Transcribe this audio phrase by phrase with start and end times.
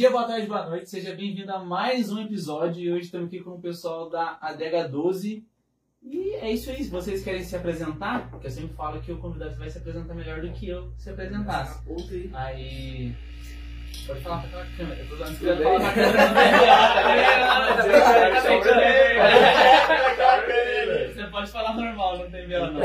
[0.00, 0.88] dia, boa tarde, boa noite.
[0.88, 2.82] Seja bem-vindo a mais um episódio.
[2.82, 5.44] E hoje estamos aqui com o pessoal da Adega 12.
[6.02, 6.82] E é isso aí.
[6.82, 10.14] Se vocês querem se apresentar, porque eu sempre falo que o convidado vai se apresentar
[10.14, 11.82] melhor do que eu se apresentasse.
[12.32, 13.14] Aí.
[14.06, 15.02] Pode falar pra aquela câmera.
[15.02, 16.20] Eu tô dando pra falar pra câmera.
[21.12, 22.80] Você pode falar normal, não tem vela não.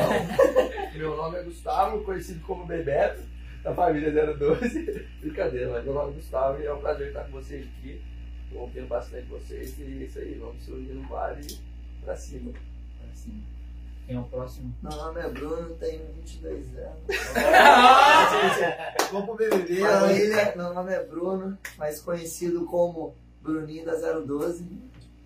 [0.93, 3.21] Meu nome é Gustavo, conhecido como Bebeto,
[3.65, 5.07] da família 012.
[5.19, 7.99] Brincadeira, mas meu nome é Gustavo e é um prazer estar com vocês aqui.
[8.45, 11.57] Estou ouvindo bastante vocês e é isso aí, vamos surgir no vale e
[12.05, 12.53] pra cima.
[13.11, 13.43] Assim.
[14.05, 14.71] Quem é o próximo?
[14.83, 16.99] Meu nome é Bruno, tenho 22 anos.
[19.11, 19.79] Vamos pro BBB.
[19.79, 24.63] Família, meu nome é Bruno, mais conhecido como Bruninho da 012.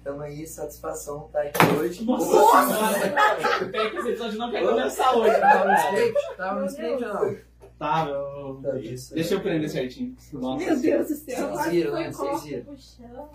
[0.01, 2.05] Tamo aí, satisfação estar aqui hoje.
[2.05, 3.69] Nossa senhora!
[3.69, 6.35] Tem que esse episódio não quer começar hoje, Tava no script?
[6.37, 7.48] Tava no script ou não?
[7.79, 8.59] Tá, meu.
[8.61, 9.15] Tá, isso.
[9.15, 10.15] Deixa eu prender certinho.
[10.33, 10.65] Nossa.
[10.65, 11.49] Meu Deus do céu.
[11.49, 12.11] Vocês viram, né?
[12.11, 12.65] Vocês viram.
[12.65, 13.29] Puxando.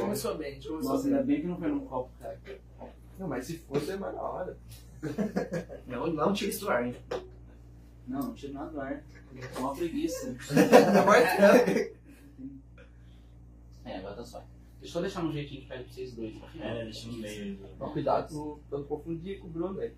[0.00, 2.38] Começou bem, Nossa, ainda bem que não foi num copo, cara.
[3.18, 4.58] Não, mas se fosse é mais na hora.
[5.86, 6.94] Não, não tira isso do ar, hein?
[8.06, 9.02] Não, não tira nada do ar.
[9.56, 10.36] É uma preguiça.
[13.84, 14.44] É, agora tá só.
[14.80, 16.36] Deixa eu deixar um jeitinho de perto pra vocês dois.
[16.60, 17.58] É, deixa no meio.
[17.92, 19.92] Cuidado pra não confundir com o Bruno, velho.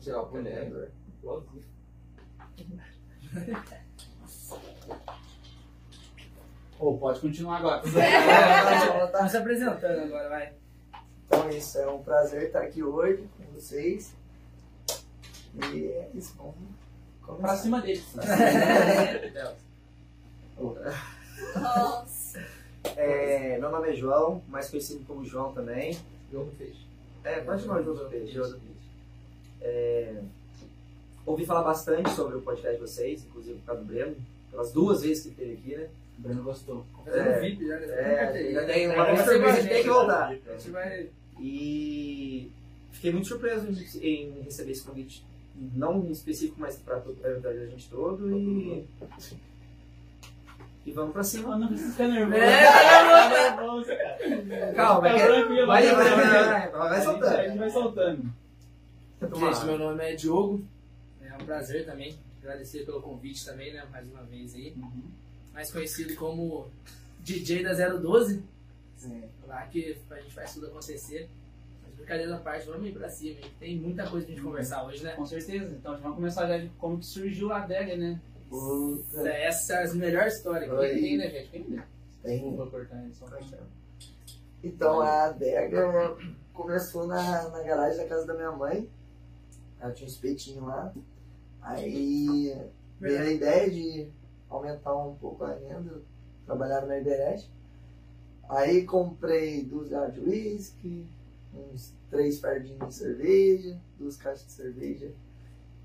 [0.00, 0.70] Tirar o boné.
[6.78, 7.82] Ou pode continuar agora.
[9.12, 10.52] Tá se apresentando agora, vai.
[11.26, 14.14] Então é isso, é um prazer estar aqui hoje com vocês.
[15.72, 16.54] E é isso, vamos
[17.20, 17.56] Pra começar.
[17.58, 18.04] cima deles.
[21.54, 22.44] Nossa.
[22.96, 25.98] É, meu nome é João, mais conhecido como João também.
[26.32, 26.86] Jogo no peixe.
[27.24, 28.32] É, pode chamar João do Peixe.
[28.32, 28.70] João do Peixe.
[29.60, 30.22] É,
[31.26, 34.16] ouvi falar bastante sobre o podcast de vocês, inclusive por causa do Breno,
[34.50, 35.88] pelas duas vezes que ele esteve aqui, né?
[36.18, 36.84] O Breno gostou.
[37.04, 37.40] Fazendo É.
[37.40, 37.86] VIP já, né?
[37.86, 40.28] É, já tem É, uma vai por mês, a gente tem que voltar.
[40.28, 41.08] A gente vai.
[41.38, 42.50] E
[42.92, 45.24] fiquei muito surpreso em, em receber esse convite,
[45.74, 48.30] não em específico, mas para a gente todo.
[48.36, 48.86] E,
[50.86, 51.56] e vamos pra cima.
[51.56, 52.36] Não precisa ficar nervoso.
[52.42, 53.90] É, tá nervoso.
[54.76, 57.58] Calma, Fica vai, tranquilo, vai, vai, vai, vai, vai, vai A gente soltando.
[57.58, 58.22] vai soltando.
[59.34, 60.62] Gente, meu nome é Diogo.
[61.40, 62.18] É um prazer também.
[62.42, 63.84] Agradecer pelo convite também, né?
[63.90, 64.74] Mais uma vez aí.
[65.52, 66.68] Mais conhecido como
[67.20, 68.42] DJ da 012.
[69.46, 71.28] Lá que a gente faz tudo acontecer.
[71.82, 73.40] Mas brincadeira à parte, vamos ir pra cima.
[73.40, 73.52] hein?
[73.58, 75.12] Tem muita coisa pra gente conversar hoje, né?
[75.12, 75.74] Com certeza.
[75.74, 78.20] Então, vamos começar já de como que surgiu a adega, né?
[78.48, 80.88] Puta, Essa é a melhor história Oi.
[80.90, 81.48] Quem tem, né, gente?
[81.50, 81.82] Quem tem?
[82.22, 82.38] tem.
[82.38, 83.24] Desculpa cortar isso.
[84.62, 86.16] Então a adega
[86.52, 88.88] começou na, na garagem da casa da minha mãe.
[89.80, 90.92] Ela tinha um espetinho lá.
[91.62, 92.56] Aí
[93.00, 94.08] veio a ideia de
[94.48, 96.02] aumentar um pouco a renda,
[96.46, 97.50] trabalhar na internet.
[98.48, 101.06] Aí comprei duas garrafas de uísque,
[101.54, 105.12] uns três fardinhos de cerveja, duas caixas de cerveja.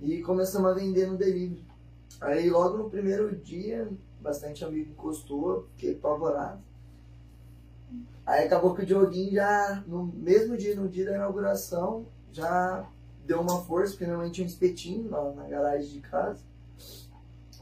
[0.01, 1.63] E começamos a vender no delivery.
[2.21, 3.87] Aí logo no primeiro dia,
[4.21, 6.61] bastante amigo encostou, fiquei apavorado.
[8.25, 12.89] Aí acabou que o Dioguinho já, no mesmo dia, no dia da inauguração, já
[13.25, 16.43] deu uma força, porque minha mãe tinha um espetinho lá na garagem de casa.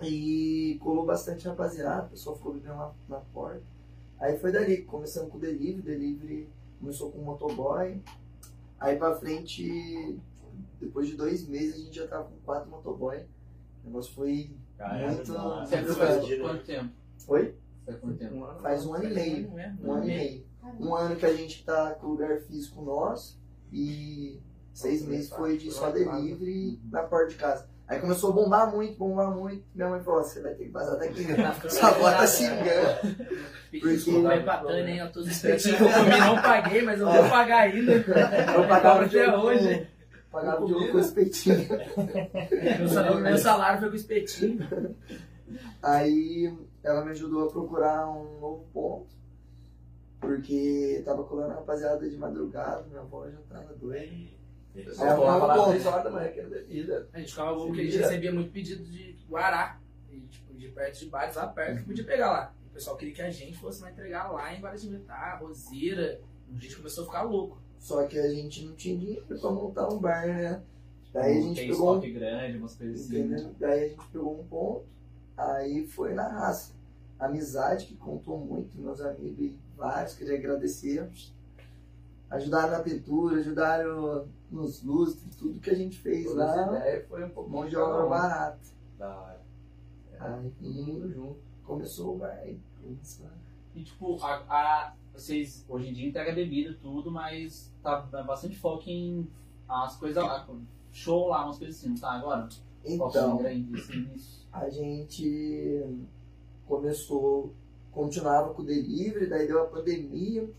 [0.01, 3.62] E colou bastante rapaziada, o pessoal ficou bebendo lá na porta.
[4.19, 8.01] Aí foi dali, começando com o delivery, delivery começou com o motoboy.
[8.79, 10.19] Aí pra frente,
[10.79, 13.25] depois de dois meses, a gente já tava com quatro motoboy.
[13.84, 15.31] O negócio foi muito.
[15.31, 16.94] Você muito faz quanto tempo?
[17.28, 17.56] Oi?
[17.85, 18.62] Faz quanto tempo?
[18.62, 19.50] Faz um ano e meio.
[19.81, 20.45] Um ano e meio.
[20.80, 23.40] Um ano que a gente tá com o lugar físico nosso
[23.72, 24.40] e
[24.74, 27.68] seis meses foi de só delivery na porta de casa.
[27.88, 29.64] Aí começou a bombar muito, bombar muito.
[29.76, 31.24] Minha mãe falou: você vai ter que vazar daqui.
[31.70, 33.16] Sua avó tá se engano.
[33.72, 34.98] Porque- Vai empatando, hein?
[35.00, 37.92] Eu tô que eu comi, não paguei, mas eu vou pagar ainda.
[37.94, 39.88] Eu pagava até hoje.
[40.31, 41.58] Pagava o Diogo com o espetinho.
[42.80, 44.96] Meu salário, meu salário foi com espetinho.
[45.84, 46.52] Aí
[46.84, 49.14] ela me ajudou a procurar um novo ponto.
[50.19, 54.36] Porque tava colando a rapaziada de madrugada, minha avó já tava doente.
[54.94, 55.70] Só É, falava um lá ponto.
[55.70, 57.08] 3 horas da manhã que era bebida.
[57.14, 59.80] A gente ficava louco porque a gente recebia muito pedido de Guará.
[60.10, 62.54] E, tipo, de perto de bares lá perto que podia pegar lá.
[62.70, 66.20] O pessoal queria que a gente fosse lá entregar lá em Guaratinguetá, Roseira.
[66.56, 67.62] A gente começou a ficar louco.
[67.80, 70.62] Só que a gente não tinha dinheiro pra montar um bar, né?
[71.12, 73.24] Daí a gente tem pegou um grande, umas coisas assim.
[73.24, 73.36] né?
[73.36, 73.56] Entendeu?
[73.60, 74.86] Daí a gente pegou um ponto,
[75.38, 76.74] aí foi na raça.
[77.19, 81.08] Amizade que contou muito, meus amigos e vários, queria agradecer.
[82.30, 87.08] Ajudaram na pintura, ajudaram nos lustres, tudo que a gente fez Todas as lá, ideias
[87.08, 88.60] foi um pouco mão de obra barata.
[88.98, 89.42] Da hora.
[90.20, 91.40] Aí, Tudo junto.
[91.64, 92.46] começou o bar.
[93.76, 98.90] E tipo, a, a, vocês hoje em dia entregam bebida, tudo, mas tá bastante foco
[98.90, 99.28] em
[99.68, 100.48] as coisas lá,
[100.92, 102.48] show lá, umas coisas assim, não tá agora?
[102.86, 103.40] Então,
[104.52, 105.82] a gente
[106.68, 107.54] começou,
[107.92, 110.50] continuava com o delivery, daí deu a pandemia,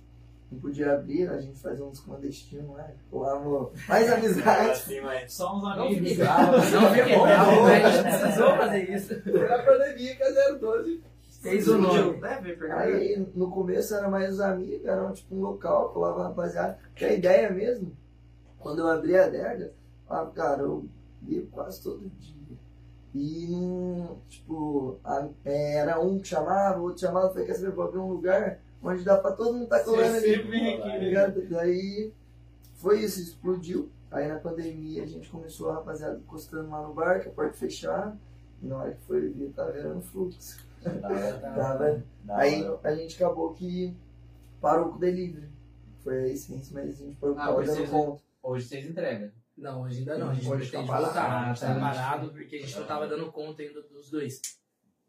[0.54, 4.70] não podia abrir, a gente fazia uns clandestinos lá, colava mais amizade.
[4.70, 6.18] Assim, mas só uns amigos.
[6.18, 9.22] Não a gente precisou fazer isso.
[9.22, 11.02] Foi a pandemia que a 012
[11.42, 12.20] fez o nome.
[12.72, 16.78] Aí no começo era mais os amigos, era tipo um local, colava rapaziada.
[16.94, 17.92] Que a ideia mesmo,
[18.58, 19.72] quando eu abri a adega,
[20.08, 20.86] ah, cara, eu
[21.20, 22.34] bebo quase todo dia.
[23.14, 27.84] E não, tipo, a, é, era um que chamava, outro chamava, falei, quer saber, vou
[27.84, 30.78] abrir um lugar onde dá pra todo mundo tá colando ali.
[30.78, 31.48] Tá ligado?
[31.48, 32.12] Daí
[32.75, 33.90] foi isso, explodiu.
[34.10, 37.54] Aí na pandemia a gente começou a rapaziada encostando lá no bar, que a porta
[37.54, 38.16] fechava.
[38.62, 40.64] E na hora que foi ver, tava virando fluxo.
[40.82, 43.96] tava, aí a gente acabou que
[44.60, 45.48] parou com o delivery.
[46.02, 48.22] Foi a essência, mas a gente foi ah, dando conta.
[48.42, 49.31] Hoje vocês entregam.
[49.56, 50.31] Não, hoje ainda não.
[50.31, 51.58] A gente hoje pretende tá voltar.
[51.58, 54.40] Tá parado porque a gente não tava dando conta ainda dos dois.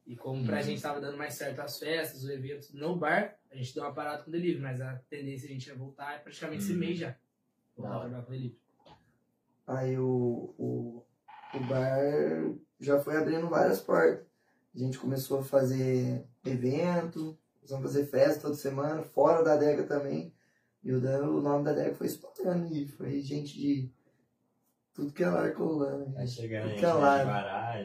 [0.06, 0.64] E como pra uhum.
[0.64, 3.94] gente tava dando mais certo as festas, os eventos no bar, a gente deu uma
[3.94, 6.70] parada com o delivery, mas a tendência a gente ia voltar é praticamente uhum.
[6.70, 7.16] esse mês já.
[7.76, 8.60] Voltar a trabalhar com o delivery.
[9.68, 11.06] Aí o, o,
[11.56, 14.26] o bar já foi abrindo várias portas.
[14.76, 17.38] A gente começou a fazer evento,
[17.68, 20.34] vamos fazer festa toda semana, fora da adega também.
[20.84, 23.92] E o, o nome da adega foi espalhando e foi gente de
[24.94, 26.12] tudo que é lá colando.
[26.12, 27.76] Vai chegando tudo que é lá.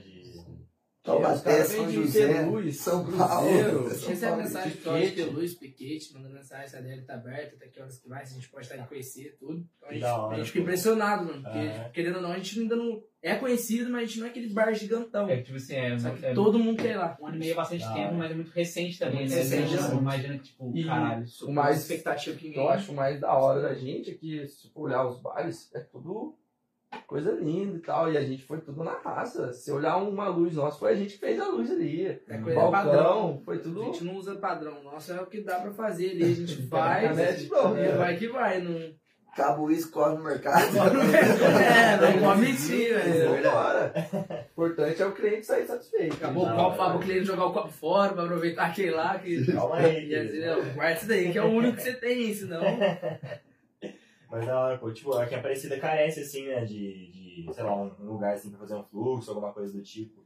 [1.03, 3.89] Taubaté, São José, Luz, São Paulo.
[3.89, 7.81] Recebe mensagem de ter Luz, Piquete, mandando mensagem se a dele tá aberta, até que
[7.81, 9.67] horas que vai, se a gente pode estar em conhecer, tudo.
[9.77, 11.43] Então a gente, a gente fica impressionado, mano.
[11.43, 11.91] Porque, ah.
[11.95, 14.53] querendo ou não, a gente ainda não é conhecido, mas a gente não é aquele
[14.53, 15.29] bar gigantão.
[15.29, 17.17] É, tipo assim, é, é todo mundo quer ir lá.
[17.19, 19.21] Um ano e meio é bastante ah, tempo, mas é muito recente também.
[19.21, 19.37] Muito né?
[19.37, 19.95] recente, né?
[19.95, 21.25] Imagina que, tipo, e caralho.
[21.45, 25.07] O mais expectativa que eu acho mais da hora da gente é que, se olhar
[25.07, 26.37] os bares, é tudo
[27.07, 28.13] coisa linda e tal.
[28.13, 29.53] E a gente foi tudo na raça.
[29.53, 32.07] Se olhar uma luz nossa, foi a gente que fez a luz ali.
[32.07, 33.43] É coisa Balcão, padrão.
[33.45, 33.83] Foi tudo.
[33.83, 34.83] A gente não usa padrão.
[34.83, 36.25] Nossa, é o que dá pra fazer ali.
[36.25, 37.19] A gente faz.
[37.19, 38.61] é, vai que vai.
[38.61, 38.95] Não...
[39.37, 40.77] Cabo isso, corre no mercado.
[40.77, 43.31] é, não pode mentir, velho.
[44.57, 46.15] O importante é o cliente sair satisfeito.
[46.15, 49.19] Acabou o copo para o cliente jogar o copo fora, para aproveitar aquele lá.
[49.19, 49.53] Que...
[49.53, 50.11] Calma aí.
[50.75, 52.61] Guarda isso daí, que é o único que você tem, senão.
[54.31, 57.75] Mas da hora, pô, tipo, aqui a Aparecida carece, assim, né, de, de, sei lá,
[57.75, 60.25] um lugar, assim, pra fazer um fluxo, alguma coisa do tipo.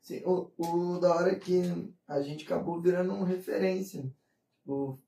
[0.00, 1.62] Sim, o, o da hora é que
[2.08, 4.02] a gente acabou virando uma referência.
[4.58, 4.98] Tipo,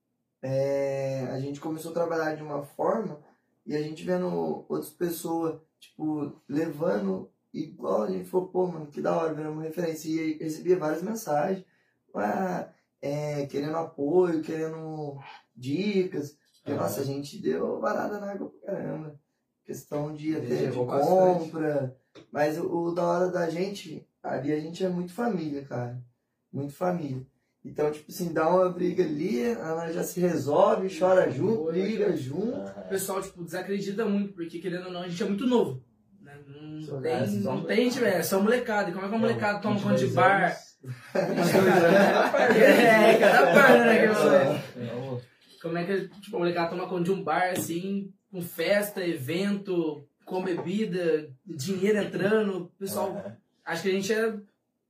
[0.42, 3.18] é, a gente começou a trabalhar de uma forma
[3.64, 4.28] e a gente vendo
[4.68, 10.08] outras pessoas, tipo, levando igual a gente falou, pô, mano, que da hora, viramos referência.
[10.08, 11.64] E recebia várias mensagens,
[12.14, 12.68] ah,
[13.00, 15.18] é, querendo apoio, querendo
[15.54, 16.38] dicas.
[16.66, 19.14] Porque, nossa, a gente deu varada na água pra caramba.
[19.64, 21.96] Questão de até de compra.
[22.32, 26.02] Mas o, o, da hora da gente, ali a gente é muito família, cara.
[26.52, 27.24] Muito família.
[27.64, 32.58] Então, tipo assim, dá uma briga ali, ela já se resolve, chora junto, briga junto.
[32.58, 35.84] O pessoal, tipo, desacredita muito, porque querendo ou não, a gente é muito novo.
[36.20, 36.36] Né?
[36.48, 38.90] Não, tem, não tem, tipo, é só molecada.
[38.90, 40.58] E como é que a molecada toma conta de bar?
[41.14, 44.08] é, cada par, né?
[45.60, 50.06] Como é que tipo, a molecada toma conta de um bar assim, com festa, evento,
[50.24, 53.16] com bebida, dinheiro entrando, pessoal.
[53.16, 53.36] É.
[53.64, 54.34] Acho que a gente é.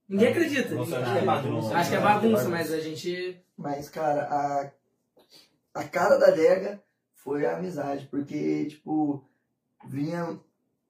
[0.09, 0.75] Ninguém acredita.
[0.75, 3.43] Nossa, acho, que é bagunça, acho que é bagunça, mas a gente.
[3.57, 4.71] Mas, cara, a,
[5.75, 6.83] a cara da adega
[7.15, 9.25] foi a amizade, porque, tipo,
[9.87, 10.39] vinha.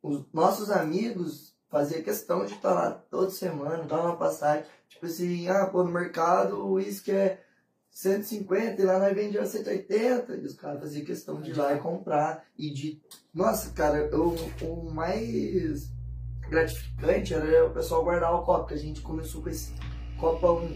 [0.02, 4.64] Os nossos amigos fazia questão de estar lá toda semana, dar uma passagem.
[4.88, 7.42] Tipo assim, ah, pô, no mercado o uísque é
[7.96, 11.78] 150 e lá nós vendíamos 180 e os caras faziam questão de ir lá e
[11.78, 13.00] comprar e de
[13.32, 14.34] nossa cara o,
[14.66, 15.90] o mais
[16.46, 19.72] gratificante era o pessoal guardar o copo que a gente começou com esse
[20.18, 20.68] copão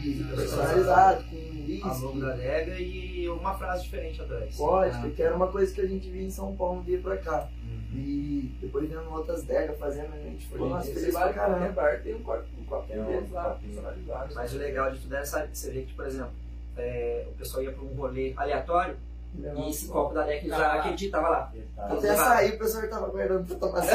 [0.00, 4.56] de personalizado com isso a logo da adega e uma frase diferente atrás.
[4.56, 5.00] Pode ah.
[5.02, 7.50] porque era uma coisa que a gente via em São Paulo via pra cá.
[7.62, 7.98] Uhum.
[7.98, 11.68] e depois vendo outras degas fazendo a gente foi nossa feliz pra caramba.
[11.68, 14.34] bar tem um copo um copinho deles lá personalizado.
[14.34, 16.45] Mas o legal de tudo é sabe você vê que por exemplo
[16.76, 18.96] é, o pessoal ia para um rolê aleatório
[19.34, 21.52] e esse copo da Leque já aquele dia tava lá.
[21.76, 23.82] Até sair o pessoal tava guardando pra tomar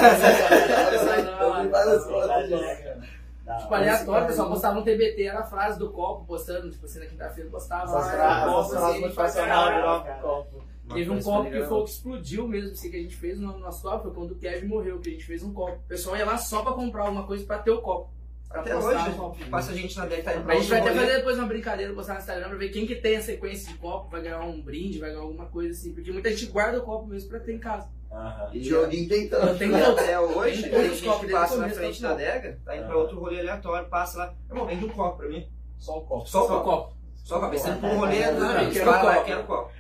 [3.60, 7.00] Tipo, aleatório, o pessoal postava um TBT, era a frase do copo, postando, tipo assim,
[7.00, 8.00] na quinta-feira postava.
[8.00, 10.62] As frases motivacionais do copo.
[10.94, 13.82] Teve um copo que foi que explodiu mesmo, assim, que a gente fez no nosso
[13.82, 15.74] copo, foi quando o Kevin morreu, que a gente fez um copo.
[15.74, 18.10] O pessoal ia lá só pra comprar alguma coisa pra ter o copo.
[18.54, 19.46] Até hoje, um copo.
[19.50, 21.94] passa a gente na tá indo pra A gente vai até fazer depois uma brincadeira,
[21.94, 24.62] postar no Instagram pra ver quem que tem a sequência de copo, vai ganhar um
[24.62, 25.94] brinde, vai ganhar alguma coisa assim.
[25.94, 27.90] Porque muita gente guarda o copo mesmo pra ter em casa.
[28.12, 28.50] Aham.
[28.54, 29.64] E Dioguinho tem tanto.
[29.92, 32.96] Até hoje, Tem os gente copos que passa na frente da adega, tá indo pra
[32.96, 32.98] Ah.
[32.98, 34.34] outro rolê aleatório, passa lá.
[34.50, 35.48] Irmão, vende um copo pra mim.
[35.80, 36.26] Só o copo.
[36.28, 36.70] Só o Só o copo.
[36.84, 36.98] copo.
[37.24, 37.58] Só o copo.
[37.58, 39.26] Você pra um rolê, É, quero caras lá, copo.
[39.26, 39.72] quero copo.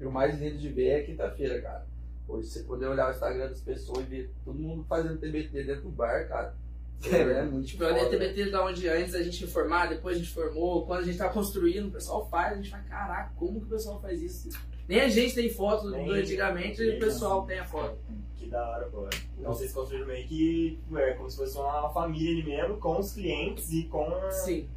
[0.00, 1.86] E o mais lindo de ver é quinta-feira, cara.
[2.28, 5.82] Hoje você poder olhar o Instagram das pessoas e ver todo mundo fazendo TBT dentro
[5.82, 6.54] do bar, cara.
[7.10, 7.94] É, muito Tipo, foda.
[7.94, 11.18] dei TBT da onde antes a gente formar, depois a gente formou, quando a gente
[11.18, 14.50] tá construindo, o pessoal faz, a gente fala, caraca, como que o pessoal faz isso?
[14.88, 17.96] Nem a gente tem foto do Nem- antigamente e o pessoal tem a foto.
[18.36, 19.08] Que da hora, pô.
[19.38, 23.12] Então vocês construíram meio que é como se fosse uma família ali mesmo, com os
[23.12, 24.30] clientes e com a.
[24.30, 24.68] Sim.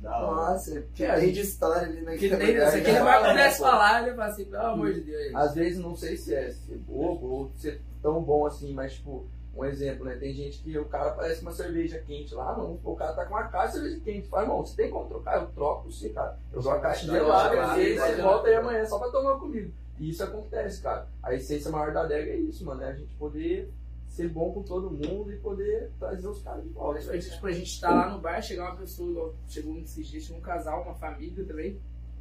[0.00, 0.52] Da hora.
[0.52, 2.70] Nossa, que tem de história ali Que naquele tem, lugar.
[2.70, 3.04] se aquele cara.
[3.22, 5.34] bar pudesse falar, ele fala assim, pelo amor de Deus.
[5.34, 9.26] Às vezes não sei se é ser bobo ou ser tão bom assim, mas tipo,
[9.54, 10.16] um exemplo, né?
[10.16, 12.78] Tem gente que o cara parece uma cerveja quente lá, não.
[12.82, 14.28] O cara tá com uma caixa de cerveja quente.
[14.28, 15.40] Fala, irmão, você tem como trocar?
[15.40, 16.38] Eu troco você, cara.
[16.52, 19.70] Eu dou a caixa gelada, às vezes você volta aí amanhã só pra tomar comigo.
[19.98, 21.06] E isso acontece, cara.
[21.22, 22.82] A essência maior da adega é isso, mano.
[22.82, 23.70] É a gente poder
[24.08, 27.00] ser bom com todo mundo e poder trazer os caras de volta.
[27.00, 30.38] Gente, tipo, a gente tá lá no bar, chegar uma pessoa, chegou esses dias, tinha
[30.38, 31.78] um casal, uma família também.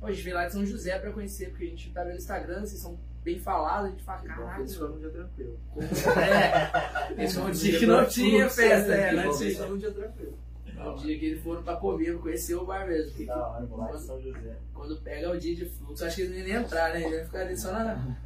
[0.07, 2.61] Gente veio lá de São José pra conhecer, porque a gente tá vendo no Instagram,
[2.61, 5.59] vocês são bem falados, a gente fala, caraca, Eles foram um dia tranquilo.
[7.17, 7.23] é.
[7.23, 9.65] Esse foi um dia que não tinha festa, é, não tinha.
[9.65, 10.37] um dia tranquilo.
[10.77, 13.11] É o dia que eles foram pra comer, conhecer o bar mesmo.
[13.11, 13.63] Que da hora,
[13.95, 14.57] em São José.
[14.73, 17.01] Quando pega o dia de fluxo, acho que eles nem iam entrar, né?
[17.03, 18.17] Eles iam ficar ali só na.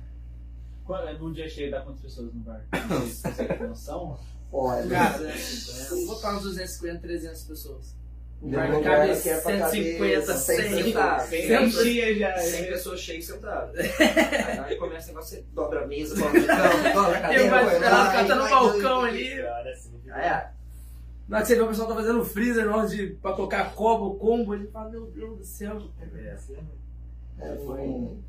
[0.85, 2.63] Quando- Num dia cheio dá quantas pessoas no bar?
[2.89, 4.17] Vocês conseguem ter noção?
[4.53, 5.33] Olha, Cara, né?
[5.89, 7.95] Vamos botar uns 250, 300 pessoas.
[8.49, 10.83] Que lugar cabe que é pra 150, caber 100.
[10.83, 11.65] 100 Tá, Sempre.
[11.65, 12.37] Enchia já.
[12.37, 13.75] 100 pessoas cheias sentadas.
[14.65, 17.49] Aí começa o negócio, você dobra a mesa, dobra o cão, dobra a cadeira.
[17.49, 19.41] vai o cara tá no vai, balcão vai, ali.
[19.71, 20.01] Assim.
[20.09, 20.47] É.
[21.27, 23.73] Na hora que você vê o pessoal tá fazendo freezer, na hora de, pra colocar
[23.73, 25.81] copo, combo, ele fala, meu Deus do céu.
[27.39, 27.79] é, foi.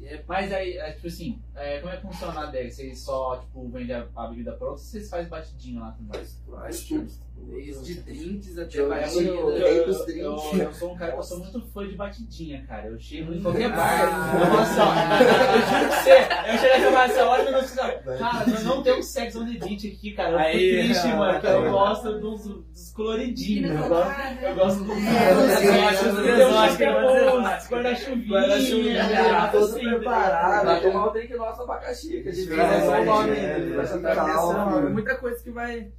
[0.00, 2.70] E é Mas aí, é, tipo assim, é, como é que funciona a adega?
[2.70, 6.24] Vocês só, tipo, vendem a, a bebida pronta ou vocês fazem batidinho lá também?
[6.50, 7.26] Faz tudo.
[7.36, 9.20] desde drinks até Eu- batida.
[9.30, 10.58] Eu, eu- eu, dos eu, drinks.
[10.60, 12.86] eu sou um cara que eu sou muito fã de batidinha, cara.
[12.86, 14.34] Eu chego em qualquer bar.
[14.40, 16.10] Eu falo assim, ó, eu juro pra você,
[16.52, 18.02] eu chego e falo assim, olha meu céu.
[18.18, 20.30] Cara, nós não temos Sex on the Beach aqui, cara.
[20.30, 21.68] Eu fico triste, ah, mano, que eu tá.
[21.70, 23.70] gosto dos, dos coloridinhos.
[23.80, 28.28] Eu gosto, eu gosto dos É, dos os exóticos, guarda-chuvinha.
[28.28, 29.48] guarda-chuvinha, né?
[29.52, 30.62] todo Assim, preparado.
[30.62, 33.30] Pra tomar o drink nosso abacaxi, que a gente É, faz só o nome.
[33.30, 34.86] é, é.
[34.86, 35.90] É muita coisa que vai.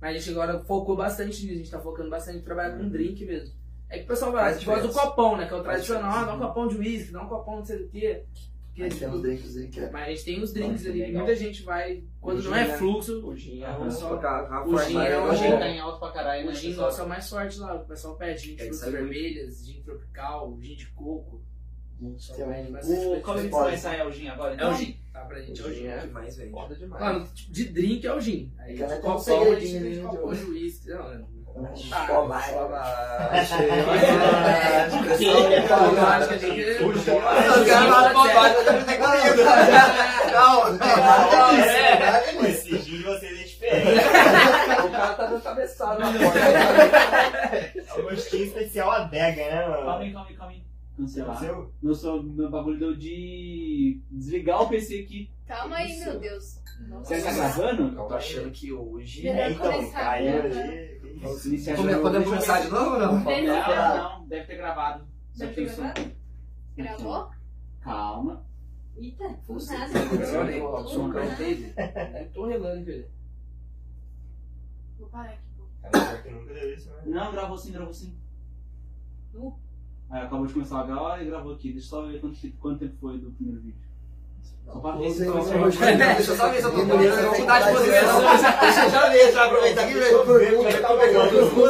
[0.00, 2.88] Mas a gente agora focou bastante nisso, a gente tá focando bastante em trabalhar com
[2.88, 3.54] drink mesmo.
[3.88, 5.46] É que o pessoal vai lá, a gente gosta do copão, né?
[5.46, 7.82] Que é o tradicional, ah, dá um copão de uísque, dá um copão de sei
[7.82, 8.24] o quê.
[8.66, 9.90] Porque, Aí tem tipo, uns drinks aí que é.
[9.90, 12.02] mas a gente tem os drinks ali, muita gente vai.
[12.20, 12.76] Quando não é né?
[12.76, 16.10] fluxo, O gin, a só a O gin é O gin tá em alto pra
[16.10, 16.54] caralho, o né?
[16.54, 17.76] gin nosso é o mais forte lá.
[17.76, 21.40] O pessoal pede gin de Tem que frutas vermelhas, gin tropical, gin de coco.
[22.00, 23.50] Um- O, qual que diferente.
[23.50, 24.52] vai sair é o gin agora?
[24.52, 24.72] É então?
[24.72, 24.98] o gin.
[25.12, 25.86] Tá pra gente, é o gin.
[25.86, 26.50] é o que mais vende.
[26.50, 27.02] Foda demais.
[27.04, 28.52] Mano, tipo, de drink é o gin.
[28.58, 30.88] Aí Cara, de tem um copão a segredinho gente tem ali, de de uísque.
[30.90, 32.28] Não, não.
[32.28, 32.54] Vai.
[32.54, 33.36] A
[41.64, 43.98] É, esse gin de vocês é diferente.
[44.86, 46.38] O cara tá dando cabeçada na porta.
[46.38, 50.00] É um gostinho especial adega, né, Calma mano?
[50.02, 50.62] aí, calma aí, calma aí.
[50.96, 51.38] Cancelar.
[51.38, 51.72] Seu?
[51.82, 55.30] Meu, só- meu bagulho deu de desligar o PC aqui.
[55.46, 56.60] Calma aí, meu Deus.
[57.02, 57.96] Você tá gravando?
[57.98, 59.26] Eu tô achando que hoje.
[59.28, 59.70] É, então,
[61.76, 62.02] de novo.
[62.02, 63.12] Podemos começar de novo ou não?
[63.18, 65.06] Não, ter não, deve ter gravado.
[65.32, 66.10] Só Deve ter isso- gravado?
[66.76, 67.30] Gravou?
[67.80, 68.46] Calma.
[68.96, 69.92] Eita, não Você- nada.
[70.38, 71.74] Olha aí, Tudo som não teve.
[71.76, 73.08] Eu tô relando, velho.
[74.98, 76.28] Vou parar aqui.
[76.74, 77.02] isso, né?
[77.06, 78.16] Não, gravou sim, gravou sim.
[79.32, 79.58] Nu?
[80.10, 81.72] Aí acabou de começar a gravar e gravou aqui.
[81.72, 83.84] Deixa eu só ver quanto, quanto tempo foi do primeiro vídeo.
[84.64, 85.70] Só pra ver se Não, tá- não,
[86.16, 88.22] Deixa eu só ver se eu tô Não, não, Vou mudar de não, posição.
[88.22, 89.94] não, Deixa eu já ver, já aproveitar aqui.
[89.94, 91.50] Pergunta, Como é que tá pegando?
[91.50, 91.66] Como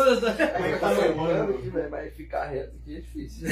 [0.66, 1.50] é que tá levando?
[1.54, 3.48] aqui, velho, mas ficar reto aqui é difícil.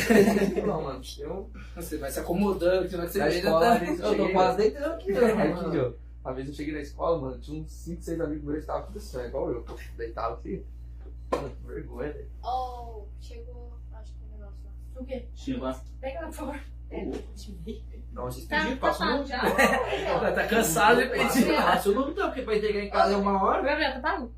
[0.67, 1.51] Não, mano, eu.
[1.75, 3.73] Você vai se acomodando, que escola, tá.
[3.75, 5.93] às vezes, Eu tô quase deitando aqui, ó.
[6.25, 8.87] Uma vez eu cheguei na escola, mano, tinha uns 5, 6 amigos meus que estavam
[8.87, 9.65] tudo assim, igual eu.
[9.97, 10.65] Deitado aqui.
[11.33, 12.29] Mano, que vergonha, velho.
[12.45, 13.73] Oh, chegou.
[13.93, 14.71] Acho que o negócio lá.
[15.02, 15.28] O quê?
[15.35, 15.73] Chegou.
[16.00, 16.61] Pega lá, por favor.
[16.90, 17.04] É.
[18.12, 19.40] Não, vocês Tá, pediram, tá já.
[19.40, 21.56] Tá, tá cansado de pedir.
[21.56, 23.62] Passa o número, porque pra entregar em casa é uma hora.
[23.62, 24.32] Gabriel, tá pago?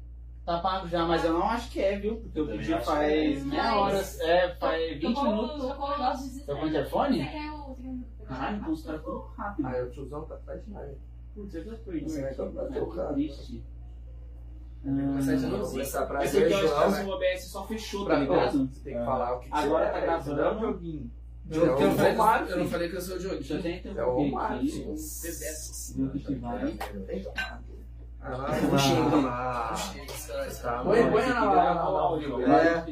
[0.47, 2.16] Tá pago já, mas eu não acho que é, viu?
[2.18, 3.44] Porque eu pedi faz é.
[3.44, 3.99] meia hora.
[4.21, 5.61] É, faz 20 Tocou- minutos.
[5.62, 6.78] Tocou o negócio de Tá com o Você
[7.18, 7.25] o...
[7.25, 9.66] você quer o- Caralho, então os caras foram rápido.
[9.66, 10.97] Aí o tiozão tá atrás de nós.
[11.35, 13.14] Putz, eu já fui Não é eu tô É tocando.
[13.14, 13.64] triste.
[14.85, 15.71] Começar de Vou novo.
[15.71, 17.07] começar pra eu João.
[17.07, 18.69] o OBS só fechou, tá ligado?
[18.69, 20.37] Você tem que falar o que Agora tá é, gravando.
[20.37, 21.11] não é um joguinho.
[21.50, 23.19] Eu, eu, É o não falei, Romário, que- eu não falei que eu sou o
[23.19, 23.35] Diogo.
[23.37, 24.62] Deixa eu até interromper É o Romário, o
[26.11, 26.64] que que vai.
[26.95, 27.26] Não tem.
[27.37, 27.59] Ah,
[28.71, 29.29] Não xinga.
[29.29, 29.75] ah,
[30.62, 32.85] tá Põe, põe na na- É,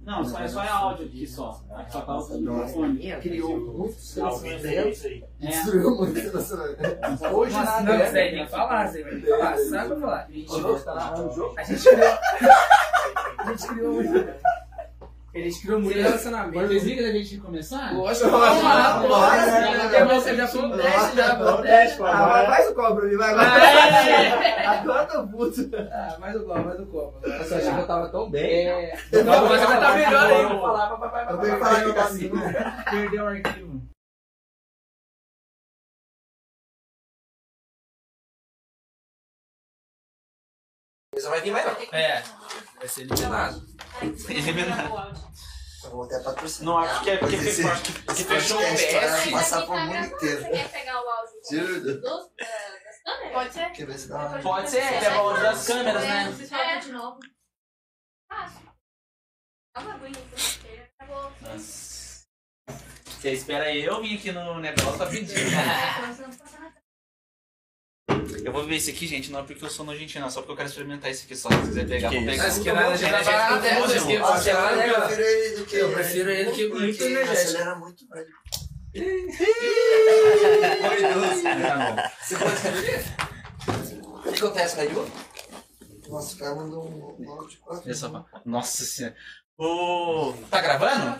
[0.00, 0.06] que.
[0.06, 1.60] Não, só é, só é áudio aqui só.
[1.74, 3.12] Aqui só tá o microfone.
[3.20, 5.04] Criou muitos relacionamentos.
[5.04, 5.22] É.
[5.38, 7.22] Destruiu muitos relacionamentos.
[7.32, 8.04] Hoje Não, nada.
[8.04, 10.28] isso daí tem que falar, você vai falar, você sabe pra falar.
[10.84, 11.14] Tá.
[11.56, 12.18] A gente criou.
[13.38, 14.49] A gente criou muito.
[15.32, 16.66] A gente criou muito relacionamento.
[16.66, 17.94] Vocês ligam da gente começar?
[17.94, 19.08] Lógico, Bora, bora.
[19.08, 20.14] bora.
[20.20, 22.04] você já foi um teste já, pô.
[22.04, 24.10] Ah, vai, faz o copo mim, vai, vai.
[24.10, 24.66] É.
[24.66, 25.70] Agora eu tô puto.
[25.92, 27.20] Ah, mais o copo, mais o copo.
[27.22, 28.66] Você achou que eu tava tão bem?
[28.68, 28.98] É.
[29.24, 30.42] Não, mas vai tá melhor Eu aí.
[31.30, 32.28] Eu tenho que falar que tá vai, assim.
[32.28, 32.84] vai.
[32.90, 33.69] Perdeu o arquivo.
[41.20, 41.72] Você vai vir mais não.
[41.98, 42.22] É.
[42.78, 43.66] Vai ser eliminado.
[45.82, 46.64] Eu vou até patrocinar.
[46.74, 48.12] Não, acho que é porque Esse- ficou.
[48.14, 49.30] esse fechou o PS.
[49.30, 50.42] Passar pro mundo inteiro.
[50.42, 52.32] Você quer pegar o áudio dos, das
[53.04, 53.32] câmeras?
[53.32, 53.70] Pode ser?
[53.72, 54.38] Quer ver se dá uma...
[54.40, 56.30] Pode ser, é o áudio das câmeras, né?
[56.30, 57.18] Vocês falam de novo.
[58.28, 58.60] Fácil.
[59.74, 60.82] Dá uma aguinha aqui.
[60.98, 61.32] Acabou.
[61.40, 62.24] Nossa.
[63.20, 65.34] Você espera eu vir aqui no negócio pra pedir.
[68.44, 70.52] Eu vou beber esse aqui, gente, não é porque eu sou nojentinho, não, só porque
[70.52, 71.48] eu quero experimentar esse aqui só.
[71.50, 72.42] Se quiser pegar, Que vou pegar.
[72.44, 74.22] Mas que nada, já Energético eu
[75.02, 75.76] prefiro ele do que...
[75.76, 77.32] Eu prefiro ele que muito energético.
[77.32, 78.26] acelera muito, velho.
[81.42, 81.96] Tá bom.
[82.20, 83.04] Você pode escrever?
[84.16, 85.10] O que acontece, Caio?
[86.08, 87.94] Nossa, o cara mandou um áudio de quatro.
[87.94, 89.14] Só- Nossa senhora.
[89.56, 90.32] O...
[90.50, 91.18] Tá gravando?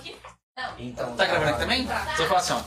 [0.79, 1.17] Então.
[1.17, 1.87] Tá gravando aqui também?
[2.17, 2.63] Só falar assim, ó.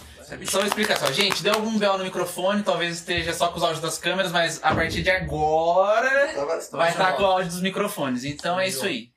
[0.49, 1.11] Só uma explicação.
[1.13, 4.59] Gente, deu algum bel no microfone, talvez esteja só com os áudios das câmeras, mas
[4.63, 8.23] a partir de agora tá vai estar com o áudio dos microfones.
[8.23, 9.09] Então é isso aí.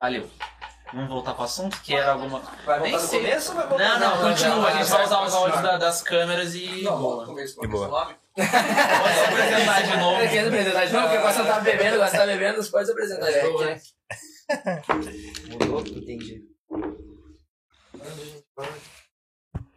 [0.00, 0.28] Valeu.
[0.92, 2.40] Vamos voltar pro assunto, que era alguma.
[2.64, 3.20] Vai Nem voltar no sei.
[3.20, 4.68] começo ou vai voltar Não, não, continua.
[4.68, 6.82] A gente vai usar os áudios da- das câmeras e.
[6.82, 7.58] Não, começo.
[7.60, 7.88] Que boa.
[7.88, 8.14] Nome?
[8.36, 10.20] Pode se apresentar de novo.
[10.20, 11.04] Quer se apresentar de novo?
[11.06, 13.64] Porque agora você tá bebendo, agora você tá bebendo, você pode se apresentar de novo,
[13.64, 13.80] né?
[15.50, 15.80] Mudou?
[15.80, 16.42] Entendi.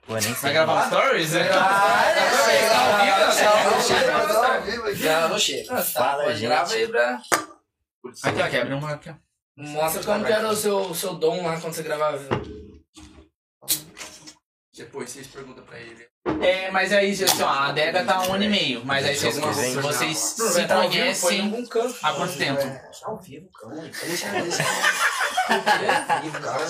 [0.10, 0.54] Pô, nem Vai sei.
[0.54, 1.36] gravar um stories?
[1.36, 2.13] Ah,
[4.95, 5.82] Já não chega.
[5.84, 6.48] Fala, gente.
[6.48, 7.22] grava aí pra...
[8.24, 9.13] Aqui, ó, quebra uma aqui, ó.
[9.56, 12.17] Mostra como que era o seu, seu dom lá quando você gravava.
[14.76, 16.08] Depois vocês perguntam pra ele.
[16.41, 18.84] É, mas aí, assim, ó, a adega tá um ano e meio.
[18.84, 19.76] Mas aí vocês, vocês
[20.39, 21.67] Não, se vai tá conhecem
[22.02, 22.62] há quanto tempo?
[22.62, 22.67] É,
[23.00, 23.76] Tá ao vivo, calma.
[23.84, 24.63] Deixa, deixa.
[25.50, 26.65] Ao vivo, cara.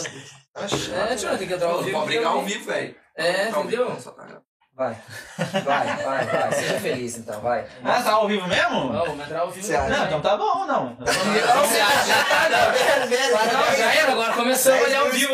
[0.53, 0.93] Tá chato.
[1.11, 1.97] É, tio, tem que entrar ao vivo.
[1.97, 2.95] Pode brigar ao vivo, velho.
[3.19, 3.99] É, Tá entendeu?
[3.99, 4.49] só tá gravando.
[4.75, 4.95] Vai.
[5.65, 6.51] Vai, vai, vai.
[6.53, 7.67] Seja feliz então, vai.
[7.83, 8.93] Ah, tá ao vivo mesmo?
[8.95, 9.65] Ó, vamos entrar ao vivo.
[9.67, 9.89] Você acha?
[9.89, 10.95] Não, então tá bom, não.
[10.95, 12.05] Não, você acha?
[12.07, 13.59] Já tá, não.
[13.59, 15.33] Não, já era, agora começamos ali ao vivo.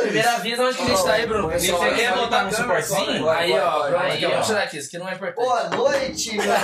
[0.00, 1.50] Primeira vez, onde que a gente tá aí, Bruno?
[1.50, 3.28] Você quer botar no suportezinho?
[3.28, 5.44] Aí, ó, pronto, Aí, ó, vamos tirar aqui, isso aqui não é importante.
[5.44, 6.44] Boa noite, meu.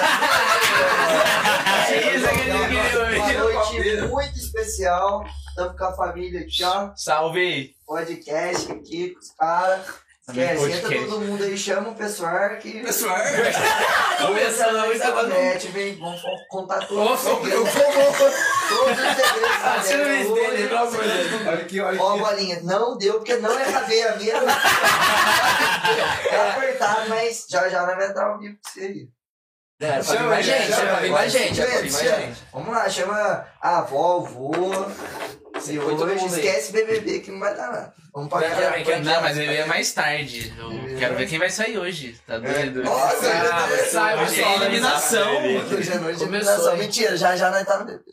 [1.90, 3.96] É isso que queria Uma ouvir.
[3.96, 5.24] noite muito especial.
[5.48, 6.90] Estamos com a família aqui, ó.
[6.96, 7.74] Salve!
[7.86, 9.86] Podcast aqui com os caras.
[10.26, 12.80] Esquece, entra todo mundo aí, chama o pessoal que.
[12.80, 13.14] Pessoal,
[14.26, 15.36] Começando, isso agora não.
[15.36, 17.72] internet, vem, vamos contar todos Ô, os segredos.
[17.72, 20.94] Todos os segredos o Deus.
[21.46, 22.20] Olha aqui, olha Ó, aqui.
[22.20, 24.48] bolinha, não deu porque não é caveira mesmo.
[26.30, 29.08] É apertado, mas já já vai entrar ao vivo com você aí.
[29.80, 32.42] É, pra vir mais gente, é pra vir mais gente, é pra vir mais gente.
[32.52, 34.52] Vamos lá, chama a avó, o vô.
[35.60, 37.94] Se hoje esquece BBB que não vai dar nada.
[38.12, 38.70] Vamos pra cá.
[38.70, 39.00] vai.
[39.00, 40.52] Não, mas ele é mais tarde.
[40.58, 42.20] Eu quero ver quem vai sair hoje.
[42.26, 42.82] Tá doido?
[42.82, 45.36] Nossa, Ah, vai sair, Hoje pessoal, é eliminação.
[45.76, 46.76] Hoje é noite de eliminação.
[46.76, 48.04] Mentira, já já nós tá no BBB.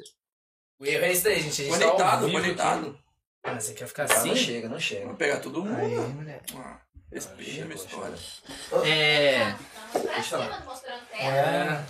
[0.80, 1.62] O erro é esse daí, gente.
[1.62, 3.00] A gente tá Conectado, conectado.
[3.44, 4.36] Ah, você quer ficar Não assim?
[4.36, 5.06] chega, não chega.
[5.06, 5.80] Vou pegar todo mundo.
[5.80, 6.42] Aí, mulher.
[6.58, 6.78] Ah,
[7.12, 8.16] Respeita a minha história.
[8.86, 9.54] É.
[9.94, 10.62] Deixa lá.
[10.66, 11.38] Mostrando tela.
[11.38, 11.84] É.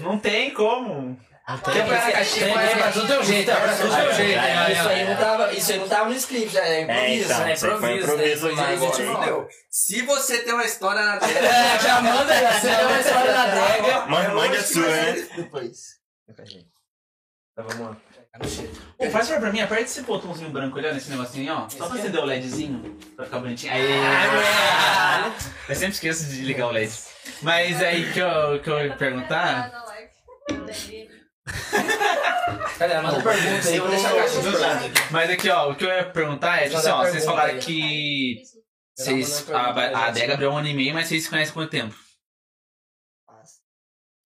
[0.00, 1.18] Não tem como.
[1.48, 2.54] Na caixinha?
[2.54, 4.36] Vai, Mas do teu jeito, do teu jeito.
[4.40, 4.72] né?
[4.72, 7.24] Isso aí não tava, isso aí não tava no script, é É, improviso.
[7.32, 8.74] então, é isso aí foi improviso, né?
[8.76, 9.48] Entendeu?
[9.68, 13.32] Se você tem uma história na tela, É, já manda aí, você deu uma história
[13.32, 14.06] da adega.
[14.06, 15.12] Mande, mande a sua, né?
[15.36, 15.76] Depois.
[16.28, 16.44] Então
[17.68, 17.96] vamos lá.
[18.96, 21.68] Ô, faz favor pra mim, aperta esse botãozinho branco ali ó, nesse negocinho, ó.
[21.68, 23.72] Só pra acender o LEDzinho, pra ficar bonitinho.
[23.72, 23.82] Aê!
[25.68, 26.92] Eu sempre esqueço de ligar o LED.
[27.42, 29.70] Mas aí que eu, que eu ia perguntar.
[32.78, 33.00] Cadê?
[33.00, 35.02] Manda pergunta aí, eu vou deixar a caixa do lado aqui.
[35.10, 38.42] Mas aqui, ó, o que eu ia perguntar é, tipo assim, ó, vocês falaram que.
[38.96, 39.50] Vocês.
[39.50, 39.94] A, a gente.
[39.96, 41.94] adega abriu um ano e meio, mas vocês se conhecem há quanto tempo?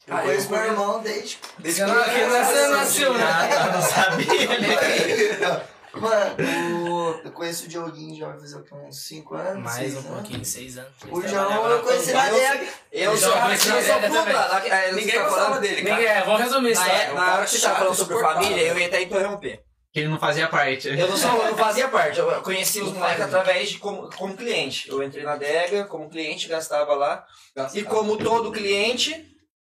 [0.07, 1.39] Eu Ah, eu conheço meu irmão desde.
[1.59, 3.25] desde é você nasceu, né?
[3.67, 5.75] Eu não sabia.
[5.95, 8.75] Mano, o- eu conheço o Dioguinho já vai fazer o quê?
[8.75, 9.63] uns 5 anos?
[9.63, 10.11] Mais um anos.
[10.11, 10.91] pouquinho, seis anos.
[11.09, 12.69] O Eles João eu conheci na DEG.
[12.91, 14.11] Eu sou já eu conheci sou ele também.
[14.11, 16.19] puta, lá, é, Ninguém tá gostava falando- dele, Ninguém cara.
[16.19, 16.81] é, vamos resumir isso.
[16.81, 16.95] Na, tá?
[16.97, 19.63] é- na hora que você tá falando sobre família, eu ia até interromper.
[19.93, 20.89] Que ele não fazia parte.
[20.89, 24.37] Eu não, só, eu não fazia parte, eu conheci os moleques através de como, como
[24.37, 24.89] cliente.
[24.91, 27.25] Eu entrei na adega como cliente, gastava lá.
[27.73, 29.33] E como todo cliente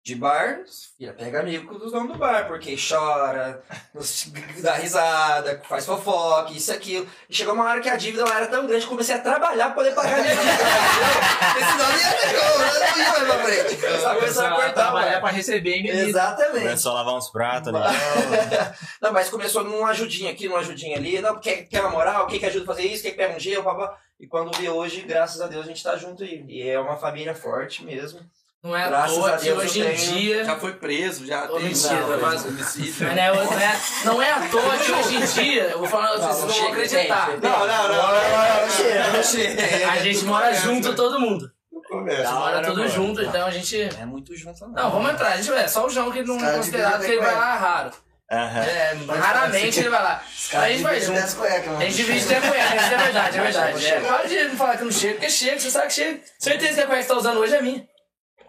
[0.05, 0.59] de bar,
[0.99, 3.65] filha, pega amigo com os donos do bar, porque chora,
[4.61, 7.09] dá risada, faz fofoca, isso e aquilo.
[7.27, 9.65] E chegou uma hora que a dívida lá era tão grande que comecei a trabalhar
[9.69, 10.53] pra poder pagar a minha dívida.
[11.55, 13.87] Porque senão não ia ter como, eu não ia mais pra frente.
[13.87, 15.95] Essa coisa a cortar, trabalhar pra receber bebida.
[15.95, 16.65] Exatamente.
[16.65, 17.97] Começou a lavar uns pratos ali.
[19.01, 21.21] Não, mas começou numa ajudinha aqui, numa ajudinha ali.
[21.23, 22.27] Não, quer, quer uma moral?
[22.27, 23.03] Quem que ajuda a fazer isso?
[23.03, 23.65] Quem que pega um gelo?
[23.65, 23.97] Papá.
[24.21, 26.45] E quando vi hoje, graças a Deus, a gente tá junto aí.
[26.47, 28.21] E é uma família forte mesmo.
[28.65, 30.45] Não é à toa a que Deus hoje eu em tenho- dia.
[30.47, 33.07] Já foi preso, já Ô, mentira, não, mas- homicídio.
[33.07, 35.87] Mas não é, não, é, não é à toa que hoje em dia, eu vou
[35.87, 37.31] falar, vocês não vão chega, acreditar.
[37.31, 37.43] gente.
[37.43, 39.91] Não, não, não, não, não, não, chega, não chega.
[39.93, 41.53] A gente mora junto, todo mundo.
[41.77, 42.17] A Começa.
[42.17, 42.91] gente Da mora hora, tudo mano.
[42.91, 43.81] junto, então a gente.
[44.01, 44.71] É muito junto, não.
[44.73, 45.69] Não, vamos entrar, a gente vai.
[45.69, 47.91] Só o João que não Os é caras considerado que ele vai lá raro.
[48.33, 48.61] Aham.
[48.65, 50.23] É, raramente ele vai lá.
[50.55, 51.19] A gente vai junto.
[51.21, 53.87] A gente divide até cueca, isso é verdade, é verdade.
[53.87, 56.21] É, para de não falar que não chega, porque chega, você sabe que chega.
[56.39, 57.85] Certeza que a cueca que você tá usando hoje é minha.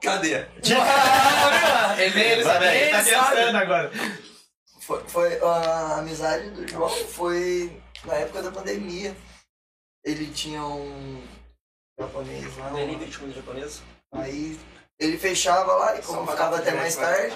[0.05, 0.45] Cadê?
[1.97, 3.91] Ele, ele, Sabe, ele tá pensando agora.
[4.81, 9.15] Foi, foi- a amizade do João foi na época da pandemia.
[10.03, 11.23] Ele tinha um
[11.99, 12.67] japonês lá.
[12.69, 13.81] um- Delivery de comida japonesa.
[14.13, 14.59] Aí
[14.99, 17.35] ele fechava lá e como ficava até mais de tarde,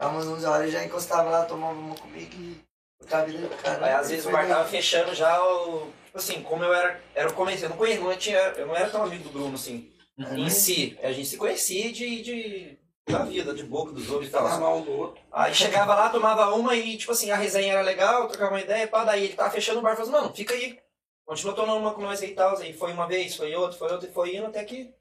[0.00, 2.60] umas 11 horas já encostava lá, tomava uma comigo e
[3.02, 3.86] ficava vida do cara.
[3.86, 5.92] Aí às vezes o bar tava fechando já o.
[6.06, 7.00] Tipo assim, como eu era.
[7.14, 8.38] Era o começo, eu não conhecia, não tinha.
[8.38, 9.88] Eu não era tão amigo do Bruno assim.
[10.18, 10.98] Em si.
[11.02, 12.22] A gente se conhecia de.
[12.22, 12.78] de
[13.08, 14.42] da vida, de boca dos outros e tal.
[14.42, 15.22] Falar mal do outro.
[15.32, 18.86] Aí chegava lá, tomava uma e, tipo assim, a resenha era legal, trocava uma ideia,
[18.86, 20.78] pá, daí ele tava fechando o bar, falou assim, mano, fica aí.
[21.24, 22.56] Continua tomando uma com nós aí e tal.
[22.58, 24.92] Aí foi uma vez, foi outra, foi outra, e foi indo até que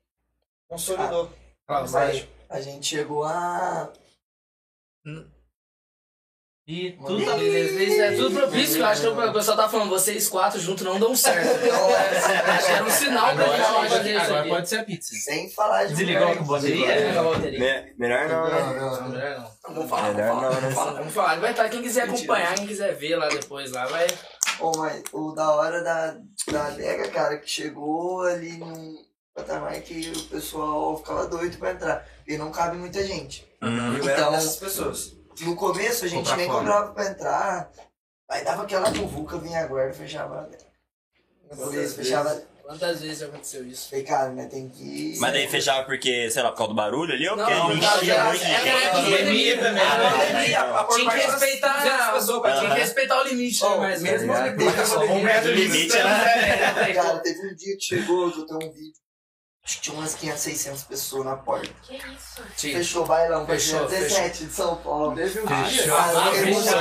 [0.69, 1.29] consolidou.
[1.67, 3.91] Mas aí a gente chegou a.
[6.67, 9.69] E tudo tá Às vezes é tudo propício, que eu acho que o pessoal tá
[9.69, 11.47] falando, vocês quatro juntos não dão certo.
[11.65, 15.15] Então, é, acho que era um sinal pra gente isso agora pode ser a pizza.
[15.15, 16.93] Sem falar de Desligou a bateria?
[17.19, 18.59] A Melhor não, né?
[18.59, 19.09] Não, não, não.
[19.09, 19.75] Melhor não.
[19.75, 20.59] Vamos falar, Melhor vamos falar, não, né?
[20.59, 20.91] vamos falar.
[20.91, 21.69] Vamos falar, vai estar.
[21.69, 24.07] Quem quiser acompanhar, quem quiser ver lá depois, lá vai.
[24.57, 26.17] Pô, mas o da hora da,
[26.51, 28.95] da adega, cara, que chegou ali num
[29.33, 32.05] patamar que o pessoal ficava doido pra entrar.
[32.27, 33.47] E não cabe muita gente.
[33.63, 33.97] Uhum.
[33.99, 35.16] Eu era Então- dessas pessoas.
[35.41, 36.59] No começo a gente Comprar nem fora.
[36.59, 37.71] comprava pra entrar.
[38.29, 40.49] Aí dava aquela muvuca, vinha a guarda, fechava
[41.51, 41.55] a.
[41.55, 42.41] Beleza, fechava.
[42.63, 43.89] Quantas vezes aconteceu isso?
[43.89, 45.15] Falei, cara, né, tem que.
[45.21, 47.73] Mas daí fechava porque, sei lá, por causa do barulho ali ou Não, porque não,
[47.77, 48.77] enchia era- muito de era- gente?
[48.77, 49.83] era Pandemia também.
[50.55, 52.75] A a por Tinha que respeitar, 200 pessoas tinha que Aham.
[52.75, 53.69] respeitar o limite, né?
[53.71, 57.77] Oh, Mas mesmo mesmo depois um o de limite não tem Cara, teve um dia
[57.77, 59.06] que chegou, que eu tenho um vídeo.
[59.67, 61.67] Acho que tinha umas 500, 600 pessoas na porta.
[61.83, 62.41] Que isso?
[62.55, 62.77] Tinha.
[62.77, 65.13] Fechou o bailão, Fechou, fechou, 17 de São Paulo.
[65.13, 65.63] Teve um Fechou.
[65.67, 65.85] dia.
[65.87, 66.73] Eu Ah, fechou,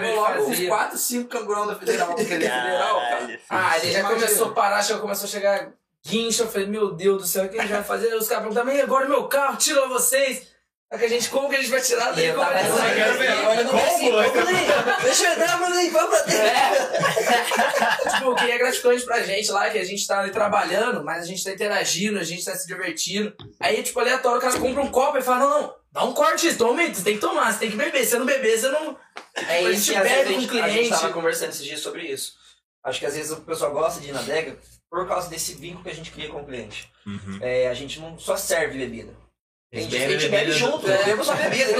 [0.00, 0.12] né?
[0.14, 0.68] logo uns Fazia.
[0.68, 3.40] 4, 5 camburão da Federal, porque ele é federal, cara.
[3.50, 4.20] Ah, ele já Imagina.
[4.26, 5.72] começou a parar, chegou, começou a chegar
[6.06, 6.42] guincho.
[6.44, 8.06] Eu falei, meu Deus do céu, o que a gente vai fazer?
[8.06, 10.53] Aí os caras perguntaram, "Mas e agora meu carro, tira vocês.
[10.94, 12.26] Aí que a gente, como que a gente vai tirar daí?
[12.26, 13.46] Eu tava é pensando, Quero ver.
[13.46, 16.46] olha no ter- Deixa eu entrar, Bruninho, vamos pra dentro.
[16.46, 18.10] É.
[18.14, 21.24] tipo, o que é gratificante pra gente lá, que a gente tá ali trabalhando, mas
[21.24, 23.34] a gente tá interagindo, a gente tá se divertindo.
[23.58, 26.54] Aí, tipo, aleatório, o cara compra um copo e fala, não, não, dá um corte,
[26.54, 28.04] toma, você tem que tomar, você tem que beber.
[28.04, 28.96] Se você não beber, você não...
[29.48, 31.00] É a isso gente às vezes bebe a com gente, o a gente cliente.
[31.00, 32.34] tava conversando esses dias sobre isso.
[32.84, 34.56] Acho que às vezes o pessoal gosta de ir na adega
[34.88, 36.88] por causa desse vínculo que a gente cria com o cliente.
[37.04, 37.38] Uhum.
[37.40, 39.23] É, a gente não só serve bebida.
[39.74, 41.00] A gente, a Bebe gente bebe bebida junto, é.
[41.00, 41.72] eu bebo só bebida.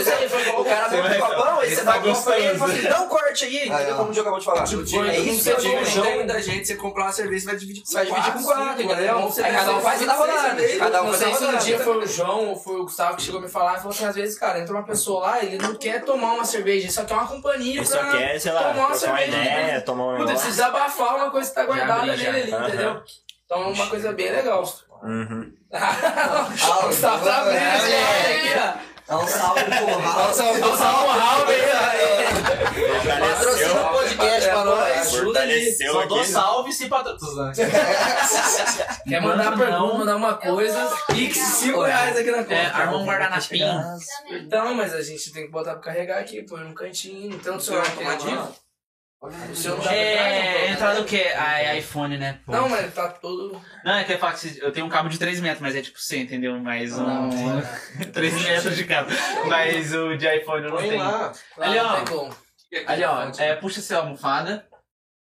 [0.58, 2.58] O cara bebe um copão, aí Esse você tá dá um copo pra ele e
[2.58, 3.86] fala assim, dá um corte aí, entendeu?
[3.90, 3.96] não.
[3.96, 4.64] Como o Diogo acabou de falar.
[4.64, 7.56] Tipo, é isso que um eu digo, da gente, você comprar uma cerveja, você vai
[7.56, 9.18] dividir com Você vai dividir com quatro, quatro, entendeu?
[9.18, 9.32] né?
[9.44, 10.68] Aí cada um faz e dá rodada.
[10.78, 11.64] Cada um Não faz se no rodada.
[11.64, 13.90] dia foi o João ou foi o Gustavo que chegou a me falar e falou
[13.90, 16.92] assim, às vezes, cara, entra uma pessoa lá, ele não quer tomar uma cerveja, ele
[16.92, 19.26] só quer uma companhia Ele pra só quer, sei lá, tomar uma cerveja.
[19.28, 23.02] ideia, tomar um precisa abafar uma coisa que tá guardada nele ali, entendeu?
[23.46, 24.64] Então é uma coisa bem legal.
[25.04, 25.52] Uhum.
[25.70, 28.74] o tá esse é.
[29.06, 30.16] Dá um salve pro Raul.
[30.16, 31.60] Dá um salve pro Raul aí,
[33.20, 35.14] Patrocina o podcast pra nós.
[35.14, 35.72] Ajuda ali.
[35.74, 36.28] Só dou aqui.
[36.28, 37.52] salve se patrocina.
[39.06, 42.54] Quer mandar Manda pergunta, mandar uma coisa, pix 5 reais aqui na conta.
[42.54, 43.82] É, arma um guardanapinho.
[44.30, 47.96] Então, mas a gente tem que botar pra carregar aqui, põe num cantinho, celular aqui
[47.98, 48.36] Tomadinho?
[48.36, 48.63] não.
[49.50, 51.00] O seu não É, não, entrada né?
[51.00, 51.32] o quê?
[51.36, 52.40] Ah, é iPhone, né?
[52.44, 52.52] Pô.
[52.52, 53.60] Não, mas tá todo.
[53.84, 55.98] Não, é que eu que eu tenho um cabo de 3 metros, mas é tipo
[55.98, 56.58] 100, entendeu?
[56.58, 57.06] Mais um.
[57.06, 57.30] Não,
[58.12, 59.10] 3 metros de cabo.
[59.48, 61.02] Mas o de iPhone eu não Põe tenho.
[61.02, 61.32] lá.
[61.58, 62.04] Ali, ó.
[62.04, 62.36] como.
[62.86, 64.66] Ali, ó, é, puxa essa almofada.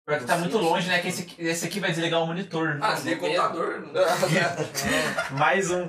[0.06, 1.00] Porque tá muito longe, né?
[1.00, 2.78] Que esse, aqui- esse aqui vai desligar o monitor.
[2.82, 3.88] Ah, você tem computador?
[5.32, 5.88] Mais um.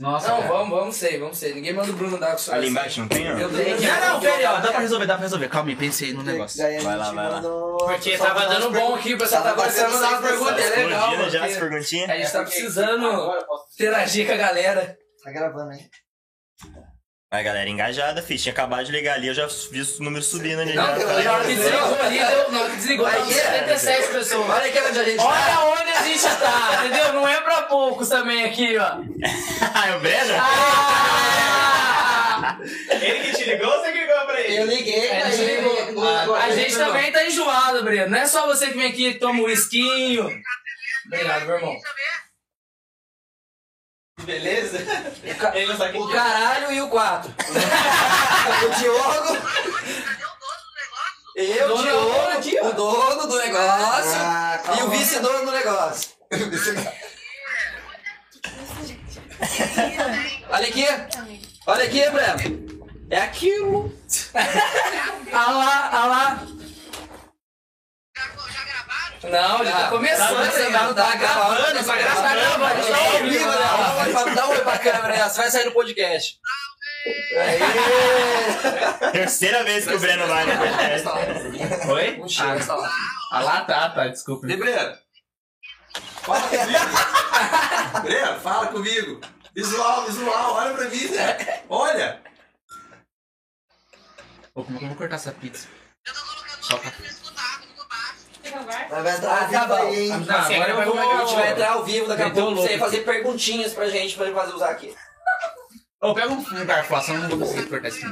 [0.00, 0.28] Nossa.
[0.28, 0.48] Não, cara.
[0.48, 1.54] vamos, vamos sei, vamos sei.
[1.54, 2.52] Ninguém manda o Bruno dar com isso.
[2.52, 3.36] Ali embaixo não tem, ó?
[3.36, 3.50] Eu.
[3.50, 4.60] Não, não, pera aí, ó.
[4.60, 5.48] Dá pra resolver, dá pra resolver.
[5.48, 6.58] Calma aí, pensei no negócio.
[6.82, 7.42] Vai lá, vai lá.
[7.42, 10.38] Porque só tava dando bom aqui, o pessoal tá Tava começando a mandar uma batendo
[10.38, 11.30] pergunta, é legal.
[11.30, 12.10] Já as perguntinhas.
[12.10, 13.32] A gente tá precisando
[13.74, 14.98] interagir com a galera.
[15.22, 15.90] Tá gravando, hein?
[17.32, 18.42] A galera engajada, fiz.
[18.42, 20.74] Tinha acabado de ligar ali, eu já vi o número subindo ali.
[20.74, 20.92] Não, já.
[20.94, 23.34] porque na hora que desligou ali, deu, na hora que desligou, Aí tava é,
[23.78, 24.50] 77 pessoas.
[24.50, 25.64] Olha aqui onde a gente Olha tá.
[25.66, 27.12] onde a gente tá, entendeu?
[27.12, 28.96] Não é pra poucos também aqui, ó.
[29.74, 30.34] Ah, é o Breno?
[30.40, 32.58] Ah!
[33.00, 36.36] Ele que te ligou ou você que ligou pra Eu liguei, A mas gente, ele-
[36.36, 38.10] a gente também tá enjoado, Breno.
[38.10, 40.28] Não é só você que vem aqui e toma um esquinho.
[41.06, 41.76] Obrigado, meu irmão.
[44.24, 44.78] Beleza?
[45.24, 47.30] O ca- Ele não sabe O caralho e o 4.
[48.66, 49.36] o Diogo.
[51.36, 51.82] Eu, Dono
[52.42, 56.10] Diogo, o dono do negócio Ah, e o vice-dono do negócio.
[60.50, 60.86] Olha aqui.
[61.66, 62.86] Olha aqui, Breno.
[63.10, 63.92] É aquilo.
[65.32, 66.46] Ah lá, ah lá.
[69.22, 70.36] Não, ele tá começando.
[70.36, 72.86] Tá, você tá, tá gravando, Essa tá graça tá gravando.
[72.88, 74.34] Tá ao vivo, né?
[74.34, 75.28] Dá um oi pra câmera, né?
[75.28, 76.38] Você vai sair no podcast.
[79.12, 81.88] Terceira vez que o Breno vai no podcast.
[81.90, 82.20] Oi?
[82.20, 82.90] Um cheiro, Ah, tá lá.
[83.32, 84.46] ah, lá tá, tá, desculpa.
[84.50, 84.96] E Breno?
[86.22, 88.00] Fala comigo.
[88.02, 89.20] Breno, fala comigo.
[89.54, 91.64] Visual, visual, olha pra mim, Zé.
[91.68, 92.22] Olha.
[94.54, 95.66] Pô, como é que eu vou cortar essa pizza?
[96.60, 96.90] Só pra...
[98.52, 99.74] Vai entrar ao tá vivo bom.
[99.74, 100.08] aí, hein?
[100.26, 100.98] Não, agora eu vou...
[100.98, 102.78] A gente vai entrar ao vivo daqui a pouco pra você aqui.
[102.78, 104.94] fazer perguntinhas pra gente, pra gente fazer usar aqui.
[106.02, 108.06] Ô, pega um garfo eu não vou conseguir cortar isso.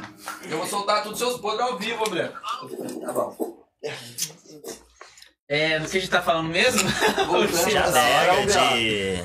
[0.51, 2.33] Eu vou soltar todos os seus podres ao vivo, Breno.
[2.33, 3.65] Tá bom.
[5.49, 6.83] É, do que a gente tá falando mesmo?
[6.91, 9.23] Pega hora, de...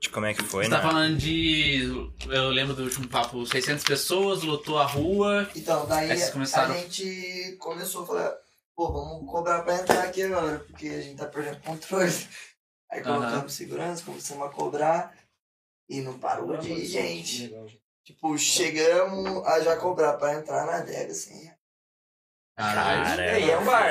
[0.00, 0.76] De como é que foi, Você né?
[0.78, 2.10] tá falando de.
[2.30, 5.46] Eu lembro do último papo: 600 pessoas, lotou a rua.
[5.54, 8.32] Então, daí começaram- a gente começou a falar,
[8.80, 12.10] pô, vamos cobrar pra entrar aqui agora, porque a gente tá perdendo controle.
[12.90, 15.12] Aí colocamos segurança, começamos a cobrar
[15.86, 17.54] e não parou de ir, gente.
[18.02, 21.50] Tipo, chegamos a já cobrar pra entrar na adega, assim.
[22.56, 23.20] Caralho.
[23.20, 23.90] E aí, é um bar.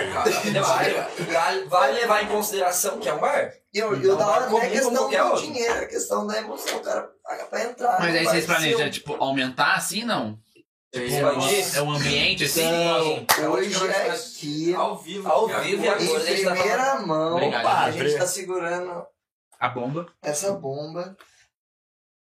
[1.32, 3.54] Vale, vale- levar em consideração que é um bar?
[3.72, 5.42] E eu, eu da hora não é questão do outro.
[5.42, 8.00] dinheiro, é questão da emoção, o cara paga pra entrar.
[8.00, 10.38] Mas aí vai vocês planejam, tipo, aumentar assim, não?
[10.94, 11.78] Expandir?
[11.78, 12.62] É um ambiente assim?
[12.64, 15.30] Então, hoje é aqui, Ao vivo.
[15.30, 16.04] Ao vivo e agora.
[16.04, 18.10] em a gente tá primeira mão, Obrigado, a gente.
[18.10, 19.06] gente tá segurando
[19.60, 20.12] A bomba.
[20.22, 21.16] essa bomba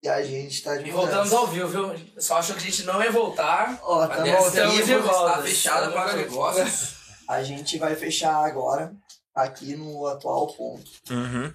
[0.03, 2.21] e a gente tá de E voltamos ao vivo, viu?
[2.21, 3.79] Só achou que a gente não ia voltar.
[3.83, 4.85] Ó, A tamo vivo.
[4.85, 5.31] de volta.
[5.31, 6.95] Está fechada para negócios.
[7.29, 8.95] A gente vai fechar agora,
[9.35, 10.89] aqui no atual ponto.
[11.11, 11.53] Uhum.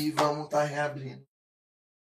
[0.00, 1.22] E vamos estar reabrindo.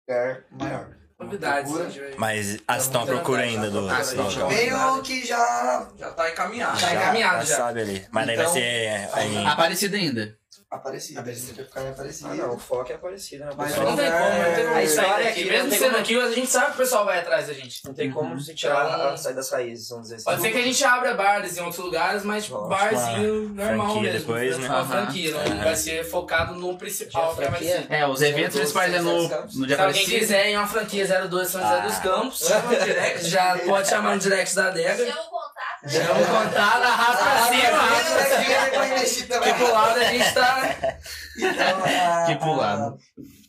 [0.06, 1.01] Lugar maior.
[1.24, 1.72] Novidades.
[1.72, 2.10] Procura.
[2.18, 3.88] Mas ah, vocês estão à procura ainda do...
[3.88, 4.02] Ah,
[4.48, 6.72] Meio que já Já tá encaminhado.
[6.80, 7.56] Tá Já, encaminhado Já já.
[7.56, 8.06] sabe ali.
[8.10, 9.08] Mas daí vai Então, ser...
[9.12, 10.41] Aí, Aparecida ainda.
[10.76, 11.20] Aparecido.
[11.20, 11.56] Aparecido.
[11.56, 12.30] Vai ficar aparecido.
[12.30, 13.50] Ah, não, o foco é parecido, né?
[13.56, 15.90] Mas Não tem como, não tem como A história é que Mesmo não tem sendo
[15.90, 17.84] como- aqui, a gente sabe que o pessoal vai atrás da gente.
[17.84, 20.24] não tem como se tirar, sair das raízes, vamos dizer assim.
[20.24, 24.12] Pode ser que a gente abra bares em outros lugares, mas tipo, barzinho normal franquia
[24.12, 24.18] mesmo.
[24.26, 24.68] depois, né?
[24.68, 24.88] Uma Aham.
[24.88, 27.34] franquia, não vai ser focado no principal.
[27.36, 27.86] que vai ser.
[27.90, 31.48] É, os eventos principais é no, no dia Se alguém quiser em uma franquia 02
[31.48, 35.04] São José dos Campos, chama no direct, já pode chamar no direct da adega.
[35.88, 39.42] Chama o contato, arrasta pra cima.
[39.42, 40.70] Que pro lado a gente tá.
[41.36, 42.96] Então, Que pro lado.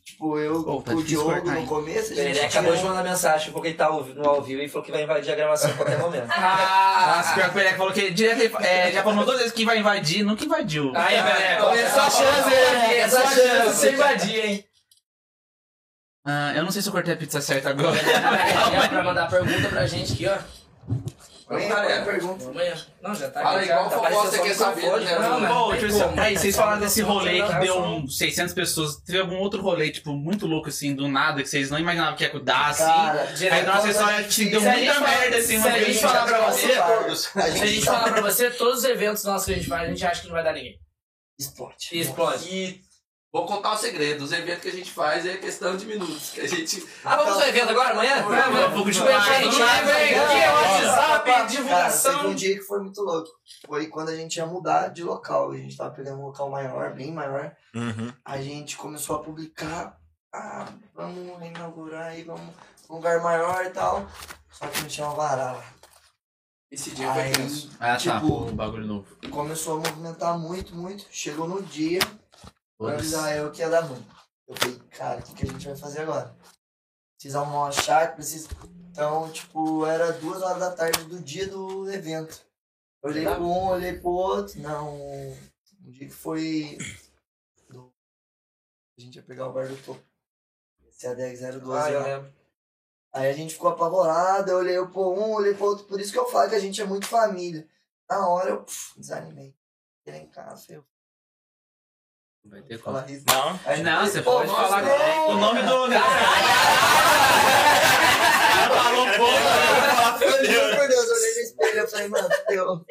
[0.05, 1.65] Tipo, eu, Pô, tá o Diogo cortar, no hein?
[1.65, 4.41] começo, a Ele gente acabou de tinha- mandar mensagem porque ele tá ao- no ao
[4.41, 6.27] vivo e falou que vai invadir a gravação a qualquer momento.
[6.31, 9.65] Ah, Nossa, pior que o Pereira falou que direto, é, já falou duas vezes que
[9.65, 10.91] vai invadir, nunca invadiu.
[10.95, 12.93] Aí, velho, Então, começou a chance, hein?
[12.99, 14.65] Essa chance de você invadir, hein?
[16.25, 17.97] Ah, eu não sei se eu cortei a pizza certa agora.
[17.99, 20.37] É pra mandar pergunta pra gente aqui, ó.
[21.59, 21.97] É.
[21.97, 22.45] a pergunta.
[22.49, 22.75] Amanhã.
[23.01, 23.71] Não, já tá Fala aqui.
[23.71, 25.19] aí, qual tá aparecendo você só quer saber, né?
[25.19, 27.97] Não, não tipo aí vocês falaram desse rolê que deu não.
[27.97, 28.95] um 600 pessoas.
[28.97, 32.23] Teve algum outro rolê, tipo, muito louco, assim, do nada, que vocês não imaginavam que
[32.23, 32.83] ia dar, assim.
[32.83, 36.67] Cara, aí nossa história te deu muita merda, assim, se a gente falar pra você,
[37.15, 39.87] Se a gente falar pra você, todos os eventos nossos que a gente faz, a
[39.87, 40.79] gente acha que não vai dar ninguém.
[41.39, 41.89] Explode.
[41.91, 42.47] Explode.
[42.49, 42.81] E
[43.33, 44.23] Vou contar o segredo.
[44.23, 46.29] Os eventos que a gente faz é questão de minutos.
[46.29, 46.87] Que a gente.
[47.03, 48.21] Ah, vamos ao evento agora, amanhã?
[48.21, 49.21] Vamos, vamos Gente, continuar.
[49.41, 50.19] gente, é vem.
[50.51, 52.15] WhatsApp, Cara, divulgação.
[52.15, 53.29] teve um dia que foi muito louco.
[53.65, 55.51] Foi quando a gente ia mudar de local.
[55.51, 57.51] A gente tava pegando um local maior, bem maior.
[57.73, 58.13] Uhum.
[58.23, 59.97] A gente começou a publicar.
[60.31, 62.53] Ah, vamos inaugurar aí, vamos
[62.87, 64.05] um lugar maior e tal.
[64.51, 65.63] Só que não tinha uma vara lá.
[66.71, 67.71] Esse dia foi Aí tenso.
[67.79, 69.07] Ah, tá, Tipo- pô, um bagulho novo.
[69.31, 71.05] começou a movimentar muito, muito.
[71.11, 71.99] Chegou no dia,
[72.91, 72.99] Foda-se.
[73.15, 74.05] avisar eu que ia dar ruim.
[74.47, 76.35] Eu falei, cara, o que, que a gente vai fazer agora?
[77.15, 78.49] Precisa arrumar uma chácara, precisa.
[78.91, 82.45] Então, tipo, era duas horas da tarde do dia do evento.
[83.01, 84.59] Olhei pro um, olhei pro outro.
[84.61, 86.77] Não, um dia que foi.
[87.69, 87.91] do-
[88.97, 90.01] A gente ia pegar o bar do topo.
[90.87, 92.05] Esse é a 10012 Ah, eu lá.
[92.05, 92.33] lembro.
[93.13, 95.85] Aí a gente ficou apavorado, eu olhei pro um, olhei pro outro.
[95.85, 97.67] Por isso que eu falo que a gente é muito família.
[98.09, 99.55] Na hora eu pff, desanimei.
[100.05, 100.83] Cheguei em casa, eu
[102.45, 102.97] Vai ter como.
[102.97, 103.23] falar isso.
[103.27, 103.59] Não.
[103.65, 105.29] Aí Não, você pô, pode falar não.
[105.29, 105.87] o nome do.
[108.69, 110.23] Falou pouco.
[110.23, 112.85] Eu juro por Deus, eu olhei no espelho e falei, mano, eu,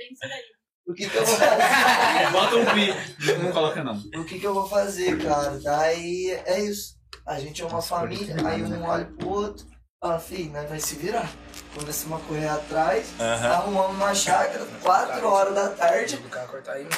[0.86, 2.30] o que que eu vou fazer?
[2.32, 2.94] Bota um pi.
[3.42, 3.96] Não coloca não.
[4.16, 5.58] O que que eu vou fazer, cara?
[5.62, 6.96] Daí é isso.
[7.26, 9.66] A gente é uma família, aí um olha pro outro,
[10.00, 11.30] fala, filho, nós vai se virar.
[11.74, 13.48] Começamos a correr atrás, Aham.
[13.50, 16.22] arrumamos uma chácara, 4 horas da tarde.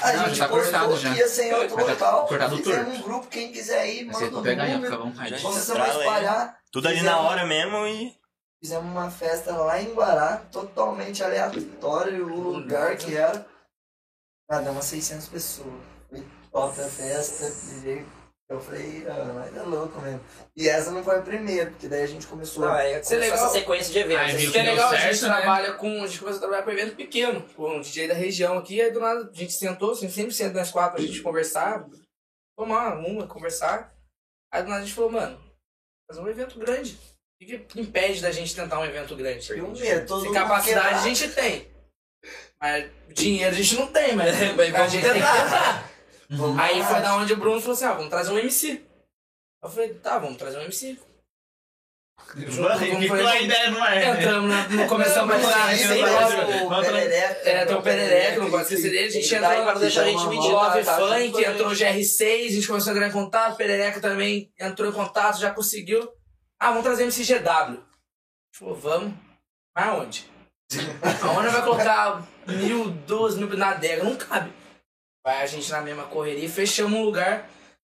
[0.03, 1.15] A Não, gente tá postou cortado que já.
[1.15, 4.31] ia sem outro Vai tá Fizemos um grupo, quem quiser ir, manda à
[4.69, 4.99] número.
[5.41, 6.59] Começamos a espalhar.
[6.73, 8.13] Tudo ali na hora mesmo e.
[8.61, 13.47] Fizemos uma festa lá em Guará, totalmente aleatório o lugar que era.
[14.51, 15.75] Ah, deu umas 600 pessoas.
[16.11, 18.05] Foi top a festa, DJ.
[18.49, 20.21] Eu falei, ah, mas é louco mesmo.
[20.55, 22.67] E essa não foi a primeira, porque daí a gente começou.
[22.67, 23.37] Não, é é começou legal.
[23.37, 24.43] essa sequência de Aí eventos.
[24.43, 25.29] Isso que é legal, a certo, gente né?
[25.29, 26.05] trabalha com.
[26.05, 28.91] A gente começou a trabalhar com evento pequeno, com um DJ da região aqui, aí
[28.91, 31.87] do nada a gente sentou, assim, sempre senta nós quatro pra gente conversar,
[32.55, 33.95] tomar uma, conversar.
[34.53, 35.41] Aí do nada a gente falou, mano,
[36.07, 36.99] fazer um evento grande.
[37.41, 39.53] O que, que impede da gente tentar um evento grande?
[39.55, 41.67] E um medo, todo Se mundo capacidade a gente tem.
[42.61, 45.94] Mas dinheiro a gente não tem, mas a gente tem que tentar.
[46.31, 48.85] Vamos Aí foi da onde o Bruno falou assim: ah, vamos trazer um MC.
[49.63, 50.99] Eu falei, tá, vamos trazer um MC.
[52.37, 53.95] Ficou a ideia ar.
[53.95, 54.11] né?
[54.11, 55.73] Entramos, na, não começamos a procurar.
[55.73, 59.07] É, tem o Perereca, não pode esquecer dele.
[59.07, 60.51] A gente entrou pra não deixar a gente mentir.
[60.51, 61.99] Love Funk, entrou o gente.
[61.99, 66.09] GR6, a gente começou a entrar em contato, Perereca também entrou em contato, já conseguiu.
[66.59, 67.83] Ah, vamos trazer MCGW.
[68.55, 69.15] Falou, vamos.
[69.77, 70.31] Mas aonde?
[71.23, 74.05] Aonde vai colocar mil, duas mil na adega?
[74.05, 74.53] Não cabe.
[75.25, 77.49] Vai a gente na mesma correria e fechamos um lugar.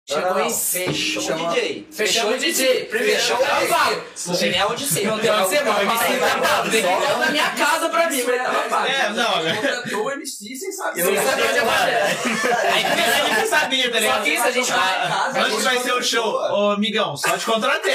[0.09, 0.53] Chegou Não, não, em.
[0.53, 1.87] Fechou o Chama- DJ.
[1.93, 2.85] Fechamos o DJ.
[2.85, 4.03] Primeiro, Fechou o falo.
[4.27, 5.07] Não tem nem onde ser.
[5.07, 8.21] Não tem onde ser, mas que tá tem que ir na minha casa pra mim,
[8.69, 8.85] pago.
[8.87, 9.55] É, não, né?
[9.55, 11.05] Contratou o MC sem saber.
[11.05, 12.65] Sem saber onde é fazer.
[12.73, 14.17] Aí a gente sabia, tá ligado?
[14.17, 15.43] Só que isso a gente vai.
[15.45, 16.33] Onde vai ser o show?
[16.33, 17.93] Ô, amigão, só te contratei.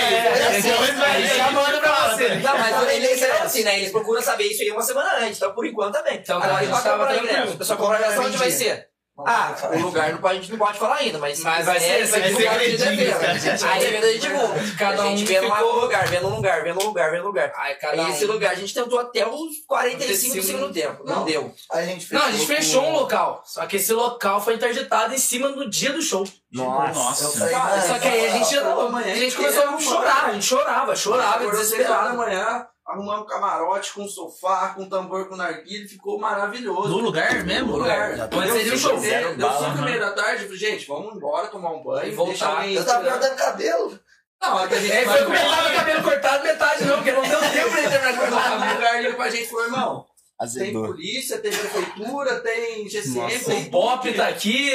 [0.62, 2.28] Depois vai Aí já manda pra você.
[2.36, 3.78] Não, mas eles é assim, né?
[3.80, 6.14] Eles procuram saber isso aí uma semana antes, então por enquanto também.
[6.16, 7.24] Então, Agora a eles tranquilo.
[7.24, 7.52] ingresso.
[7.52, 8.95] O pessoal compra ingresso onde vai ser?
[9.24, 12.04] Ah, o lugar não a gente não pode falar ainda, mas, Mas vai ser- é,
[12.04, 13.18] vai ser do segredinho, evento.
[13.18, 13.72] cara.
[13.72, 14.54] Aí a gente divulga.
[14.78, 17.22] Cada a gente um vendo ficou- no lugar, vendo um lugar, vendo um lugar, vendo
[17.22, 17.52] um lugar.
[17.56, 18.10] Aí cada um.
[18.10, 21.02] esse lugar a gente tentou até os 45 do 45 segundo tempo.
[21.04, 21.24] Não, Não.
[21.24, 21.54] deu.
[21.72, 22.18] Aí a gente fechou.
[22.18, 23.42] Não, a gente fechou com- um local.
[23.46, 26.26] Só que esse local foi interditado em cima do dia do show.
[26.52, 27.48] Nossa.
[27.48, 30.94] Cara, mano, Só que aí a gente, a gente começou a chorar, a gente chorava,
[30.96, 32.16] chorava, desesperado.
[32.16, 36.88] manhã, arrumamos um camarote com sofá, com tambor com narguilha, ficou maravilhoso.
[36.88, 37.72] No lugar mesmo?
[37.72, 38.28] No lugar.
[38.32, 38.92] Onde seria o show?
[38.92, 39.84] Deu Zero bala, 5 e né?
[39.86, 42.48] meia da tarde, eu falei, gente, vamos embora tomar um banho, E voltar.
[42.58, 44.00] alguém Eu tava cortando cabelo.
[44.40, 46.96] Não, é que a gente É, vai foi com metade do cabelo cortado, metade não,
[46.96, 48.74] porque não deu tempo pra ele terminar de cortar o O cabelo.
[48.74, 50.86] lugar liga pra gente e falou, irmão, tem Azedou.
[50.86, 54.70] polícia, tem prefeitura, tem GCM, tem O Bop tá aqui,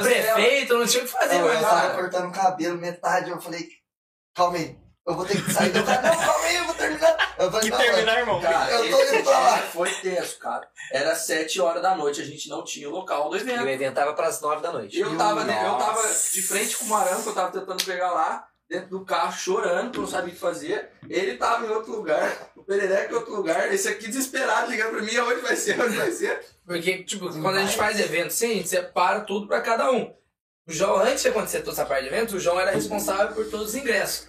[0.00, 1.60] prefeito, não tinha o que fazer, Eu, eu mas.
[1.68, 3.30] tava cortando o cabelo, metade.
[3.30, 3.66] Eu falei,
[4.34, 4.78] calma aí.
[5.06, 6.02] Eu vou ter que sair do cara.
[7.40, 8.40] Eu falei, Que terminar, irmão.
[8.40, 9.58] Cara, Eu tô indo pra lá.
[9.60, 10.68] esse foi tenso, cara.
[10.92, 13.66] Era 7 horas da noite, a gente não tinha o local do E o evento.
[13.66, 14.98] evento tava pras 9 da noite.
[15.00, 18.46] Eu tava, de- eu tava de frente com o Maranco, eu tava tentando pegar lá,
[18.68, 20.90] dentro do carro, chorando, que eu não sabia o que fazer.
[21.08, 25.02] Ele tava em outro lugar, o Perereca em outro lugar, esse aqui desesperado ligando pra
[25.02, 26.40] mim, aonde vai ser, onde vai ser.
[26.66, 30.14] Porque, tipo, quando a gente faz evento assim, a gente separa tudo pra cada um.
[30.68, 33.44] O João, antes de acontecer toda essa parte de evento, o João era responsável por
[33.50, 34.28] todos os ingressos.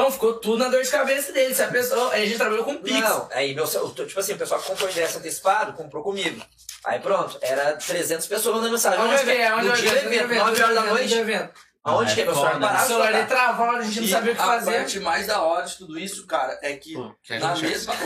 [0.00, 1.54] Então ficou tudo na dor de cabeça dele.
[1.54, 3.00] Se a pessoa, aí a gente trabalhou com Pix.
[3.00, 6.42] Não, aí meu, tipo assim, o pessoal que comprou ingresso antecipado, comprou comigo.
[6.86, 8.98] Aí pronto, era 300 pessoas mandando mensagem.
[8.98, 9.54] Onde é que é?
[9.54, 10.24] Onde é o dia do evento?
[10.24, 11.14] evento, 9 horas da noite.
[11.14, 11.50] evento.
[11.84, 12.48] Aonde Ah, que é, é meu senhor?
[12.50, 14.72] foda, Parava O celular ele travava, a gente não E sabia o que a fazer.
[14.78, 17.68] parte mais da hora de tudo isso, cara, é que Pô, que a na gente-
[17.70, 17.94] mesma...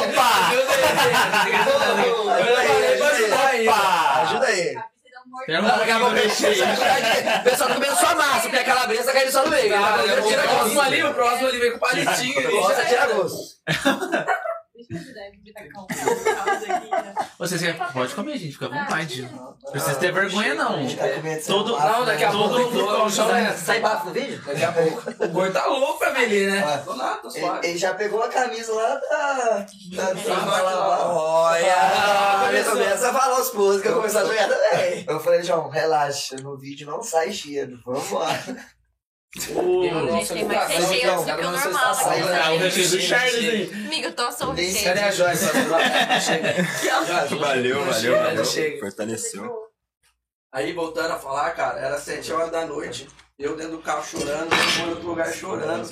[0.00, 0.30] Opa!
[3.50, 3.68] Aí.
[3.68, 4.20] Opa!
[4.22, 4.89] Ajuda ele.
[5.46, 6.64] Pega um pouquinho recheio.
[6.64, 9.74] O pessoal tá comendo só massa, porque a calabresa caindo só no meio.
[9.74, 10.48] Ah, Tira o gosto.
[10.48, 12.34] próximo ali, o próximo ali vem com palitinho.
[12.88, 13.56] tira gosto.
[14.88, 15.32] Né?
[17.38, 19.28] Vocês querem- pode comer, gente, fica à vontade.
[19.32, 20.86] Ah, Não precisa ter vergonha, não.
[20.96, 21.04] Tá
[21.46, 22.62] Todo- Não, daqui a pouco né?
[22.62, 23.26] eu vou só
[23.56, 24.40] Sai, bafo no vídeo?
[24.44, 25.24] Daqui a pouco.
[25.24, 26.12] O gordo tá louco pra
[26.50, 26.62] né?
[26.64, 27.66] Ah, Tô nada, tô Ele, suave.
[27.68, 29.66] ele já pegou a camisa lá da.
[29.96, 31.06] da, da lavar.
[31.10, 35.04] Olha, Ah, começa, a falar os pulos que eu começar a jogar também.
[35.08, 37.78] Eu falei, João, relaxa, no vídeo não sai cheiro,
[39.32, 41.94] tem mais do que o normal
[42.54, 43.70] o recheio do Charles aí.
[43.86, 44.84] Amigo, eu tô só o Nem recheio.
[44.84, 45.44] Cadê a Joyce?
[47.38, 48.80] Valeu, valeu, valeu.
[48.80, 49.70] Fortaleceu.
[50.52, 53.06] Aí voltando a falar, cara, era 7 horas da noite.
[53.38, 55.88] Eu dentro do carro chorando, todo mundo outro lugar chorando,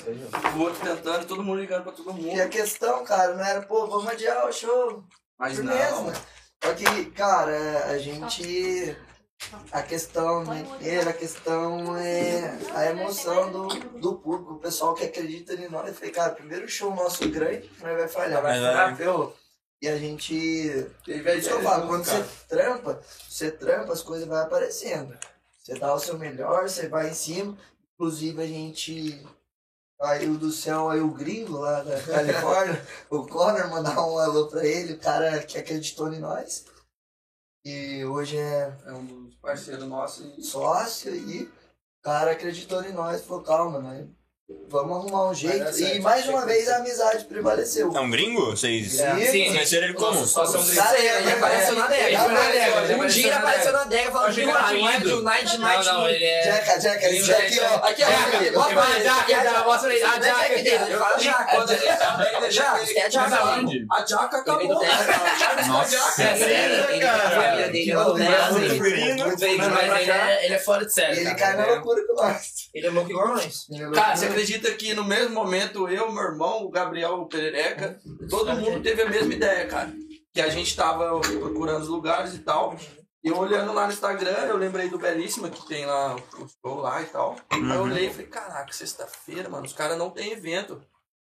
[0.55, 2.39] o outro tentando, todo mundo ligando pra todo E mundo.
[2.41, 5.03] a questão, cara, não era, pô, vamos adiar o show.
[5.39, 5.73] Mas não.
[5.73, 6.13] né?
[6.63, 8.95] Só que, cara, a gente.
[9.71, 13.67] A questão mineira, a questão é a emoção do,
[13.99, 15.87] do público, o pessoal que acredita em nós.
[15.87, 18.41] Eu falei, cara, primeiro show nosso grande, nós vai falhar.
[18.41, 18.97] Vai, falhar,
[19.81, 20.87] E a gente.
[21.05, 22.23] Teve a É isso que eu falo, quando cara.
[22.23, 25.17] você trampa, você trampa, as coisas vão aparecendo.
[25.63, 27.57] Você dá o seu melhor, você vai em cima.
[27.95, 29.25] Inclusive a gente
[29.99, 34.65] caiu do céu aí o gringo lá da Califórnia, o Connor, mandar um alô pra
[34.65, 36.65] ele, o cara que acreditou em nós.
[37.65, 40.49] E hoje é É um dos parceiros nossos.
[40.49, 41.51] sócio e o
[42.01, 44.07] cara acreditou em nós, falou, calma, nós
[44.69, 45.73] vamos arrumar um jeito.
[45.73, 47.91] certo, E mais uma vez a amizade prevaleceu.
[47.95, 48.47] É um gringo?
[48.47, 49.25] Vocês É.
[49.25, 50.25] Sim, conheceram ele como?
[50.25, 52.95] Só são Isso aí, ele apareceu na Ele adega.
[52.97, 55.23] Um dia ele na apareceu na adega falando que que era Night, apelido.
[55.23, 56.43] Night, Não, Night, não, ele é.
[56.43, 57.75] Jaca, Jaca, Ele esse aqui, ó.
[57.75, 58.61] Aqui, ó, aqui, ó.
[58.61, 60.67] Aqui, a jaca, já, mostra aí, a jaca aqui.
[60.67, 61.67] Ele fala jaca.
[61.69, 62.81] Jaca, é Mas jaca.
[63.91, 64.81] A jaca acabou.
[65.67, 68.55] Nossa, É sério, a família dele é do Texas.
[69.41, 71.19] ele de é, é fora de série.
[71.19, 71.73] Ele cara, cai na né?
[71.73, 72.68] loucura com nós.
[72.73, 73.65] Ele é louco igual nós.
[73.93, 77.99] Cara, você acredita que no mesmo momento eu, meu irmão, o Gabriel Perereca,
[78.29, 79.91] todo mundo teve a mesma ideia, cara.
[80.33, 82.75] Que a gente tava procurando os lugares e tal.
[83.23, 86.79] E eu olhando lá no Instagram, eu lembrei do Belíssima, que tem lá o show
[86.79, 87.35] lá e tal.
[87.49, 90.81] Aí eu olhei e falei, caraca, sexta-feira, mano, os caras não tem evento.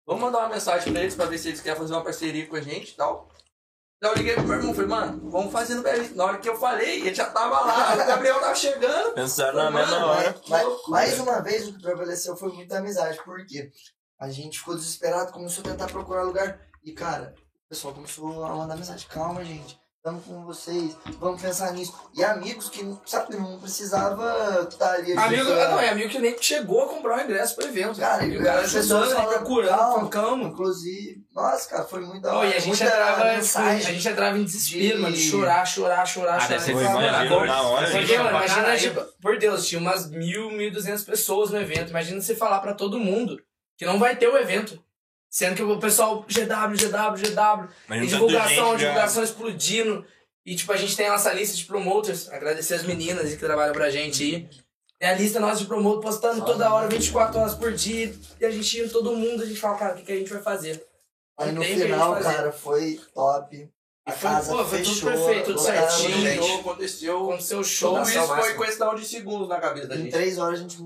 [0.07, 2.57] Vamos mandar uma mensagem pra eles pra ver se eles querem fazer uma parceria com
[2.57, 3.30] a gente e tal.
[4.01, 6.17] Daí eu liguei pro meu irmão, falei, mano, vamos fazer no Belíssima.
[6.17, 9.13] Na hora que eu falei, ele já tava lá, o Gabriel tava chegando.
[9.13, 10.41] Pensaram na mesma hora.
[10.49, 13.23] Mas, mais uma vez, o que prevaleceu foi muita amizade.
[13.23, 13.71] Por quê?
[14.19, 16.59] A gente ficou desesperado, começou a tentar procurar lugar.
[16.83, 17.35] E, cara,
[17.67, 19.07] o pessoal começou a mandar mensagem.
[19.07, 19.79] Calma, gente.
[20.03, 20.97] Estamos com vocês.
[21.19, 21.93] Vamos pensar nisso.
[22.17, 25.13] E amigos que, sabe, não precisava estar ali.
[25.13, 28.01] Amigo, ah, não, é amigo que nem chegou a comprar o ingresso pro evento.
[28.01, 30.45] Cara, E o cara as pessoas ajudando, falam, procurando, calma.
[30.49, 32.49] Inclusive, nossa, cara, foi muito da hora.
[32.49, 33.95] e a gente entrava, a mensagem.
[33.95, 36.49] gente entrava em desespero, de- mano, de chorar, chorar, chorar, Ah, chorar.
[36.49, 37.91] deve ser Foi, agora, na hora.
[37.91, 41.91] Porque, mano, imagina, tipo, por Deus, tinha umas mil, mil duzentas pessoas no evento.
[41.91, 43.37] Imagina você falar pra todo mundo
[43.77, 44.83] que não vai ter o evento.
[45.31, 50.05] Sendo que o pessoal, GW, GW, GW, Mas e tanto divulgação, gente, divulgação explodindo.
[50.45, 52.29] E, tipo, a gente tem a nossa lista de promoters.
[52.31, 54.49] Agradecer as meninas que trabalham pra gente aí.
[54.99, 58.13] Tem a lista nossa de promotor postando toda hora, 24 horas por dia.
[58.41, 60.33] E a gente indo todo mundo, a gente fala, cara, o que, que a gente
[60.33, 60.85] vai fazer?
[61.39, 63.71] Aí no final, cara, foi top.
[64.05, 65.11] A foi- casa pô, foi tudo fechou.
[65.11, 66.21] perfeito, tudo certinho.
[66.21, 66.53] gente.
[66.61, 67.61] Aconteceu, aconteceu.
[67.61, 67.99] O show.
[67.99, 70.11] Tudo isso foi questão de segundos na cabeça da Em gente.
[70.13, 70.81] três horas a gente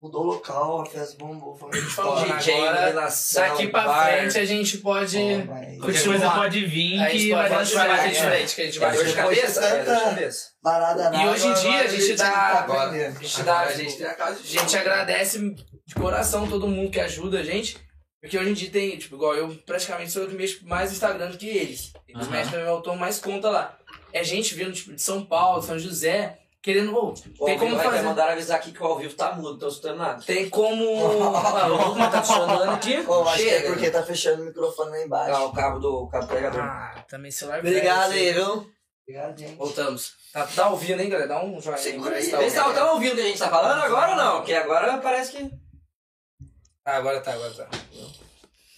[0.00, 1.56] mudou o local, a festa bombou.
[1.56, 1.84] Foi muito
[2.26, 2.36] né?
[2.38, 4.06] DJ, Agora, iluminação, Daqui pra bar.
[4.06, 5.18] frente a gente pode.
[5.46, 8.14] Mas- Qualquer coisa pode vir Aí que dar pode vai bater certo.
[8.14, 9.64] diferente, que a gente É vai dor de cabeça?
[9.64, 10.52] É de.
[10.62, 12.90] Parada E hoje em dia a gente dá- tá agora-.
[13.08, 15.54] A gente, dá, a gente tem a casa a gente agradece
[15.86, 17.76] de coração todo mundo que ajuda a gente.
[18.20, 20.94] Porque hoje em dia tem, tipo, igual eu praticamente sou eu que mexo mais no
[20.96, 21.92] Instagram do que eles.
[22.08, 22.30] Eles Aham.
[22.32, 23.78] mexem também, eu tomo mais conta lá.
[24.12, 27.12] É gente vindo, tipo, de São Paulo, São José, querendo, Ó,
[27.44, 28.02] tem como vai fazer.
[28.02, 30.22] mandar avisar aqui que o ao vivo tá mudo, não tô escutando nada.
[30.24, 30.84] Tem como.
[30.88, 33.02] O Lucas tá funcionando aqui.
[33.02, 33.68] Pô, acho que é Chega.
[33.68, 35.34] porque tá fechando o microfone lá embaixo.
[35.36, 36.58] Ah, o cabo do o cabo.
[36.58, 38.70] Ah, também celular Obrigado aí, viu?
[39.02, 39.56] Obrigado, gente.
[39.56, 40.12] Voltamos.
[40.32, 41.28] Tá, tá ouvindo, hein, galera?
[41.28, 41.76] Dá um joinha.
[41.78, 42.22] aí, Segura aí.
[42.22, 44.36] se tá tá, tá ouvindo o que a gente tá falando agora ou não?
[44.36, 45.50] Porque agora parece que.
[46.84, 47.68] Ah, agora tá, agora tá.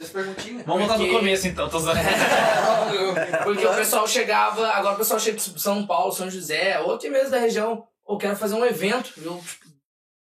[0.00, 0.64] Vocês perguntinhas?
[0.64, 1.78] Vamos voltar Porque- começo então, tô.
[3.44, 7.10] Porque o pessoal chegava, agora o pessoal chega de São Paulo, São José, ou até
[7.10, 9.38] mesmo da região, ou quero fazer um evento, viu?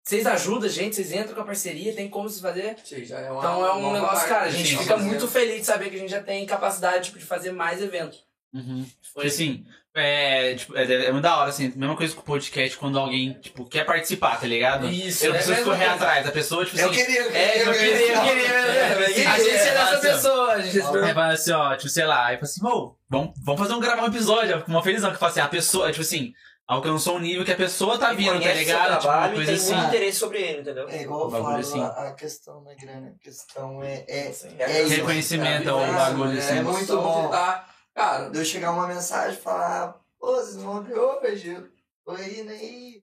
[0.05, 2.77] Vocês ajudam a gente, vocês entram com a parceria, tem como vocês fazer.
[2.85, 5.07] Sei, já é uma, Então é um uma negócio, parte cara, a gente fica fazendo.
[5.07, 8.19] muito feliz de saber que a gente já tem capacidade tipo, de fazer mais eventos.
[8.53, 8.85] Uhum.
[9.15, 12.77] Foi assim, é, tipo, é, é muito da hora, assim, mesma coisa com o podcast,
[12.79, 14.89] quando alguém, tipo, quer participar, tá ligado?
[14.89, 15.95] Isso, Eu não é preciso mesmo correr coisa.
[16.05, 16.95] atrás, a pessoa, tipo Eu assim...
[17.05, 20.61] queria, eu queria, É, eu queria, eu queria, É, A gente é dessa pessoa, a
[20.61, 23.75] gente Aí fala assim, ó, tipo, sei lá, aí fala assim, ô, vamos, vamos fazer
[23.75, 26.33] um gravar um episódio, com uma felizão, que fala assim, a pessoa, tipo assim,
[26.67, 28.83] alcançou um nível que a pessoa tá vindo, tá conhece seu ligado?
[28.83, 29.75] Tipo, uma trabalho e coisa tem assim.
[29.75, 30.89] muito interesse sobre ele, entendeu?
[30.89, 31.81] É igual eu bagulho falo, assim.
[31.83, 34.95] a, a questão da grana, a questão é, é, É é isso.
[34.95, 36.63] Reconhecimento é um É, bagulho é assim.
[36.63, 37.29] muito bom.
[37.29, 41.71] Tá, cara, de eu chegar uma mensagem e falar, pô, vocês vão abrir hoje,
[42.05, 43.03] tô aí.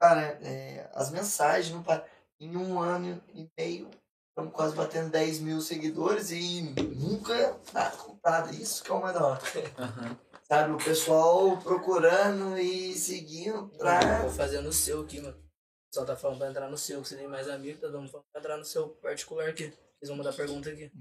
[0.00, 2.04] Cara, é, as mensagens, não pa-
[2.38, 3.90] em um ano e meio,
[4.28, 6.62] estamos quase batendo 10 mil seguidores e
[6.94, 8.52] nunca nada comprado.
[8.54, 9.40] Isso que é o mais da hora.
[9.78, 10.18] Aham.
[10.46, 14.20] Sabe, o pessoal procurando e seguindo pra.
[14.20, 15.36] Vou fazendo o seu aqui, mano.
[15.36, 18.08] O pessoal tá falando pra entrar no seu, que você tem mais amigo, tá dando
[18.08, 19.64] falando pra entrar no seu particular aqui.
[19.64, 20.92] Eles vão mandar pergunta aqui.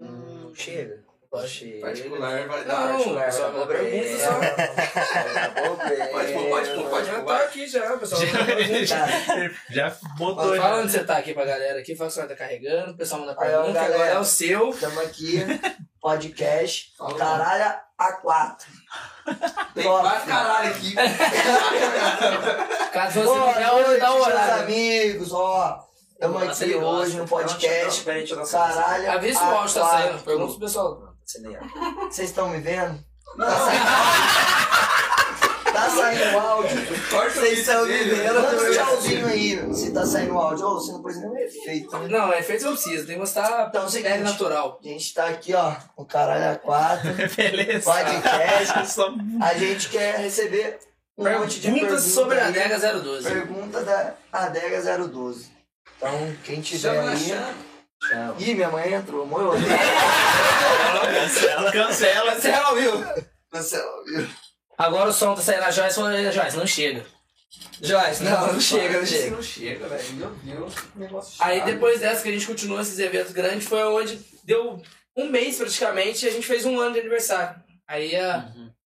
[0.00, 1.04] Hum, chega.
[1.42, 1.80] Chega.
[1.86, 2.88] particular vai Não, dar.
[2.92, 4.30] Particular, só vai uma dar pergunta só.
[5.34, 6.06] Dar problema.
[6.06, 8.20] Pode pôr, pode Já tá aqui já, pessoal.
[8.84, 9.06] já,
[9.70, 10.44] já botou.
[10.56, 10.76] Fala já.
[10.76, 13.32] onde você tá aqui pra galera aqui, fala que você tá carregando, o pessoal manda
[13.38, 13.94] Aí, pergunta, galera.
[13.94, 14.70] agora é o seu.
[14.70, 15.38] Estamos aqui,
[16.00, 18.56] podcast, Fala, caralho, A4.
[19.74, 20.00] Tem Top.
[20.02, 20.94] quatro caralho aqui.
[22.92, 24.62] Caso você Boa quiser, hoje dá horário.
[24.62, 25.80] amigos, ó.
[26.12, 28.04] Estamos Nossa, aqui hoje no podcast.
[28.50, 29.90] Caralho, Avisa se o áudio tá A4.
[29.90, 30.18] saindo.
[30.22, 31.13] Pergunta pro pessoal.
[31.26, 33.02] Vocês estão me vendo?
[33.36, 35.64] Tá saindo áudio?
[35.72, 36.86] Tá saindo áudio?
[37.34, 38.34] Vocês estão me vendo?
[38.42, 40.66] Manda um tchauzinho aí, se tá saindo áudio.
[40.66, 42.08] Ô, você não pôs nenhum efeito, né?
[42.08, 44.80] Não, efeito não precisa, tem que mostrar Então o pele seguinte, natural.
[44.84, 47.90] a gente tá aqui, ó, o Caralho A4, Beleza.
[47.90, 48.74] podcast.
[49.42, 50.78] A gente quer receber
[51.18, 52.46] um monte de Perguntas sobre a.
[52.48, 53.28] Adega 012.
[53.28, 55.50] Pergunta da Adega 012.
[55.96, 57.54] Então, quem tiver Chama aí...
[58.38, 59.52] Ih, minha mãe entrou, morreu.
[61.12, 61.72] Cancela.
[61.72, 62.32] Cancela.
[62.34, 62.92] Cancela, viu?
[63.50, 64.28] Cancela, viu?
[64.76, 67.04] Agora o som tá saindo a Joyce falando, Joyce, não chega.
[67.80, 69.30] Joyce, não, não chega, não Isso chega.
[69.36, 70.12] não chega, velho.
[70.14, 71.66] Meu Deus, que negócio Aí chato.
[71.66, 74.82] depois dessa que a gente continuou esses eventos grandes, foi onde deu
[75.16, 77.54] um mês praticamente e a gente fez um ano de aniversário.
[77.86, 78.48] Aí a-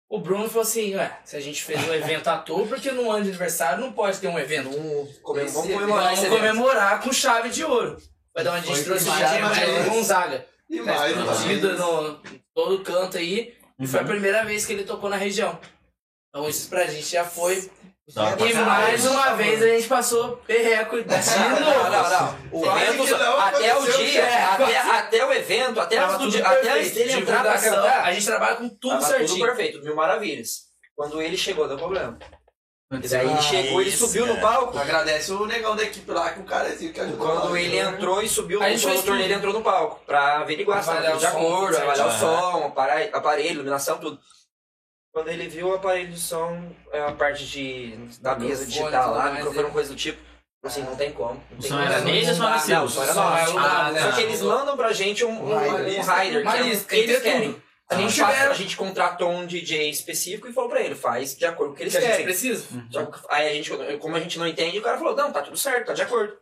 [0.09, 3.11] o Bruno falou assim, ué, se a gente fez um evento à toa, porque no
[3.11, 4.69] ano de aniversário não pode ter um evento?
[4.69, 7.97] Um, Comem- Vamos comemorar Vamos comemorar com chave de ouro.
[8.37, 9.89] Foi da onde a gente Foi trouxe com o chave Gema de de ouro.
[9.89, 10.45] Gonzaga.
[10.69, 11.79] E Tá mais, explodido mais.
[11.79, 13.57] no em todo canto aí.
[13.79, 13.87] E Uhum.
[13.87, 15.59] foi a primeira vez que ele tocou na região.
[16.29, 17.67] Então isso pra gente já foi.
[18.13, 18.35] Tá.
[18.39, 21.89] E mais uma vez a gente passou perreco de Não, novo.
[21.89, 22.37] não, não.
[22.51, 26.31] O Quase evento, não até o dia, é, até, até o evento, até, Tava tudo
[26.31, 26.81] dia, até
[27.17, 29.29] entrar pra cantar, A gente trabalha com tudo tava certinho.
[29.39, 30.67] tudo perfeito, mil maravilhas.
[30.95, 32.17] Quando ele chegou, deu problema.
[32.89, 34.47] E daí ele Ah, chegou, ele isso, subiu no cara.
[34.47, 34.77] palco.
[34.77, 37.27] Agradece o negão da equipe lá, que o cara é assim, que ajudou.
[37.27, 37.89] Quando ele né?
[37.89, 41.01] entrou e subiu, A o gente fez produtor dele entrou no palco pra averiguar tudo
[41.01, 44.17] de o som, acordo, tudo avaliar o som, apare- aparelho, iluminação, tudo.
[45.13, 49.31] Quando ele viu o aparelho de som, é a parte de, da mesa digital lá,
[49.31, 50.21] microfone, ele- coisa do tipo,
[50.63, 51.43] assim, não tem como.
[51.51, 52.05] Não O tem som como.
[52.05, 52.37] deles?
[52.37, 54.01] Não, o O Ah, né?
[54.01, 55.71] Só que eles mandam pra gente um, um, Um um rider.
[55.75, 60.81] é o gente, não faz- tiver- a gente contratou um DJ específico e falou pra
[60.81, 62.25] ele, faz de acordo com o que eles que a gente querem.
[62.25, 62.65] precisa.
[62.91, 65.41] Só que aí a gente, como a gente não entende, o cara falou, não, tá
[65.41, 66.33] tudo certo, tá de acordo.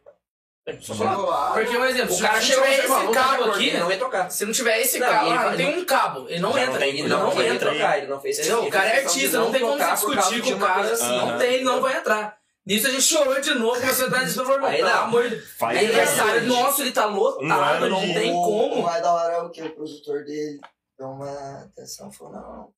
[0.68, 0.96] A gente só.
[0.96, 1.52] Chegou lá.
[1.52, 3.78] Porque, por exemplo, O se cara não chegou tiver esse tá cabo acordo, aqui, ele
[3.78, 4.30] não ia tocar.
[4.32, 6.72] se não tiver esse Não, cabo, ele ah, tem um cabo, ele não entra.
[6.72, 7.70] não tem ele não, não, entra.
[7.70, 8.64] trocar, ele não fez Entendeu?
[8.64, 11.38] O cara é artista, não tem como você tocar discutir com o cara, se não
[11.38, 12.38] tem, ele não vai entrar.
[12.66, 15.04] Nisso a gente chorou de novo, a novo, irmão, Aí pelo não.
[15.04, 15.52] amor de Deus.
[15.56, 18.82] Faz Aniversário nosso, ele tá lotado, não de- tem O como.
[18.82, 19.62] mais da hora é o que?
[19.62, 20.60] O produtor dele
[21.00, 22.74] uma atenção, falou, não,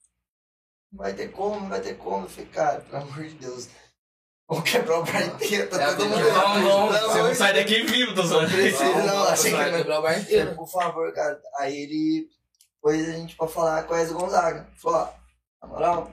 [0.91, 2.25] não vai ter como, não vai ter como.
[2.25, 3.69] Eu falei, cara, pelo amor de Deus,
[4.49, 6.31] vamos quebrar o bar inteiro, tá É, todo mundo...
[6.31, 6.97] vamos, vamos.
[6.97, 8.49] Pelo Você não sai daqui vivo, tô zoando.
[8.49, 9.77] Precisa, não, achei que Vai não.
[9.77, 10.55] quebrar o bar inteiro.
[10.55, 11.41] Por favor, cara.
[11.59, 12.29] Aí ele
[12.81, 14.67] pôs a gente pra falar com a Ezio Gonzaga.
[14.77, 15.09] Falou, ó,
[15.61, 16.11] na moral,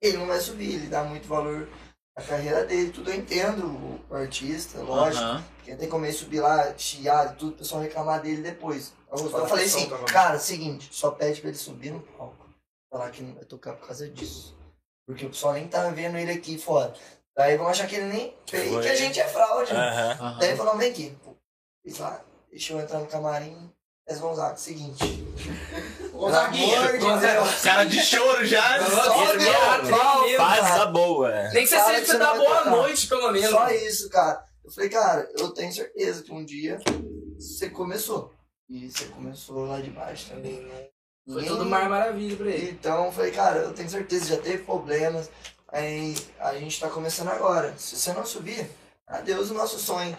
[0.00, 1.68] ele não vai subir, ele dá muito valor
[2.16, 3.66] à carreira dele, tudo eu entendo,
[4.08, 5.42] o, artista, lógico.
[5.62, 8.94] Que tem como ele subir lá, chiado e tudo, o pessoal reclamar dele depois.
[9.12, 12.48] Eu, eu falei que assim, tá cara, seguinte, só pede pra ele subir no palco.
[12.90, 14.56] Falar que não vai tocar por causa disso.
[15.06, 16.94] Porque o pessoal nem tá vendo ele aqui fora.
[17.36, 18.82] Daí vão achar que ele nem fez, Foi.
[18.82, 19.72] que a gente é fraude.
[19.72, 20.10] Aham.
[20.12, 20.38] Aham.
[20.38, 21.16] Daí ele falou, vem aqui.
[21.84, 23.70] Fiz lá, deixa eu entrar no camarim.
[24.08, 25.02] Eles Gonzaga, seguinte.
[26.12, 26.78] Gonzaguinha.
[27.62, 28.78] Cara de choro já.
[28.88, 30.82] Só deu é pau, Faz cara.
[30.82, 31.48] a boa.
[31.52, 32.70] Nem que você Fala seja pra dar boa tocar.
[32.70, 33.50] noite, pelo menos.
[33.50, 34.44] Só isso, cara.
[34.64, 36.78] Eu falei, cara, eu tenho certeza que um dia
[37.38, 38.32] você começou.
[38.68, 40.60] E você começou lá de baixo também.
[40.62, 40.86] né?
[41.26, 42.70] Foi Ninguém- tudo mar maravilha pra ele.
[42.70, 45.28] Então, eu falei, cara, eu tenho certeza, já teve problemas.
[45.68, 47.74] Aí a gente tá começando agora.
[47.76, 48.68] Se você não subir,
[49.06, 50.16] adeus o nosso sonho.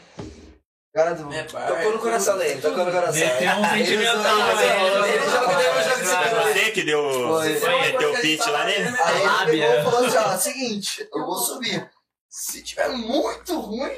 [0.97, 1.31] Cara, do...
[1.31, 3.19] É, Tocou no coração dele, tocou no coração.
[3.19, 4.49] Meteu um sentimental.
[4.49, 5.13] Ele- né?
[5.13, 7.11] ele já deu, já Foi você que deu.
[7.11, 7.53] Foi.
[7.53, 8.87] Você meteu o pitch lá nele?
[8.87, 11.87] Aí ele pegou e falou assim, ó, seguinte, eu vou subir.
[12.27, 13.93] Se tiver muito ruim,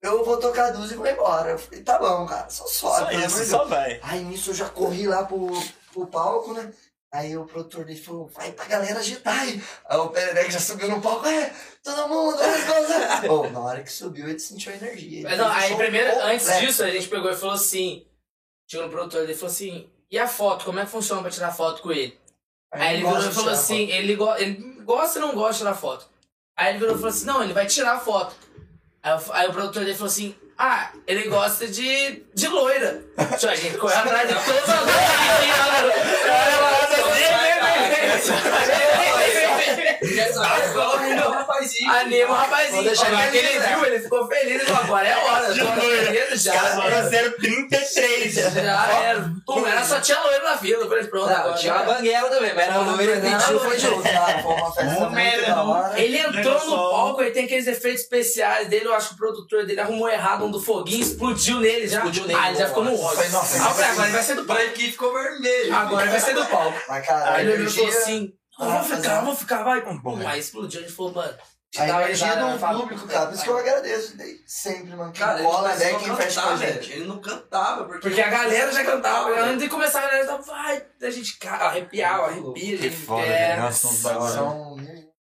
[0.00, 1.50] eu vou tocar duas e vou embora.
[1.50, 2.96] Eu falei, tá bom, cara, só sobe.
[2.96, 4.00] Só isso, de só vai.
[4.02, 5.52] Aí nisso eu já corri lá pro,
[5.92, 6.72] pro palco, né?
[7.12, 9.62] Aí o produtor dele falou, vai pra galera agitar aí.
[9.88, 12.36] Aí o Perereca já subiu no palco, é, todo mundo.
[13.26, 15.20] Pô, na hora que subiu, ele sentiu a energia.
[15.20, 16.28] Ele Mas não, aí primeiro, completo.
[16.28, 18.06] antes disso, a gente pegou e falou assim.
[18.68, 21.52] Chegou no produtor, ele falou assim, e a foto, como é que funciona pra tirar
[21.52, 22.18] foto com ele?
[22.72, 25.74] Aí ele gosta virou e falou assim, ele, go ele gosta ou não gosta tirar
[25.74, 26.08] foto?
[26.56, 28.34] Aí ele virou e falou assim, não, ele vai tirar a foto.
[29.02, 33.02] Aí, aí o produtor dele falou assim, ah, ele gosta de, de loira.
[33.38, 35.86] Tipo, a gente correu atrás de todas as loiras.
[41.88, 42.72] Anima o rapazinho.
[42.74, 44.54] Vou deixar Agora que ele ele feliz, viu, ele ficou feliz.
[44.54, 45.52] Ele falou, agora é hora.
[45.54, 47.00] De Já era.
[47.00, 48.34] trouxeram 33.
[48.34, 49.30] Já era.
[49.66, 50.82] Era só tinha loira na fila.
[50.84, 52.96] Eu falei, pronto, Não, tinha uma banguela também, mas era e Não,
[53.40, 53.78] pediu, foi
[55.48, 55.70] não.
[55.70, 56.00] hora.
[56.00, 58.86] Ele entrou no palco, ele tem aqueles efeitos especiais dele.
[58.86, 61.98] Eu acho que o produtor dele arrumou errado um do foguinho, explodiu nele já.
[61.98, 63.18] Explodiu nele, Ah, ele já ficou no ódio.
[63.66, 64.62] Agora ele vai ser do palco.
[64.62, 65.74] equipe ficou vermelho.
[65.74, 66.78] Agora ele vai ser do palco.
[66.88, 69.18] A Aí ele olhou assim: Ah, eu vou ficar, rapaziada.
[69.18, 69.80] eu vou ficar, vai.
[69.82, 70.80] Bom, Pum, aí explodiu.
[70.80, 71.34] Ele falou, mano.
[71.78, 73.26] a energia do público, cara.
[73.26, 75.12] Por isso que eu agradeço desde sempre, mano.
[75.12, 75.98] Que Cara, bola, ele né?
[75.98, 76.92] Quem a fecha com a gente.
[76.92, 78.00] Ele não cantava, porque...
[78.00, 79.40] Porque a galera já cantava.
[79.40, 80.86] Antes de começar, a galera tava, vai.
[81.02, 82.76] A gente cara, arrepiava, arrepia.
[82.78, 83.48] Que gente, foda, é.
[83.48, 83.62] velho.
[83.62, 84.32] Nossa, bagulho.
[84.32, 84.76] São...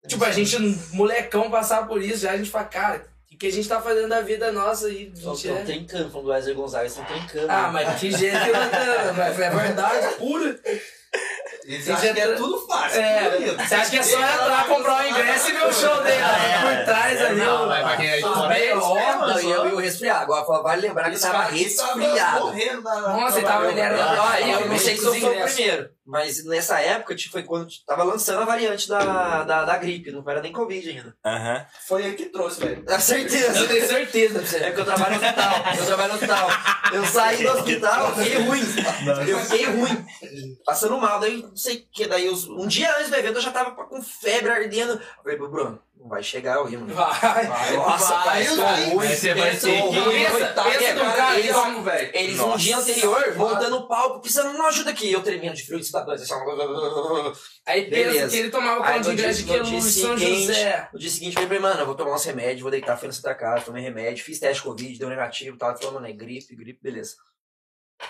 [0.06, 0.58] Tipo, a gente,
[0.92, 4.08] molecão, passava por isso, já a gente fala, cara, o que a gente tá fazendo
[4.08, 5.12] da vida nossa aí?
[5.12, 5.64] A gente Estão é...
[5.64, 7.50] trincando, falando do Wesley Gonzalez, estão trincando.
[7.50, 10.60] Ah, mas que jeito que bacana, mas é verdade pura.
[11.66, 13.00] Eles Você acham que é tudo fácil.
[13.00, 16.02] É, tudo você acha que é só entrar, comprar o ingresso e ver o show
[16.02, 17.66] dele É, por trás ali, Não, ó.
[17.66, 20.20] mas pra quem é fora é ó, Não, e eu, eu resfriar.
[20.20, 22.52] Agora fala, vale lembrar que Esse tava cara aqui resfriado.
[22.82, 25.54] Nossa, ele tava, ele era aí, eu os sou o ingressos.
[25.54, 30.10] primeiro, mas nessa época tipo, foi quando tava lançando a variante da, da, da gripe,
[30.10, 31.16] não era nem Covid ainda.
[31.24, 31.66] Aham.
[31.86, 32.84] Foi ele que trouxe, velho.
[32.94, 33.58] É certeza.
[33.58, 34.56] Eu tenho certeza pra você.
[34.58, 35.54] É porque eu trabalho no hospital.
[35.78, 36.48] Eu trabalho no hospital.
[36.92, 38.62] Eu saí do hospital, fiquei ruim.
[39.26, 40.06] Eu fiquei ruim.
[40.64, 41.18] Passando mal.
[41.18, 42.06] Daí, não sei o que.
[42.06, 44.92] Daí, um dia antes do evento, eu já tava com febre ardendo.
[44.92, 46.94] Eu falei pro Bruno, vai chegar o mano.
[46.94, 47.46] Vai,
[47.76, 48.84] Nossa, vai, eu vai.
[48.90, 49.06] ruim.
[49.06, 50.70] Aí você vai ter tô que- coitado.
[50.70, 52.10] pensa É, num cara, cara eles- velho?
[52.14, 52.54] Eles Nossa.
[52.54, 55.10] um dia anterior, montando o palco, precisando de uma ajuda aqui.
[55.10, 56.20] Eu tremendo de frio cidadãos.
[56.22, 57.32] assim, ó.
[57.66, 58.28] Aí pensa Beleza.
[58.30, 60.88] que ele tomava Aí conta de ingresso de no que dia em São seguinte- José.
[60.92, 63.14] No dia seguinte, eu falei, mano, eu vou tomar uns remédios, vou deitar, fui na
[63.14, 66.54] Santa Casa, tomei remédio, fiz teste de Covid, deu negativo, tava falando, mano, é gripe,
[66.54, 67.14] gripe, beleza.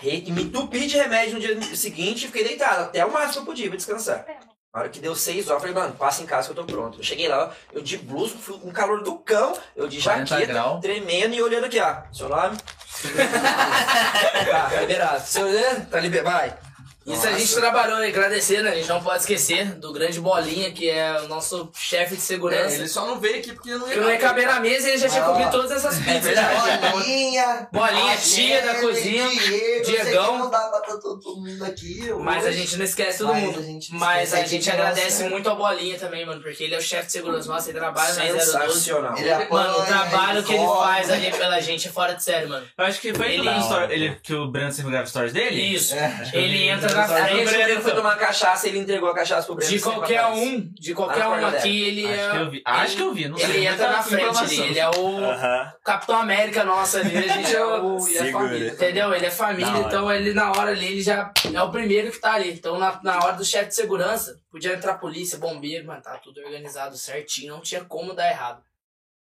[0.02, 3.38] E me entupi de remédio no dia seguinte e fiquei deitado, até o máximo que
[3.38, 4.26] eu podia, pra descansar.
[4.74, 6.72] Na hora que deu seis horas, eu falei, mano, passa em casa que eu tô
[6.72, 6.98] pronto.
[6.98, 10.78] Eu cheguei lá, eu de blusa, fui com calor do cão, eu de 40 jaqueta,
[10.82, 11.98] tremendo e olhando aqui, ó.
[12.12, 12.56] Seu nome?
[14.50, 15.20] tá, liberado.
[15.24, 15.46] Seu?
[15.88, 16.36] Tá liberado.
[16.36, 16.58] Vai.
[17.06, 20.88] Isso a gente trabalhou e agradecendo, a gente não pode esquecer do grande Bolinha, que
[20.88, 22.74] é o nosso chefe de É, segurança.
[22.76, 24.98] ele só não veio aqui porque não Que não ia caber na mesa e ele
[24.98, 25.28] já tinha Ah.
[25.32, 26.34] comido todas essas pizzas.
[26.34, 26.90] já.
[26.90, 30.38] Bolinha, Bolinha, tia da cozinha, Diego, Diegão.
[30.38, 32.10] Não dá pra estar todo mundo aqui.
[32.20, 33.58] Mas a gente não esquece todo mas mundo.
[33.58, 36.74] a gente não Mas a gente agradece nossa- muito ao Bolinha também, mano, porque ele
[36.74, 38.44] é o chefe de segurança nosso, ele trabalha na 012.
[38.52, 39.16] Sensacional.
[39.18, 40.84] Ele Mano, o trabalho que ele corre.
[40.94, 42.66] faz ali pela gente é fora de série, mano.
[42.78, 43.48] Eu acho que foi Ele-
[43.90, 45.60] ele, que o Breno sempre grava stories dele?
[45.60, 45.94] Isso.
[45.94, 46.30] É.
[46.32, 49.70] Ele entra Aí o Breno foi tomar cachaça, ele entregou a cachaça pro Breno.
[49.70, 52.40] de qualquer um, de qualquer um aqui, ele Acho que é.
[52.40, 52.62] eu vi.
[52.64, 53.50] Acho que eu vi, não sei.
[53.50, 55.74] Ele entra na frente ali, ele é o.
[55.84, 57.94] Capitão América nosso ali, a gente é o.
[58.14, 58.48] É Segura.
[58.48, 58.70] família.
[58.70, 59.14] Entendeu?
[59.14, 62.34] Ele é família, então ele na hora ali, ele já é o primeiro que tá
[62.34, 62.52] ali.
[62.52, 66.40] Então na, na hora do chefe de segurança, podia entrar polícia, bombeiro, mas tá tudo
[66.40, 68.62] organizado certinho, não tinha como dar errado.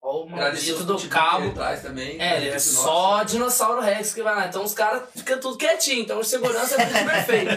[0.08, 1.50] O maldito do cabo.
[1.52, 2.20] traz também.
[2.20, 4.46] É, ele é só dinossauro Rex que vai lá.
[4.46, 6.02] Então os caras ficam tudo quietinho.
[6.02, 7.50] Então o segurança é tudo perfeito.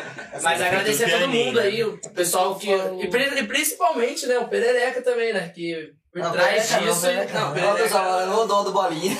[0.42, 2.70] Mas agradecer a todo mundo aí, o pessoal que.
[2.70, 5.50] E, pri- e principalmente, né, o Perereca também, né?
[5.54, 7.00] Que por Não, trás não, disso.
[7.02, 7.54] Perereca Não, não.
[7.54, 9.16] Perereca- Olha o o dono do bolinha.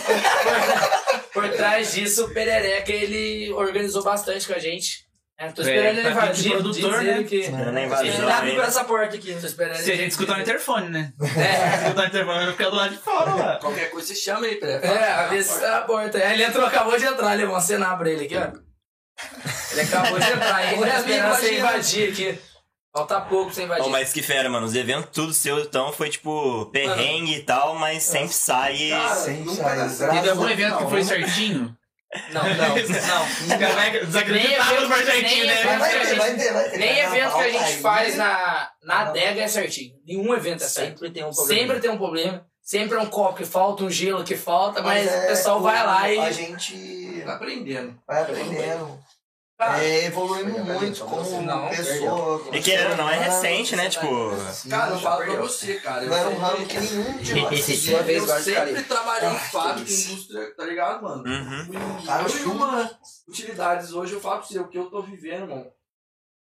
[1.35, 5.05] por trás disso, o Perereca ele organizou bastante com a gente.
[5.43, 7.25] É, tô Perereca esperando ele tá aqui de invadir, produtor, né?
[7.25, 7.37] que.
[7.37, 9.35] Esperando a Ele abre por essa porta aqui.
[9.41, 11.13] Tô esperando Se a ele- gente escutar o interfone, né?
[11.39, 11.83] É.
[11.85, 13.57] escutar o interfone, vai ficar do lado de fora lá.
[13.57, 14.81] Qualquer coisa você chama aí, Pré.
[14.83, 16.19] É, a ver se a porta.
[16.19, 18.53] É, Ele entrou, acabou de entrar, ele vou acenar pra ele aqui, ó.
[19.73, 22.39] Ele acabou de entrar, ele tá esperando você invadir aqui.
[22.95, 23.85] Falta pouco pra você invadir.
[23.85, 24.67] Oh, mas que fera, mano.
[24.67, 28.91] Os eventos tudo seu, então, foi tipo perrengue e tal, mas sempre sai.
[28.91, 30.13] Cara, Sem graças certo.
[30.13, 31.75] Teve algum evento que foi certinho?
[32.33, 33.59] Não, não, não.
[33.59, 35.65] Caraca, desacreditado Nem no certinho, evento- né?
[35.65, 36.79] Mas vai que a ter, gente- vai ter, vai ter.
[36.79, 39.95] Nem evento que a gente faz na, na adega é certinho.
[40.05, 40.89] Nenhum evento é certo.
[40.99, 41.61] Sempre tem um problema.
[41.61, 42.47] Sempre tem um problema.
[42.63, 45.85] Sempre é um copo que falta, um gelo que falta, mas, é, o pessoal vai
[45.87, 46.19] lá e.
[46.19, 47.97] A gente Tá aprendendo.
[48.07, 48.99] vai aprendendo.
[49.61, 52.39] Cara, É, evoluindo muito como não, pessoa.
[52.39, 53.91] como E querendo ou não, é recente, né?
[53.91, 54.07] Tipo.
[54.71, 56.03] Cara, eu falo pra você, cara.
[56.03, 57.69] Eu Não era um ramo que nenhum de nós
[58.09, 61.25] Eu sempre trabalhei em fábrica, indústria, tá ligado, mano?
[61.29, 62.07] Uhum.
[62.07, 62.99] Cara, uma
[63.29, 65.71] utilidades hoje, eu falo pra você, o que eu tô vivendo, mano.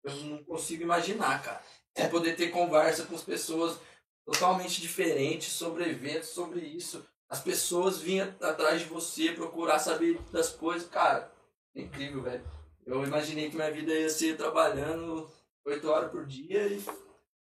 [0.04, 1.62] eu não consigo imaginar, cara.
[1.96, 3.78] Você poder ter conversa com as pessoas
[4.26, 7.02] totalmente diferentes sobre eventos, sobre isso.
[7.30, 11.32] As pessoas vinham atrás de você procurar saber das coisas, cara.
[11.74, 12.55] É incrível, velho.
[12.86, 15.28] Eu imaginei que minha vida ia ser trabalhando
[15.64, 16.80] 8 horas por dia e.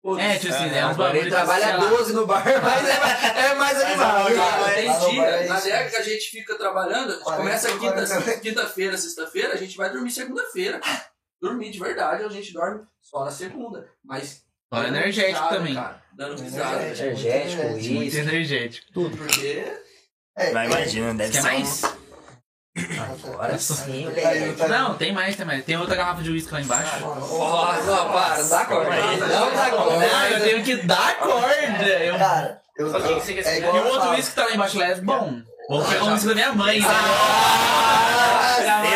[0.00, 0.26] foda-se.
[0.28, 1.96] É, tipo assim, é uns Agora ele bagulho trabalha sei lá.
[1.96, 4.34] 12 no bar, mas é, mais- é mais animado.
[4.34, 4.74] Cara, cara.
[4.74, 5.64] tem dia, é na isso.
[5.66, 8.16] década que a gente fica trabalhando, a gente 40, começa 40.
[8.18, 10.80] quinta- quinta-feira, sexta-feira, a gente vai dormir segunda-feira.
[11.40, 13.88] Dormir de verdade, a gente dorme só na segunda.
[14.04, 14.44] Mas.
[14.72, 15.74] Só dando energético risada, também.
[15.74, 16.82] Cara, dando risada.
[16.82, 17.04] Energético.
[17.26, 18.18] Energético, Muito Muito isso.
[18.18, 18.92] energético.
[18.92, 19.64] Tudo, porque.
[20.38, 21.42] É, Mas imagina, deve ser.
[21.42, 21.82] mais?
[22.74, 24.08] Agora sim,
[24.56, 25.62] tá- Não, tem mais, tem mais.
[25.64, 27.04] Tem outra garrafa de uísque lá embaixo.
[27.04, 28.90] Ó, não, para, não dá corda.
[28.96, 29.18] Não
[29.54, 30.06] dá Não, corda.
[30.30, 31.84] eu tenho que dar corda.
[31.84, 32.18] Eu...
[32.18, 33.00] Cara, eu, é
[33.54, 35.42] E igual o eu outro uísque que tá lá embaixo lá é bom.
[35.68, 36.80] Vou pegar um uísque da minha mãe.
[36.80, 36.88] né?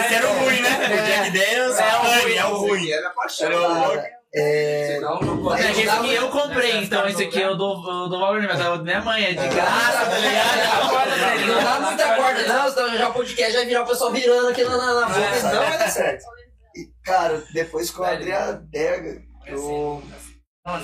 [0.00, 0.70] Esse era o ruim, né?
[0.70, 2.90] O Jack Daniels é o ruim, é o ruim.
[2.90, 3.46] É minha paixão.
[3.46, 5.62] Era o é, Senão não pode.
[5.62, 8.64] É, esse aqui eu comprei, então esse aqui eu dou, eu dou valor, mas é
[8.64, 11.46] da minha mãe, é de graça, tá ligado?
[11.46, 14.64] Não dá muita corda, não, senão já o podcast vai virar o pessoal virando aqui
[14.64, 15.40] na, na, na boca, É.
[15.40, 16.24] senão vai dar certo.
[16.74, 20.02] e, cara, depois que eu abri a adega, eu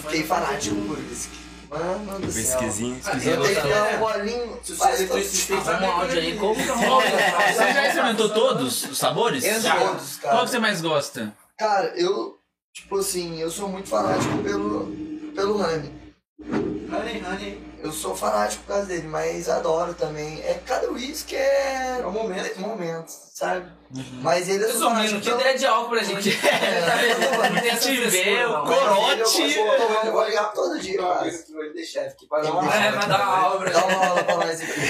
[0.02, 1.42] fiquei fanático por whisky.
[1.68, 2.60] Mano do céu.
[2.60, 3.00] Whiskyzinho.
[3.06, 4.60] Eu tenho que dar um bolinho.
[4.62, 8.98] Se você é eletricista, Arruma um áudio aí, como que Você já experimentou todos os
[8.98, 9.42] sabores?
[9.42, 10.34] Eu todos, cara.
[10.34, 11.32] Qual que você mais gosta?
[11.58, 12.34] Cara, eu,
[12.72, 14.86] tipo assim, eu sou muito fanático pelo,
[15.34, 15.92] pelo Honey.
[16.90, 17.72] Honey, honey.
[17.82, 20.40] Eu sou fanático por causa dele, mas adoro também.
[20.42, 22.60] É, cada uísque é É o momento.
[22.60, 23.10] momento,
[23.42, 23.66] sabe?
[24.22, 26.30] Mas ele é Resumindo, que ideia de álcool pra gente.
[26.34, 28.62] Tá Te frescura, vê, não.
[28.62, 29.54] o corote.
[29.54, 31.44] Eu vou, eu ligar todo dia, quase.
[31.74, 34.24] Ele chefe que vai dar uma É, vai dar uma aula pra Dá uma aula
[34.24, 34.80] pra nós aqui.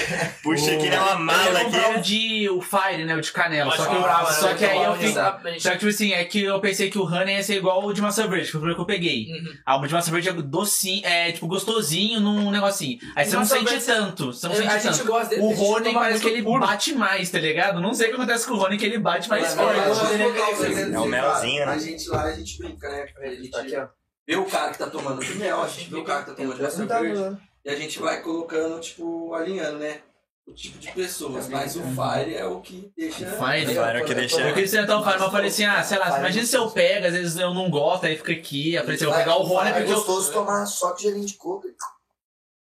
[0.41, 2.01] Puxa, que nem uma Eu mala ia comprar o aqui.
[2.01, 3.15] de o Fire, né?
[3.15, 3.75] O de canela.
[3.75, 4.25] Só que, eu, né?
[4.31, 5.11] só que aí eu fiz.
[5.13, 7.83] Pra Só que, tipo assim, é que eu pensei que o Honey ia ser igual
[7.83, 9.25] o de massa verde, que foi o primeiro que eu peguei.
[9.33, 9.53] Uhum.
[9.65, 12.99] Ah, o de massa verde é docinho, é tipo gostosinho num negocinho.
[13.17, 15.05] Aí você não sente tanto, você não A sente gente tanto.
[15.07, 15.41] gosta dele.
[15.41, 17.81] O toma parece que ele bate mais, tá ligado?
[17.81, 19.79] Não sei o que acontece com o Rony, que ele bate mais forte.
[19.79, 21.71] É o melzinho, né?
[21.71, 23.05] A gente lá, a gente brinca, né?
[23.21, 23.87] A gente Tá aqui, ó.
[24.27, 26.35] vê o cara que tá tomando de mel, a gente vê o cara que tá
[26.35, 27.37] tomando de massa verde.
[27.65, 29.99] E a gente vai colocando, tipo, alinhando, né?
[30.45, 31.47] O tipo de pessoas.
[31.47, 33.19] Mas o Fire é o que deixa.
[33.25, 33.65] Fire?
[33.65, 35.81] Fire é o que deixa- Eu queria tentar o Fire, mas eu falei assim, ah,
[35.81, 38.73] sei lá, imagina se eu pego, às vezes eu não gosto, aí fica aqui.
[38.73, 39.95] Eu falei eu vou pegar o Rony É porque eu.
[39.95, 41.65] gostoso tomar só com gelinho de coco.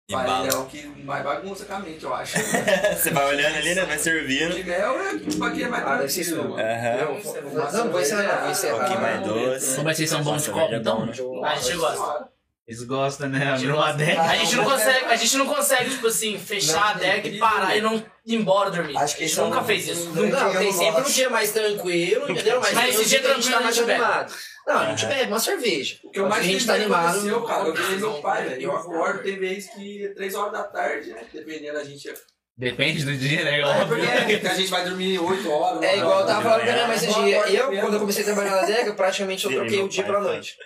[0.10, 0.47] E bala.
[0.47, 2.38] é o que mais bagunça com a mente, eu acho.
[2.95, 3.84] Você vai olhando ali, né?
[3.84, 4.55] Vai servindo.
[4.55, 6.55] de mel é o que tipo, aqui é mais Ah, ser tranquilo.
[6.58, 7.74] Aham.
[7.74, 8.76] Não, vou encerrar, vou encerrar.
[8.76, 9.84] Um pouquinho mais doce.
[9.84, 10.99] Mas vocês são bons de copo, é então?
[10.99, 11.49] bom, né?
[11.49, 12.30] A gente gosta.
[12.68, 13.55] Eles gostam, né?
[13.57, 14.22] Uma adega.
[14.24, 17.78] A gente não consegue, a gente não consegue, tipo assim, fechar a deck e parar
[17.78, 17.95] e não
[18.26, 18.97] ir embora dormir.
[18.97, 20.09] Acho A que gente esse é nunca fez isso.
[20.09, 20.38] Nunca.
[20.43, 22.59] Não, tem sempre um dia mais tranquilo, entendeu?
[22.59, 24.03] Mas, Mas esse dia a gente tá tranquilo mais a gente bebe.
[24.03, 24.34] animado.
[24.68, 25.97] Não, a gente bebe uma cerveja.
[26.03, 27.07] O que eu mais a gente tá que animado.
[27.07, 28.57] aconteceu, cara, eu vi meu Não, pai.
[28.59, 31.22] Eu acordo, tem vez que é 3 horas da tarde, né?
[31.34, 32.13] Dependendo, a gente.
[32.57, 33.61] Depende do dia, né?
[33.61, 35.82] É porque a gente vai dormir 8 horas.
[35.84, 37.38] É igual eu tava falando minha mãe esse dia.
[37.47, 40.57] Eu, quando eu comecei a trabalhar na adega, praticamente eu troquei o dia pra noite.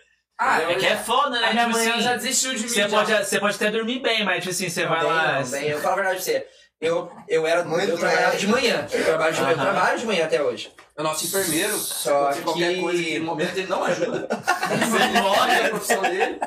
[0.44, 1.48] Ah, é que é foda, né?
[1.50, 2.68] A minha Tipo mãe assim, já desistiu de mim.
[2.68, 5.40] Você pode, você pode até dormir bem, mas tipo assim, você vai Bem, lá.
[5.42, 6.48] não, bem, eu falo a verdade pra você.
[6.82, 7.64] Eu, eu era.
[7.64, 8.88] Muito eu trabalhava de manhã.
[8.92, 9.72] Eu trabalho de manhã, eu Aham.
[9.72, 10.72] trabalho de manhã até hoje.
[10.98, 14.28] O nosso enfermeiro, Só se qualquer que- coisa que no momento ele não ajuda.
[14.90, 15.52] Você morre.
[15.60, 16.40] É a profissão dele.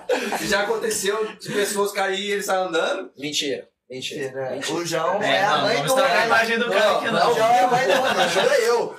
[0.43, 3.13] Já aconteceu de pessoas cair e ele sai andando.
[3.17, 3.69] Mentira.
[3.91, 4.59] Mentira.
[4.71, 7.11] O João é, É, a não, mãe vamos do estragar a imagem do cara aqui,
[7.11, 7.31] não.
[7.31, 8.99] O João é a mãe do Rony, ajuda eu.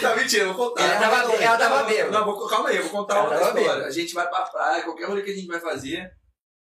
[0.00, 0.82] Tá mentira, eu vou contar.
[0.84, 2.10] Ela tava, ela tava bêbada.
[2.18, 3.86] Não, vou, calma aí, eu vou contar Ela outra tava história.
[3.86, 6.10] A gente vai pra praia, qualquer rolê que a gente vai fazer,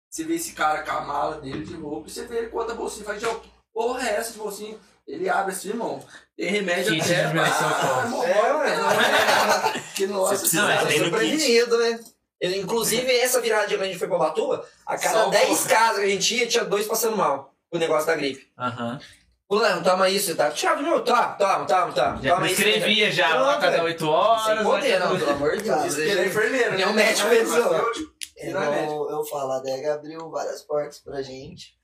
[0.10, 2.58] você vê esse cara com a mala dele de roupa, e você vê ele com
[2.58, 4.78] outra bolsinha, faz, "João, que porra é essa de bolsinha?
[5.08, 6.02] Ele abre assim, irmão.
[6.38, 7.26] Tem remédio até.
[7.26, 8.04] ah, qual?
[8.04, 9.84] irmão, É, ué.
[9.96, 11.10] Que nossa, Você precisa no kit.
[11.10, 12.00] Prevenido, né?
[12.42, 15.32] Eu, inclusive, essa virada de quando a gente foi pra Batuba, a cada Salvou.
[15.32, 17.54] 10 casas que a gente ia, tinha dois passando mal.
[17.72, 18.52] O negócio da gripe.
[18.58, 19.00] Aham.
[19.48, 20.50] Fulano, toma isso, tá?
[20.50, 22.20] Thiago, meu, toma, toma, toma, toma.
[22.22, 22.62] Já toma isso.
[22.62, 23.84] prescrevia já, Não, a cada velho.
[23.84, 24.46] 8 horas.
[24.46, 25.06] Sem poder, né?
[25.06, 25.98] não, pelo amor de Deus.
[25.98, 26.92] Ele é enfermeiro, Nem né?
[26.92, 27.92] o médico é pensou.
[28.38, 31.78] Igual eu falo, a adega abriu várias portas pra gente.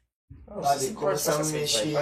[0.63, 1.93] Sabe, começamos a mexer.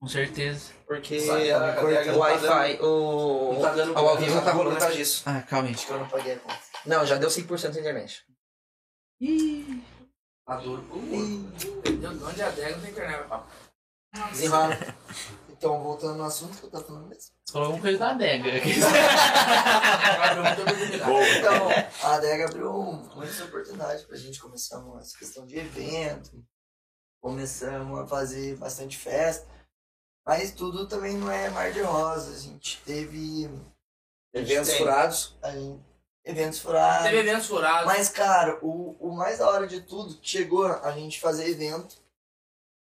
[0.00, 0.70] Com certeza.
[0.86, 4.50] Porque a o não tá Wi-Fi, o, não tá dando o ao vivo não tá
[4.52, 5.22] rolando por causa disso.
[5.26, 5.74] Ah, calma aí.
[5.74, 6.71] Acho que eu não paguei a conta.
[6.86, 8.24] Não, já deu 100% da internet.
[10.46, 11.52] Adoro por humor.
[12.28, 13.50] Onde é a adega não tem internet, papo.
[14.30, 14.76] Desenrola.
[15.48, 17.32] Então, voltando no assunto que eu tava falando mesmo.
[17.44, 18.50] Você falou alguma coisa da adega.
[21.06, 21.28] Boa.
[21.28, 21.68] Então,
[22.02, 22.72] a adega abriu
[23.14, 24.40] muitas oportunidades pra gente.
[24.40, 26.44] Começamos essa questão de evento,
[27.20, 29.46] começamos a fazer bastante festa.
[30.26, 32.38] Mas tudo também não é mar de rosas.
[32.38, 33.48] A gente teve.
[34.34, 35.38] Eventos furados.
[35.42, 35.80] A gente,
[36.24, 37.04] eventos furados.
[37.04, 37.86] Teve eventos furados.
[37.86, 41.96] Mas, cara, o, o mais da hora de tudo, chegou a gente fazer evento.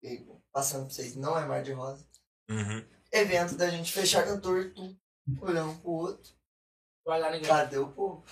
[0.02, 2.02] e, Passando pra vocês, não é Mar de Rosa.
[2.50, 2.82] Uhum.
[3.12, 4.96] Evento da gente fechar cantor, tu,
[5.42, 6.32] olhando um pro outro.
[7.04, 7.46] Vai lá ninguém.
[7.48, 8.24] Cadê o povo?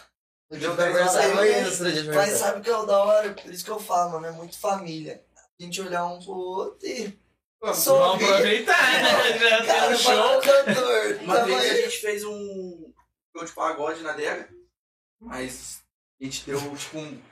[0.50, 3.34] No dia Deu do aniversário, aniversário, mas- Mas sabe o que é o da hora?
[3.34, 5.22] Por isso que eu falo, mano, é muito família.
[5.36, 7.18] A gente olhar um pro outro e.
[7.60, 9.38] Vamos aproveitar, né?
[9.38, 10.40] Já Cara, tem um show.
[10.40, 11.22] cantor.
[11.22, 12.92] Uma Tamo vez a gente fez um
[13.36, 14.48] show de pagode na adega,
[15.24, 15.82] mas
[16.20, 17.22] a gente deu tipo um,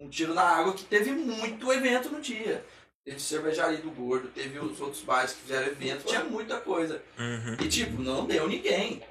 [0.00, 2.64] um tiro na água que teve muito evento no dia.
[3.04, 7.02] Teve cervejaria do gordo, teve os outros bares que fizeram evento, tinha muita coisa.
[7.18, 7.54] Uhum.
[7.64, 9.02] E tipo, não deu ninguém.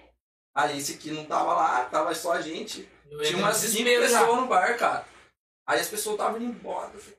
[0.54, 2.88] Aí esse aqui não tava lá, tava só a gente.
[3.10, 5.08] Eu Tinha umas cinco pessoas no bar, cara.
[5.68, 6.92] Aí as pessoas estavam indo embora.
[6.94, 7.18] Eu falei,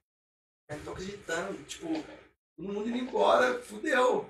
[0.70, 1.64] "Eu não tô acreditando.
[1.64, 1.86] Tipo,
[2.56, 4.28] todo mundo indo embora, fudeu.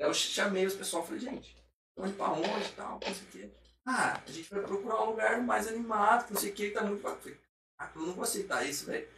[0.00, 1.56] Aí eu chamei os pessoal e falei, gente,
[1.96, 3.50] vamos pra onde e tal, não sei o quê.
[3.90, 6.74] Ah, a gente vai procurar um lugar mais animado, que não sei o que, que
[6.74, 7.34] tá muito bacana.
[7.78, 9.08] Ah, eu não vou aceitar isso, velho.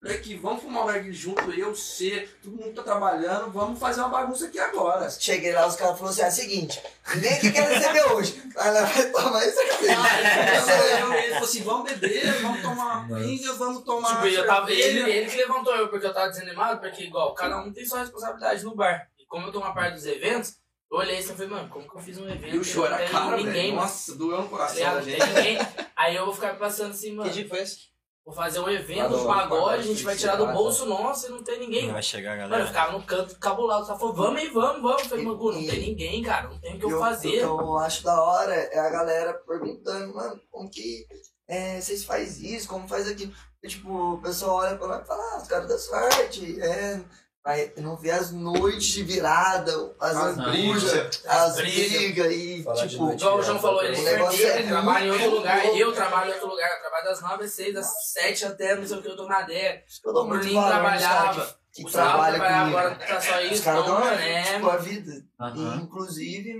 [0.00, 4.00] Falei aqui, vamos fumar um narguilé junto, eu, você, todo mundo tá trabalhando, vamos fazer
[4.00, 5.10] uma bagunça aqui agora.
[5.10, 6.82] Cheguei lá, os caras falaram assim: é o seguinte,
[7.14, 8.42] ninguém que quer receber hoje.
[8.56, 9.84] Aí ela vai tomar isso aqui.
[9.84, 15.10] Ele falou assim, vamos beber, vamos tomar uma pinga, vamos tomar Tipo, eu tava, ele,
[15.10, 18.64] ele que levantou eu, porque eu tava desanimado, porque igual, cada um tem sua responsabilidade
[18.64, 19.06] no bar.
[19.18, 20.56] E como eu tô uma parte dos eventos,
[20.94, 22.54] eu olhei assim e falei, mano, como que eu fiz um evento?
[22.54, 23.76] E o show era caro, ninguém, velho.
[23.76, 25.26] Nossa, doeu no coração da Não tem gente.
[25.28, 25.58] ninguém.
[25.96, 27.92] Aí eu vou ficar passando assim, mano, Que dia foi esse?
[28.26, 31.28] vou fazer um evento, um no pagode, a gente vai tirar do bolso nosso e
[31.28, 31.86] não tem ninguém.
[31.88, 32.66] Não vai chegar a Mano, eu galera.
[32.68, 35.02] ficava no canto cabulado, cara falou, vamos aí, vamos, vamos.
[35.02, 37.44] Eu falei, mano, não tem ninguém, cara, não tem o que eu fazer.
[37.44, 41.06] O que eu acho da hora é a galera perguntando, mano, como que
[41.46, 43.30] é, vocês fazem isso, como faz aquilo.
[43.62, 47.04] E, tipo, o pessoal olha pra lá e fala, ah, os caras da sorte, é.
[47.46, 49.70] Aí não vê as noites de virada,
[50.00, 51.26] as As angústias, brigas.
[51.26, 51.92] as brigas.
[51.92, 53.12] brigas e, Falar tipo.
[53.12, 55.78] Igual o João falou, ele O é é ele trabalha em outro lugar, louco.
[55.78, 58.86] eu trabalho em outro lugar, eu trabalho das 9 às 6, das 7 até não
[58.86, 59.84] sei o que, eu tô na DEC.
[60.04, 62.78] eu O Bruninho caras trabalhava, que, que trabalhava, comigo.
[62.78, 64.42] agora tá só Os isso, caras então, dão mano, é...
[64.54, 65.12] tipo, a vida.
[65.12, 65.76] E, Aham.
[65.82, 66.54] inclusive,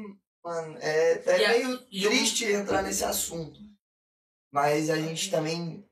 [0.44, 3.58] mano, é até E a- meio e o- triste entrar nesse assunto.
[4.52, 5.83] Mas a gente também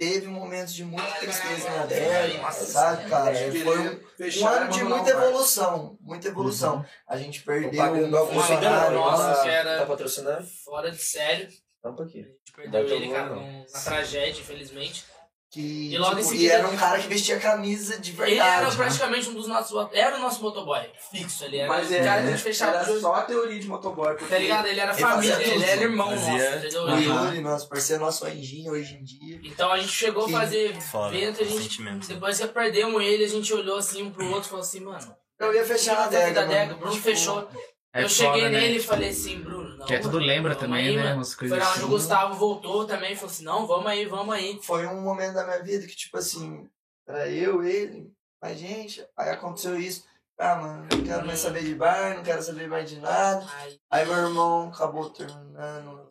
[0.00, 3.34] teve momentos de muita tristeza na Nossa, sabe, cara?
[3.62, 4.00] Foi um,
[4.42, 6.82] um ano de muita evolução, muita evolução.
[7.06, 8.96] A gente perdeu Propaganda um da Uma amiga funcionário.
[8.96, 10.46] nossa que era Tá patrocinando?
[10.64, 11.48] fora de sério,
[11.82, 12.22] Tampa a aqui.
[12.22, 15.04] gente perdeu ele, cara, na tragédia, infelizmente.
[15.52, 18.12] Que, E logo em tipo, seguida e era a um cara que vestia camisa de
[18.22, 18.76] Ele era verdade.
[18.76, 22.22] praticamente um dos nossos, era o nosso motoboy, fixo, ele era Mas o é, cara
[22.22, 24.14] que a gente fechava era só a teoria de motoboy.
[24.14, 24.66] Porque Tá ligado?
[24.66, 25.64] Ele era Ele família, fazia ele tudo.
[25.68, 26.82] era irmão Fazia- nosso, entendeu?
[26.84, 27.00] O.
[27.00, 29.40] Yuri, nosso parceiro, nosso anjinho hoje em dia.
[29.42, 32.06] Então a gente chegou Que a fazer Foda, evento, a gente, sentimento.
[32.06, 35.16] depois que perdemos ele, a gente olhou assim um pro outro e falou assim, mano,
[35.36, 36.74] Eu ia fechar a adega.
[36.74, 37.48] O Bruno Tipo, fechou.
[37.92, 38.60] É eu foda, cheguei né?
[38.60, 39.86] nele e falei assim, Bruno, não.
[39.86, 41.14] Que é tudo lembra vamos também, aí, né?
[41.14, 41.86] Umas Foi coisas lá onde assim.
[41.86, 44.60] o Gustavo voltou também, falou assim, não, vamos aí, vamos aí.
[44.62, 46.68] Foi um momento da minha vida que, tipo assim,
[47.06, 50.04] era eu, ele, a gente, aí aconteceu isso.
[50.38, 53.44] Ah, mano, eu não quero mais saber de bar, não quero saber mais de nada.
[53.56, 56.08] Aí, Aí meu irmão acabou terminando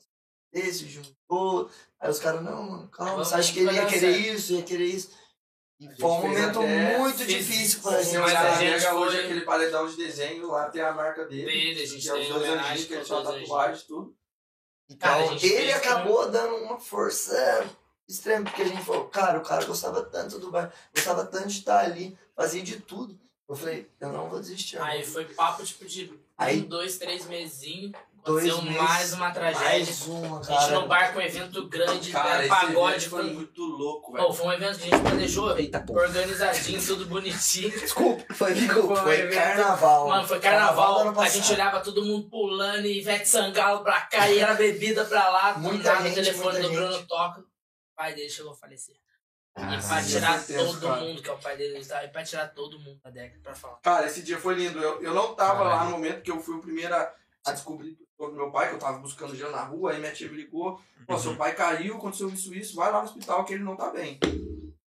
[0.54, 1.70] esse, juntou.
[2.00, 4.36] Aí os caras, não, mano, calma, Vamos, você acha que ele ia querer certo.
[4.36, 5.12] isso, ia querer isso.
[5.98, 8.18] Foi um momento muito difícil pra Sim, gente.
[8.20, 11.46] mas a gente gente hoje foi- aquele paredão de desenho lá tem a marca dele.
[11.46, 13.82] Dele, a gente que é os tem dois homenagem anjinhos que ele tinha dois tatuagem
[13.82, 14.16] e tudo.
[14.90, 17.66] Então, Cara, ele acabou dando uma força
[18.08, 21.60] extrema, porque a gente falou, cara, o cara gostava tanto do bar, gostava tanto de
[21.60, 23.18] estar ali, fazia de tudo.
[23.48, 24.80] Eu falei, eu não vou desistir.
[24.82, 27.94] aí foi papo tipo de Aí- um, dois, três mesinhos.
[28.26, 29.70] Dois Aconteceu meses, mais uma tragédia.
[29.70, 30.80] Mais uma, A gente no cara.
[30.88, 32.95] bar com um evento grande, Cara, era esse pagode.
[32.95, 34.34] evento foi muito louco, velho.
[34.34, 35.93] foi um evento que a gente planejou Eita, pô.
[35.93, 37.72] organizadinho, tudo bonitinho.
[37.72, 40.07] Desculpa, foi, desculpa, Foi um foi evento- carnaval.
[40.09, 44.30] Mano, foi carnaval, ano a gente olhava todo mundo pulando e Ivete Sangalo pra cá
[44.30, 45.57] e era bebida pra lá.
[45.57, 47.07] Muita gente, o telefone muita do Bruno gente.
[47.07, 47.39] toca.
[47.41, 47.45] O
[47.95, 48.95] pai dele chegou a falecer.
[49.57, 51.01] E pra tirar todo cara.
[51.01, 52.01] mundo, que é o pai dele, tá?
[52.05, 53.76] e pra tirar todo mundo da década pra falar.
[53.82, 54.80] Cara, esse dia foi lindo.
[54.80, 55.86] Eu, eu não tava lá Caralho.
[55.89, 57.11] no momento que eu fui o primeiro a,
[57.45, 60.30] a descobrir sobre meu pai, que eu tava buscando gelo na rua, aí minha tia
[60.30, 63.63] me ligou, pô, seu pai caiu, aconteceu isso, isso, vai lá no hospital que ele
[63.63, 64.20] não tá bem.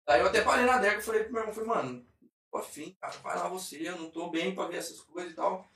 [0.07, 2.07] Aí eu até parei na adega e falei pro meu irmão, falei, mano,
[2.51, 5.35] tô afim, cara, vai lá você, eu não tô bem pra ver essas coisas e
[5.35, 5.69] tal.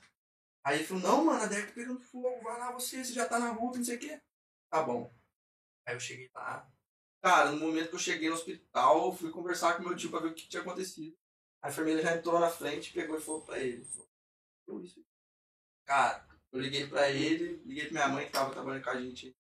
[0.64, 3.28] Aí ele falou, não, mano, a adega tá pegando fogo, vai lá você, você já
[3.28, 4.20] tá na rua, não sei o quê.
[4.68, 5.14] Tá bom.
[5.86, 6.68] Aí eu cheguei lá.
[7.22, 10.18] Cara, no momento que eu cheguei no hospital, eu fui conversar com meu tio pra
[10.18, 11.16] ver o que tinha acontecido.
[11.62, 13.84] A enfermeira já entrou na frente, pegou e falou pra ele.
[13.84, 14.08] Falou,
[14.66, 15.04] "Deu isso."
[15.84, 16.25] Cara,
[16.56, 19.36] eu liguei pra ele, liguei pra minha mãe que tava trabalhando com a gente.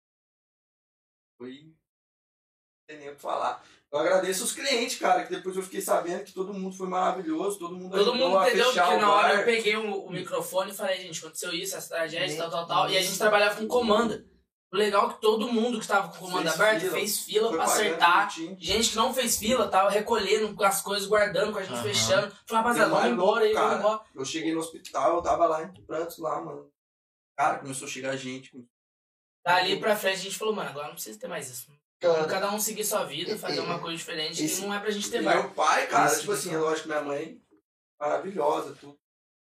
[1.39, 1.65] Foi.
[1.65, 1.75] Não
[2.87, 3.63] tem nem o que falar.
[3.93, 7.59] Eu agradeço os clientes, cara, que depois eu fiquei sabendo que todo mundo foi maravilhoso,
[7.59, 10.11] todo mundo Todo ajudou mundo a entendeu, fechar porque na hora eu peguei o, o
[10.11, 12.91] microfone e falei, gente, aconteceu isso, essa tragédia, tal, tal, tal.
[12.91, 14.25] E a gente trabalhava com comanda.
[14.73, 16.93] O legal é que todo mundo que estava com o comando Fez aberto fila.
[16.95, 18.31] fez fila pra acertar.
[18.59, 21.83] Gente que não fez fila, tava recolhendo as coisas, guardando, com a gente Aham.
[21.83, 22.35] fechando.
[22.47, 24.01] Falei, rapaziada, vamos embora aí, vamos embora.
[24.15, 26.73] Eu cheguei no hospital, eu tava lá em prantos lá, mano.
[27.37, 28.51] Cara, começou a chegar gente.
[29.45, 31.73] Dali pra frente a gente falou, mano, agora não precisa ter mais isso.
[32.01, 34.91] Cara, Cada um seguir sua vida, fazer uma coisa diferente Esse- que não é pra
[34.91, 35.35] gente ter bar.
[35.41, 37.41] meu pai, cara, Isso, tipo assim, lógico que minha mãe,
[38.01, 38.99] maravilhosa, tudo.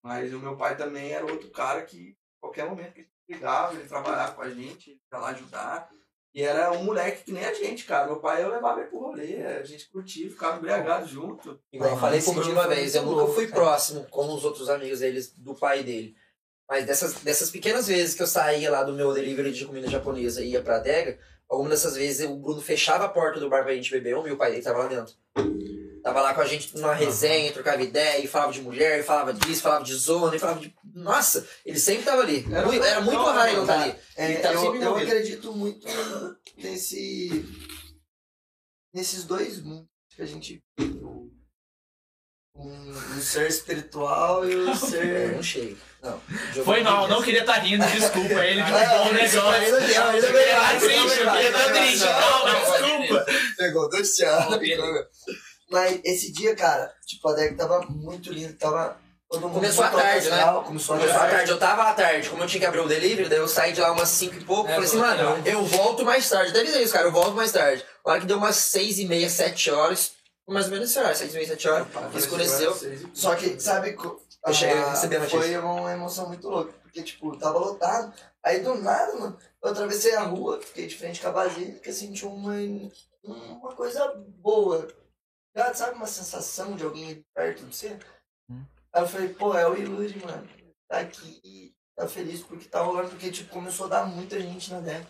[0.04, 3.88] Mas o meu pai também era outro cara que, qualquer momento que ele ligava, ele
[3.88, 5.90] trabalhava com a gente, ele ia lá ajudar.
[6.34, 8.06] E era um moleque que nem a gente, cara.
[8.06, 11.60] Meu pai, eu levava ele pro rolê, a gente curtia, ficava embriagado junto.
[11.74, 13.62] Igual eu falei esse dia uma vez, eu nunca fui cara.
[13.62, 16.16] próximo, como os outros amigos deles, do pai dele.
[16.70, 20.44] Mas dessas, dessas pequenas vezes que eu saía lá do meu delivery de comida japonesa
[20.44, 21.18] e ia pra adega,
[21.50, 24.38] algumas dessas vezes o Bruno fechava a porta do bar pra gente beber, e o
[24.38, 25.14] pai dele tava lá dentro.
[26.04, 29.34] Tava lá com a gente numa resenha, trocava ideia, e falava de mulher, e falava
[29.34, 30.74] disso, falava de zona, e falava de.
[30.94, 32.46] Nossa, ele sempre tava ali.
[32.52, 33.90] Era Muito- Era muito legal, raro ele não estar cara.
[33.92, 34.00] ali.
[34.16, 35.88] É, Ele tava eu, sempre eu acredito muito
[36.58, 37.46] nesse.
[38.94, 40.64] nesses dois mundos que a gente.
[42.60, 45.32] Um, um ser espiritual e o É, ser.
[45.34, 45.78] não cheio.
[46.02, 46.20] Não.
[46.64, 48.46] Foi mal, não queria estar rindo, desculpa.
[48.46, 49.52] Ele Ah, o isso negócio.
[49.52, 49.80] ainda
[50.32, 52.06] bem, triste, eu queria estar triste.
[52.06, 53.26] Não, desculpa.
[53.58, 54.18] Pegou dois
[54.60, 55.08] beleza.
[55.70, 58.98] Mas esse dia, cara, tipo, a deck tava muito lindo, tava
[59.30, 60.38] todo mundo Começou à tarde, né?
[60.66, 61.36] Começou à Começou à tarde.
[61.36, 63.72] tarde, eu tava à tarde, como eu tinha que abrir o delivery, daí eu saí
[63.74, 66.52] de lá umas 5 e pouco, É, falei assim, mano, eu volto mais tarde.
[66.54, 67.86] Deve ser isso, cara, eu volto mais tarde.
[68.04, 70.14] A hora que deu umas 6 e meia, 7 horas,
[70.50, 72.76] mais ou menos esse horário, 6 e meia, 7 horas, escureceu.
[73.14, 73.96] Só que, sabe,
[74.46, 75.40] Eu cheguei a ah, receber a notícia.
[75.40, 78.14] foi uma emoção muito louca, porque, tipo, tava lotado.
[78.44, 82.26] Aí, do nada, mano, eu atravessei a rua, fiquei de frente com a basílica, senti
[82.26, 82.54] uma,
[83.24, 84.88] uma coisa boa.
[85.74, 88.00] Sabe uma sensação de alguém perto de você?
[88.94, 90.48] Aí eu falei, pô, é o Yuri, mano.
[90.88, 94.72] Tá aqui e tá feliz porque tá rolando, porque, tipo, começou a dar muita gente
[94.72, 95.06] na deck.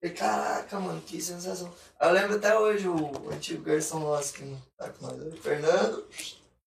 [0.00, 1.72] Falei, caraca, mano, que sensação.
[2.00, 6.06] Eu lembro até hoje o antigo garçom nosso que não tá com nós, o Fernando,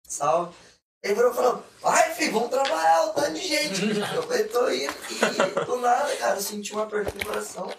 [0.02, 0.54] salve.
[1.02, 3.82] Ele virou e falou, vai, filho, vamos trabalhar, o tanto de gente.
[4.00, 4.92] eu tô indo.
[5.10, 7.70] E do nada, cara, eu senti um aperto no coração.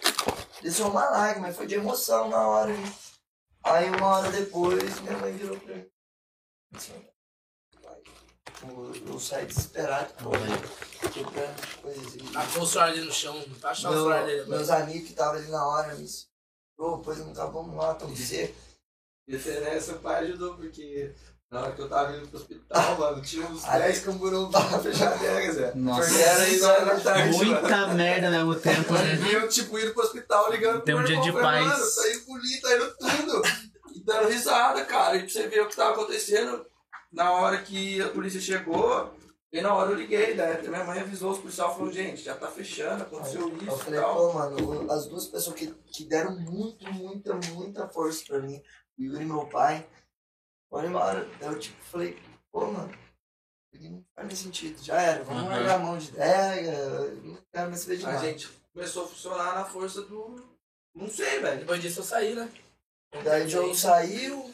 [0.61, 2.71] Desceu uma lágrima, mas foi de emoção na hora.
[2.71, 2.95] hein.
[3.63, 5.85] Aí uma hora depois, minha mãe virou pra mim.
[8.61, 10.31] Pai, eu, saí desesperado, pô,
[11.09, 12.15] quebrando coisas.
[12.15, 14.49] e- Achou o celular ali no chão, pra achar o celular dele.
[14.49, 16.05] meus amigos que estavam ali na hora me
[16.77, 18.53] Pô, pois nunca vamos lá, tão seco.
[19.27, 21.13] Esse, essa pai ajudou, porque
[21.51, 23.77] na hora que eu tava indo pro hospital, mano, tinha uns Ah.
[23.79, 25.73] 10 camburão pra fechar a adega, Zé.
[25.75, 26.07] Nossa.
[26.07, 27.45] Porque era isso da tarde, mano.
[27.51, 29.15] Muita merda ao mesmo tempo, né?
[29.29, 31.79] E eu, tipo, indo pro hospital ligando Tem um dia de irmão, falei, paz.
[31.79, 33.41] Mano, tá indo bolir, tá indo tudo.
[33.93, 35.15] E dando risada, cara.
[35.17, 36.65] E pra você ver o que tava acontecendo,
[37.11, 39.13] na hora que a polícia chegou,
[39.51, 40.53] e na hora eu liguei, né?
[40.55, 43.99] Porque minha mãe avisou os policiais, falou, gente, já tá fechando, aconteceu isso Eu falei,
[43.99, 44.15] tal.
[44.15, 48.61] pô, mano, as duas pessoas que, que deram muito, muita, muita força pra mim,
[48.97, 49.87] o Yuri e meu pai,
[50.69, 51.27] foram embora.
[51.39, 52.15] Daí eu tipo falei,
[52.51, 52.91] pô, mano,
[53.79, 55.49] não faz mais sentido, já era, vamos Uhum.
[55.49, 56.77] largar a mão de ideia,
[57.23, 58.25] não quero mais saber de A nada.
[58.25, 60.47] gente começou a funcionar na força do.
[60.93, 61.59] Não sei, velho.
[61.61, 62.49] Depois disso eu saí, né?
[63.23, 64.48] Daí o Diogo saiu,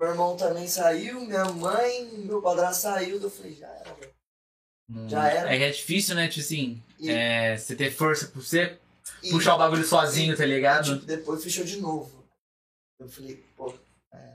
[0.00, 4.14] meu irmão também saiu, minha mãe, meu padrasto saiu, eu falei, já era, velho.
[5.08, 5.52] Já era.
[5.54, 6.28] É que é difícil, né?
[6.28, 8.78] Tipo assim, E- é, você ter força pra você
[9.22, 10.94] E- puxar o bagulho sozinho, tá ligado?
[10.94, 12.24] Tipo, depois fechou de novo.
[13.00, 13.74] Eu falei, pô,
[14.12, 14.34] é,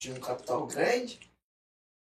[0.00, 1.18] tinha um capital grande.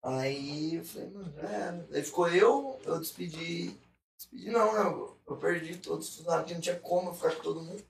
[0.04, 1.88] Aí eu falei, mano, já era.
[1.92, 3.76] Aí ficou eu, eu despedi.
[4.16, 4.80] Despedi não, né?
[4.80, 7.84] Eu, eu perdi todos os funcionários, não tinha como eu ficar com todo mundo.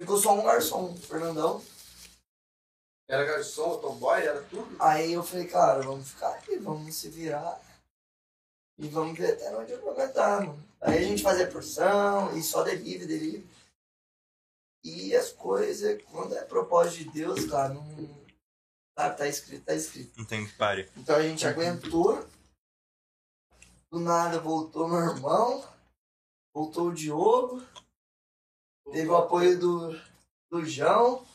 [0.00, 1.62] Ficou só um garçom, o Fernandão.
[3.12, 4.74] Era garçom, tomboy, era tudo.
[4.80, 7.60] Aí eu falei, cara, vamos ficar aqui, vamos se virar.
[8.78, 10.66] E vamos ver até onde eu vou aguentar, mano.
[10.80, 13.46] Aí a gente fazia porção e só delivery, delivery.
[14.82, 17.84] E as coisas, quando é propósito de Deus, cara, não.
[18.98, 20.18] Sabe, tá escrito, tá escrito.
[20.18, 20.90] Não tem que pare.
[20.96, 22.26] Então a gente aguentou.
[23.90, 25.62] Do nada voltou meu irmão.
[26.54, 27.62] Voltou o Diogo.
[28.90, 30.00] Teve o apoio do,
[30.50, 31.30] do João.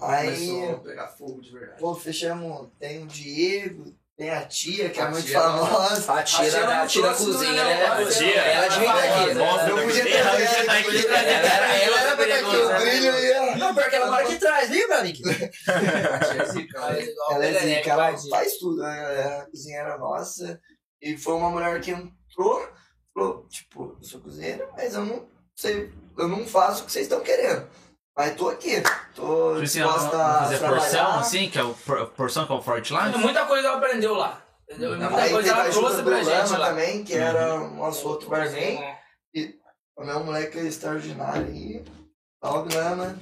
[0.00, 1.80] Aí- Começou a pegar fogo de verdade.
[1.80, 2.68] Pô, fechamos.
[2.78, 6.12] Tem o Diego, tem a tia, que é A muito tia famosa.
[6.14, 7.82] A tia, A tia da, a tia da cozinha, né?
[7.82, 9.26] Ela, ela aqui.
[9.26, 9.34] né?
[9.34, 10.84] Nossa, Não podia ter Ela ela, devia tá não aqui.
[10.84, 11.26] podia ter ela.
[11.28, 13.56] Ela- ela era Ela aqui, o brilho ia.
[13.56, 15.22] Não, pior que ela mora aqui atrás, lembra, Nick?
[15.28, 17.08] A tia é zica, né?
[17.30, 18.98] Ela é zica, ela faz tudo, né?
[18.98, 20.58] Ela é a cozinheira nossa.
[21.02, 22.66] E foi uma mulher que entrou,
[23.12, 27.04] falou, tipo, eu sou cozinheira, mas eu não sei, eu não faço o que vocês
[27.04, 27.68] estão querendo.
[28.16, 28.82] Mas tô aqui,
[29.14, 30.80] tô disposta a fazer trabalhar.
[30.80, 33.08] porção, assim, que é o por- porção que é o forte lá.
[33.10, 34.40] Muita coisa ela aprendeu lá.
[34.68, 34.94] Entendeu?
[34.94, 36.66] E Muita Aí coisa ela trouxe pra gente Lama lá.
[36.68, 38.82] também, que era o nosso outro barman.
[38.82, 38.96] É.
[39.98, 41.84] O meu moleque é extraordinário aí.
[42.42, 43.16] Ó, Grama.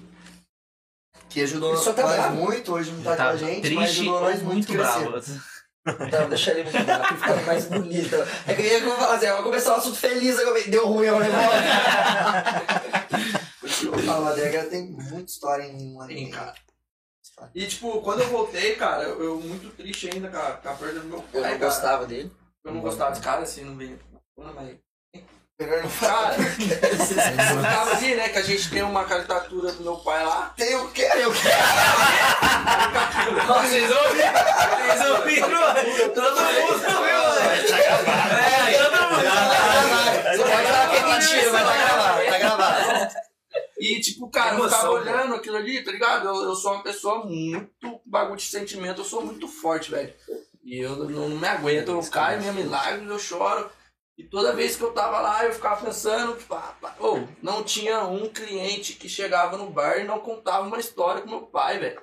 [1.28, 4.42] Que ajudou tá nós muito, hoje não tá, Tá com a gente, mas ajudou nós
[4.42, 5.10] muito muito a crescer.
[5.10, 5.40] bravo.
[6.06, 8.28] Então, deixa ele que fica mais bonita.
[8.46, 11.06] É que eu ia falar assim, eu vou começar um assunto feliz, agora deu ruim,
[11.06, 13.03] eu vou embora.
[14.10, 16.54] A Adega tem muita história em uma Tem, cara.
[17.54, 20.74] E tipo, quando eu voltei, cara, eu, eu muito triste ainda com a, com a
[20.74, 21.28] perda do meu pai.
[21.32, 21.58] Eu não cara.
[21.58, 22.30] gostava dele.
[22.64, 23.98] Eu não gostava desse cara, assim, não veio.
[24.36, 24.78] Mas
[25.60, 26.30] Melhor não falar.
[26.30, 26.42] Cara,
[26.98, 28.28] você tava ali, né?
[28.28, 30.52] Que a gente tem uma caricatura do meu pai lá.
[30.56, 31.08] Tem o quê?
[31.14, 31.48] Eu Vocês
[33.88, 34.32] ouviram?
[34.88, 35.48] Vocês ouviram?
[36.12, 37.62] Todo mundo ouviu, É,
[38.82, 39.22] todo mundo.
[40.24, 42.03] Você pode falar que é mentira, mas tá gravado.
[43.78, 46.28] E, tipo, cara, eu ficava olhando aquilo ali, tá ligado?
[46.28, 50.14] Eu, eu sou uma pessoa muito bagulho de sentimento, eu sou muito forte, velho.
[50.62, 53.70] E eu não, não me aguento, eu caio em lágrimas, eu choro.
[54.16, 58.04] E toda vez que eu tava lá, eu ficava pensando, tipo, ah, ô, não tinha
[58.04, 62.00] um cliente que chegava no bar e não contava uma história com meu pai, velho.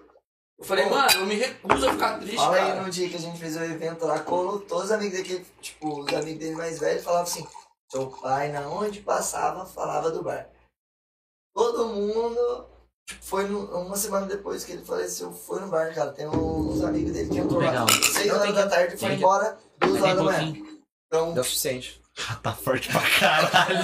[0.59, 2.81] Eu falei, mano, eu me recuso a ficar triste, aí cara.
[2.83, 6.01] no dia que a gente fez o evento lá, colou todos os amigos daqui, tipo,
[6.01, 7.47] os amigos dele mais velhos falavam assim,
[7.89, 10.50] seu pai, na onde passava, falava do bar.
[11.53, 12.65] Todo mundo,
[13.07, 16.11] tipo, foi no- uma semana depois que ele faleceu, foi no bar, cara.
[16.11, 17.87] Tem uns amigos dele que entrou lá Legal.
[17.89, 20.53] seis Não, horas da tarde e foi embora duas Tem horas da manhã.
[21.07, 22.01] Então, Deu o suficiente.
[22.43, 23.75] Tá forte pra caralho.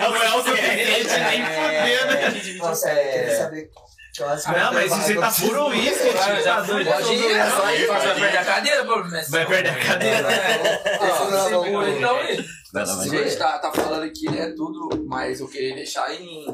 [0.00, 2.58] Não é o suficiente nem fudendo.
[2.58, 3.12] nossa, É.
[3.18, 3.70] queria saber.
[4.18, 6.90] Não, mas você lá tá puro uísque, Vai, já tá doido.
[6.90, 9.30] Pode ir, é só ir, Vai perder a cadeira, pô, Messi.
[9.30, 10.32] Vai perder a cadeira.
[10.32, 12.44] É então, aí.
[12.82, 16.46] A gente tá, tá falando aqui, né, tudo, mas eu queria deixar em.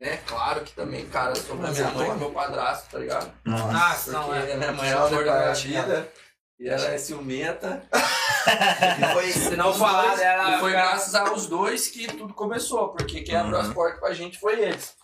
[0.00, 3.32] Né, claro que também, cara, sobre a minha mãe e meu padrasto, tá ligado?
[3.46, 4.56] Ah, Porque não, é.
[4.56, 6.12] minha mãe é o amor da minha vida.
[6.58, 7.82] E ela é ciumenta.
[7.90, 10.56] E foi Se não falar dela.
[10.56, 13.62] E foi graças aos dois que tudo começou, porque quem abriu Uhum.
[13.68, 14.94] as portas pra gente foi eles.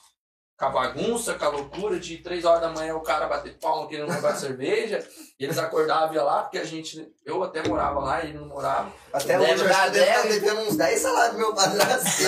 [0.58, 3.88] Com a bagunça, com a loucura de três horas da manhã o cara bater palma
[3.88, 5.04] querendo levar cerveja.
[5.38, 7.06] E eles acordavam e ia lá, porque a gente.
[7.24, 8.90] Eu até morava lá e ele não morava.
[9.12, 10.40] Até Deve hoje, eu acho que deve estar deve.
[10.40, 12.22] devendo uns 10 salários pro meu padrasto.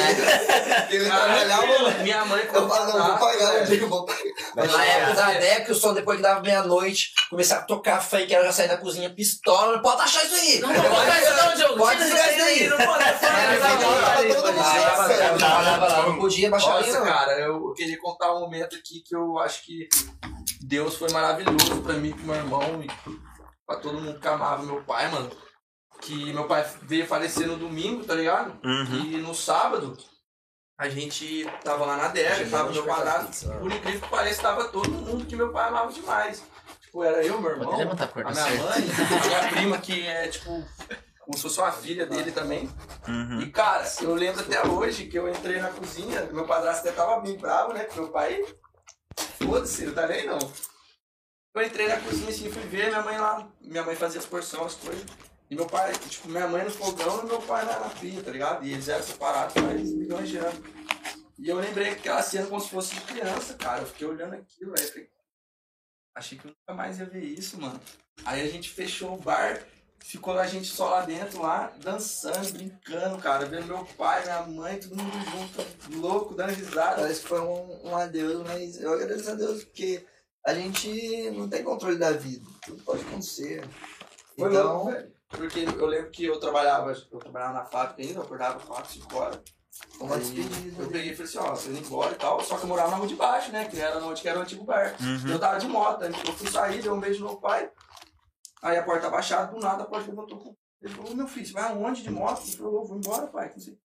[0.91, 3.67] Ele Cara, trabalhava, minha mãe eu falo, não, vou pagar, eu né?
[3.67, 4.23] digo, vou pagar.
[4.55, 8.45] Na época da DEC, o som depois que dava meia-noite, começava a tocar funk, ela
[8.45, 9.83] já saía da cozinha pistola.
[9.83, 10.61] Pode achar isso aí!
[10.61, 11.79] Não, não pode isso não, Diogo.
[11.79, 12.69] Pode desligar isso aí.
[12.69, 13.05] Não pode
[15.41, 17.05] lá, não podia baixar não.
[17.05, 19.89] cara, eu queria contar um momento aqui que eu acho que
[20.63, 22.87] Deus foi maravilhoso pra mim, pro meu irmão e
[23.71, 25.31] pra todo mundo que amava meu pai, mano.
[26.01, 28.59] Que meu pai veio falecer no domingo, tá ligado?
[28.65, 29.05] Uhum.
[29.05, 29.97] E no sábado,
[30.77, 33.49] a gente tava lá na adega, tava meu padrasto.
[33.49, 36.43] Por incrível que pareça, tava todo mundo que meu pai amava demais.
[36.81, 38.85] Tipo, era eu, meu irmão, levantar a minha mãe,
[39.23, 40.65] a minha prima, que é tipo,
[41.21, 42.69] como se fosse uma filha dele também.
[43.07, 43.43] Uhum.
[43.43, 47.21] E cara, eu lembro até hoje que eu entrei na cozinha, meu padrasto até tava
[47.21, 47.85] bem bravo, né?
[47.85, 48.45] Porque meu pai.
[49.39, 50.39] Foda-se, não tá nem não.
[51.53, 53.51] Eu entrei na cozinha assim, fui ver minha mãe lá.
[53.61, 55.05] Minha mãe fazia as porções, as coisas.
[55.51, 58.65] E meu pai, tipo, minha mãe no fogão e meu pai na, pia, tá ligado?
[58.65, 60.61] E eles eram separados faz milhões de anos.
[61.37, 63.81] E eu lembrei aquela cena como se fosse de criança, cara.
[63.81, 65.11] Eu fiquei olhando aquilo, aí falei,
[66.15, 67.81] achei que eu nunca mais ia ver isso, mano.
[68.25, 69.61] Aí a gente fechou o bar,
[69.99, 73.45] ficou a gente só lá dentro, lá, dançando, brincando, cara.
[73.47, 77.03] Vendo meu pai, minha mãe, todo mundo junto, louco, dando risada.
[77.03, 80.07] Parece que foi um, um adeus, mas eu agradeço a Deus porque
[80.45, 82.47] a gente não tem controle da vida.
[82.65, 83.69] Tudo pode acontecer.
[84.37, 85.13] Foi Então, louco, velho.
[85.29, 89.17] Porque eu lembro que eu trabalhava, eu trabalhava na fábrica ainda, eu acordava 4, 5
[89.17, 89.41] horas.
[90.01, 90.83] uma Aí despedida.
[90.83, 92.43] Eu peguei e falei assim, ó, você indo embora e tal.
[92.43, 93.67] Só que eu morava na rua de baixo, né?
[93.67, 94.97] Que era onde que era o antigo bar.
[95.01, 95.31] Uhum.
[95.31, 97.71] Eu tava de moto, aí eu fui sair, dei um beijo no meu pai.
[98.63, 100.57] Aí a porta abaixada, do nada a porta levantou com.
[100.83, 102.43] Ele falou, meu filho, você vai aonde de moto?
[102.43, 103.53] Ele falou, eu vou embora, pai.
[103.55, 103.79] Não, sei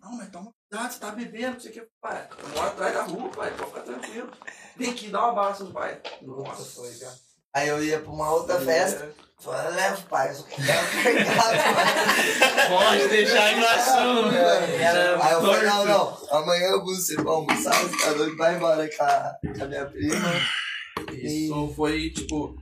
[0.00, 1.88] não mas toma cuidado, você tá bebendo, não sei o que.
[2.00, 4.30] Pai, eu moro atrás da rua, pai, pode ficar tranquilo.
[4.76, 6.00] Vem aqui, dá um abraço no pai.
[6.22, 7.14] Nossa, foi, cara.
[7.54, 9.14] Aí eu ia pra uma outra festa.
[9.38, 11.58] Falei, leva pai, eu só quero carregado.
[12.68, 14.34] Pode deixar em assunto.
[15.22, 18.56] Aí eu falei, não, não, amanhã eu busco você pra almoçar, você tá doido, vai
[18.56, 20.32] embora com a, com a minha prima.
[21.12, 22.56] Isso foi tipo.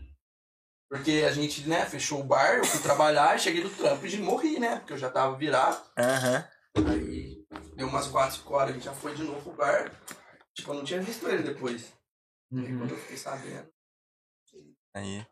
[0.90, 4.60] Porque a gente, né, fechou o bar, eu fui trabalhar, cheguei do trampo e morri,
[4.60, 4.76] né?
[4.76, 5.80] Porque eu já tava virado.
[5.98, 6.44] Aham.
[6.76, 7.33] Aí
[7.76, 9.92] deu umas 4, 5 horas, a gente já foi de novo pro bar.
[10.54, 11.92] Tipo, eu não tinha visto ele depois.
[12.52, 13.68] Aí quando eu fiquei sabendo.
[14.94, 15.26] Aí.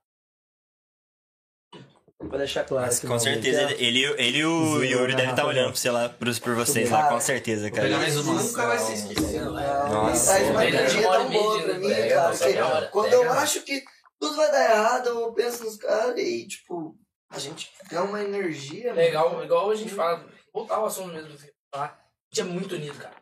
[2.29, 2.87] Pra deixar claro.
[2.87, 6.29] Mas com certeza, ele, ele, ele e o Yuri devem estar olhando sei lá, por,
[6.41, 7.89] por vocês lá, com certeza, cara.
[7.89, 8.43] uma.
[8.43, 9.53] Nunca vai ser esquecido.
[9.53, 12.89] Não, Nossa, Uma hora tão boa pra mim, cara.
[12.89, 13.83] quando eu acho que
[14.21, 16.97] tudo vai dar errado, eu penso nos caras e, tipo,
[17.31, 18.93] a gente ganha uma energia.
[18.93, 21.37] Legal, igual a gente fala, voltar ao assunto mesmo,
[21.73, 21.89] falar.
[21.89, 22.02] gente
[22.41, 23.15] é muito unido, cara.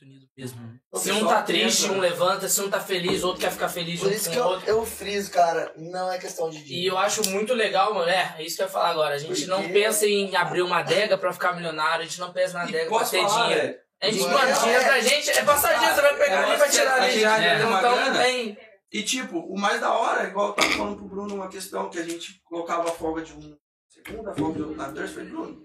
[0.00, 0.78] Muito unido mesmo.
[0.92, 2.48] O Se um tá triste, tenta- um levanta.
[2.48, 4.68] Se um tá feliz, outro quer ficar feliz Por isso que o eu, outro.
[4.68, 5.72] eu friso, cara.
[5.76, 6.94] Não é questão de E dinheiro.
[6.94, 8.08] eu acho muito legal, mano.
[8.08, 9.14] É, é isso que eu ia falar agora.
[9.14, 12.02] A gente não pensa em abrir uma adega pra ficar milionário.
[12.02, 13.66] A gente não pensa na E adega pra ter falar, dinheiro.
[13.66, 13.78] velho?
[14.00, 15.94] A gente, Não, mano, é- dinheiro pra gente é passageiro.
[15.94, 17.68] Você vai pegar É, ali e vai tirar ali ganha entendeu?
[17.68, 18.58] uma Então tem.
[18.92, 21.98] E tipo, o mais da hora, igual eu tava falando pro Bruno uma questão que
[21.98, 23.56] a gente colocava a folga de um
[23.88, 25.62] segunda, folga de outra na terça, eu falei, Bruno,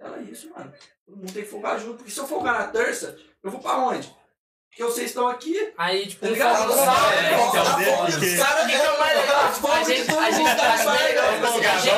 [0.00, 0.72] era isso, mano.
[1.04, 3.76] Todo mundo tem que folgar junto, porque se eu folgar na terça, eu vou pra
[3.78, 4.14] onde?
[4.68, 6.70] Porque vocês estão aqui, Aí, tipo, Tá ligado?
[6.72, 7.32] É, né?
[7.32, 7.54] então,
[8.36, 9.44] Sabe o que que é o mais legal?
[9.46, 10.76] A gente, a gente, a
[11.48, 11.96] gente,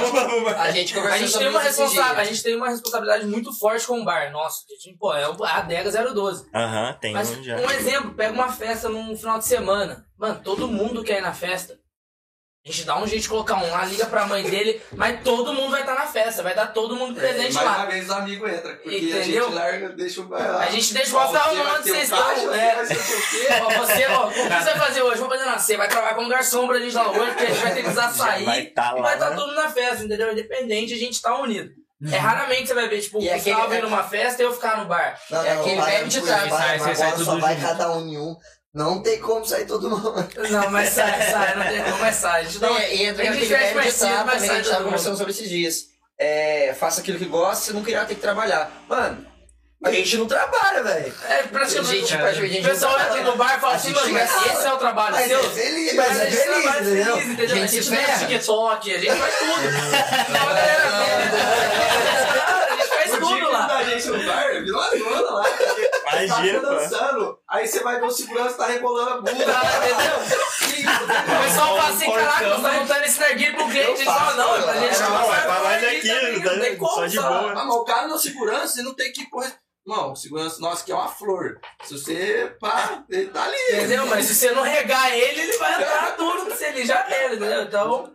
[0.57, 3.27] A gente a conversou gente tem uma isso esses responsa- a gente tem uma responsabilidade
[3.27, 4.31] muito forte com o bar.
[4.31, 6.49] Nossa, a gente, pô, é o- a adega 012.
[6.55, 7.57] Aham, tem Mas um já.
[7.57, 10.07] um exemplo, pega uma festa num final de semana.
[10.17, 11.77] Mano, todo mundo quer ir na festa.
[12.67, 15.55] A gente dá um jeito de colocar um lá, liga pra mãe dele, mas todo
[15.55, 17.77] mundo vai estar na festa, vai dar todo mundo presente mais lá.
[17.79, 19.45] uma vez os amigos entram, porque a Entendeu?
[19.45, 20.61] gente larga, deixa o bar lá.
[20.65, 22.35] A gente deixa o hotel vai onde vocês estão.
[22.35, 22.75] você É.
[22.75, 23.49] vai ser o quê?
[23.63, 25.19] Ó, você, ó, o que você vai fazer hoje?
[25.19, 27.63] Vamos fazer na Você vai trabalhar como garçom pra gente lá hoje, porque a gente
[27.63, 28.67] vai ter que usar vai sair.
[28.75, 29.03] tá E lá.
[29.03, 29.37] vai estar né?
[29.37, 30.33] todo mundo na festa, entendeu?
[30.33, 31.71] Independente, a gente tá unido.
[32.13, 34.77] É raramente você vai ver, tipo, o E Gustavo ir numa festa e eu ficar
[34.77, 35.19] no bar.
[35.31, 36.79] Não, É não, aquele bebe de trás, vai,
[37.25, 38.37] só vai cada um em um.
[38.79, 40.15] Não tem como sair todo mundo.
[40.51, 42.41] Não, mas sai, sai, não tem como, mas sai.
[42.43, 44.63] A gente Não, e entra a gente velho mais cedo, ditado mas também, sai a
[44.63, 45.85] gente tava conversando sobre esses dias.
[46.17, 48.71] É, faça aquilo que gosta, você nunca irá ter que trabalhar.
[48.89, 49.27] Mano,
[49.85, 51.13] a gente não trabalha, velho.
[51.29, 51.97] É, praticamente.
[51.97, 54.19] Gente, o praticamente, a gente pessoal não entra no bar e fala A assim, mano,
[54.19, 55.41] esse é o trabalho Mas seu.
[55.41, 57.17] é feliz, Mas mas a é gente trabalha feliz, entendeu?
[57.17, 57.57] feliz, entendeu?
[57.63, 58.27] A gente ferra.
[58.27, 59.69] TikTok, a gente faz tudo.
[60.29, 60.89] A galera
[62.69, 63.67] a gente faz O tudo lá.
[63.67, 65.45] da gente no bar, virou a zona lá.
[66.27, 69.33] Imagina, tá dançando, aí você vai ver o segurança tá rebolando a bunda.
[69.33, 69.55] Entendeu?
[70.89, 74.03] O pessoal fala assim, caraca, você tá montando esse narguilho pro cliente.
[74.03, 76.77] A fala, não, é pra gente Não, não é pra mais aqui, não tem né?
[76.77, 77.53] como, Só de boa.
[77.53, 79.45] Ah, mas o cara na segurança, você não tem que pôr.
[79.87, 81.59] Não, segurança nosso que é uma flor.
[81.83, 83.57] Se você pá, ele tá ali.
[83.73, 84.07] Entendeu?
[84.07, 87.63] Mas se você não regar ele, ele vai entrar duro se ele já era, entendeu?
[87.63, 88.13] Então.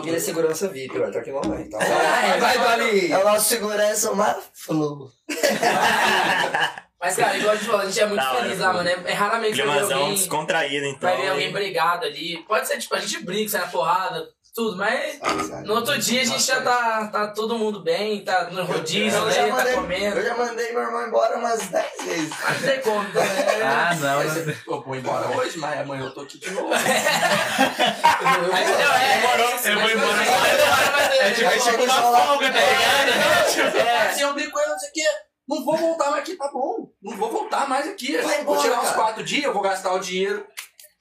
[0.00, 1.68] Que ele é segurança VIP, ó, tá aqui mamãe.
[1.68, 1.78] Tá?
[1.78, 3.10] Vai, vai, Dali!
[3.10, 5.10] É o nosso segurança, uma flor.
[7.00, 8.74] Mas, cara, igual a gente falou, a gente é muito Da hora, feliz lá, pô.
[8.74, 8.88] mano.
[8.90, 10.14] É, é raramente vai ver Climazão alguém.
[10.16, 11.08] descontraído, então.
[11.10, 12.36] Vai ver alguém brigado ali.
[12.46, 15.18] Pode ser, tipo, a gente briga, sai na porrada, tudo, mas
[15.64, 19.26] no outro dia a gente já tá, tá todo mundo bem, tá no rodízio, Eu
[19.26, 19.48] né?
[19.48, 20.18] Tá comendo.
[20.18, 22.30] eu já mandei meu irmão embora umas 10 vezes.
[22.42, 23.62] Mas não tem como, então, é.
[23.62, 24.22] Ah, não.
[24.24, 26.68] Você, eu vou embora hoje, mas amanhã eu tô aqui de novo.
[26.68, 26.90] Mas, não,
[28.96, 30.16] é, Demorou, é, eu vou mas- embora.
[30.16, 31.30] mas- mas- mas- É
[31.70, 32.02] tipo lá.
[32.02, 33.10] folga, tá ligado?
[33.78, 34.08] É.
[34.08, 35.04] Assim, eu brinco com ele, não sei o quê.
[35.50, 36.88] Não vou voltar mais aqui, tá bom.
[37.02, 38.16] Não vou voltar mais aqui.
[38.18, 38.94] Vai vou embora, tirar uns cara.
[38.94, 40.46] quatro dias, eu vou gastar o dinheiro.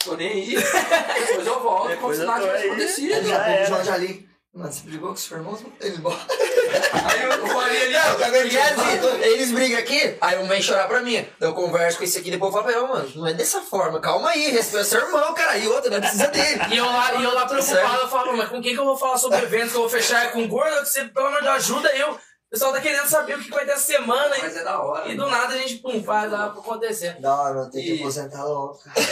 [0.04, 0.56] Tô nem aí.
[0.56, 2.70] Depois eu volto, como se nada tivesse aí.
[2.70, 3.28] acontecido.
[3.28, 4.30] Já o Jorge ali.
[4.52, 5.52] Mano, você brigou com seu irmão?
[5.56, 6.18] Você não tem ele embora.
[6.18, 10.88] Aí eu falei ali, Não, porque é assim, eles brigam aqui, aí um vem chorar
[10.88, 11.24] pra mim.
[11.40, 13.62] Eu converso com esse aqui, depois eu falo pra ele, "Ô, mano, não é dessa
[13.62, 15.56] forma, calma aí, respeita seu irmão, cara.
[15.58, 16.60] E outra, não precisa dele.
[16.72, 18.86] E eu lá, e eu lá Tá preocupado, eu falo, mas com quem que eu
[18.86, 20.26] vou falar sobre eventos que eu vou fechar?
[20.26, 20.80] É com o gordo?
[20.82, 22.20] Que você, pelo amor de Deus, ajuda eu.
[22.50, 24.36] O pessoal tá querendo saber o que vai ter essa semana.
[24.42, 25.08] mas é da hora.
[25.08, 27.22] E do nada a gente, pum, faz lá pra acontecer.
[27.22, 29.00] Da hora, eu tenho que E- aposentar logo, cara.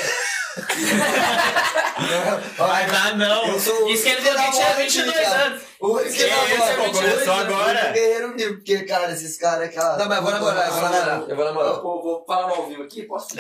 [2.58, 3.48] Mas ah, não.
[3.48, 5.62] Eu sou Isso que ele deu que tinha 22 anos.
[5.80, 7.92] O Esse é agora, 22 Começou agora.
[7.92, 9.98] guerreiro vivo, porque, cara, esses caras ó.
[9.98, 11.82] Não, mas eu vou namorar, eu vou namorar, eu vou Eu namorar.
[11.82, 13.28] vou, vou falar ao vivo aqui, posso?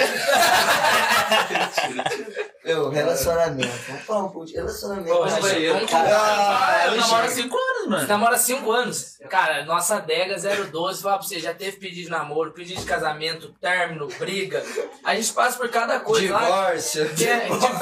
[2.63, 3.71] Meu, relacionamento.
[3.87, 5.07] Vamos falar um pouco de relacionamento.
[5.09, 5.79] Pô, Vamos gente, banheiro.
[5.93, 7.41] Ah, Eu eu namoro há chego.
[7.41, 8.07] 5 anos, Você mano.
[8.07, 9.17] namora há 5 anos.
[9.29, 13.53] Cara, nossa adega 012, fala pra você, já teve pedido de namoro, pedido de casamento,
[13.61, 14.63] término, briga.
[15.03, 16.39] A gente passa por cada coisa lá.
[16.43, 17.03] Divórcio.
[17.03, 17.05] É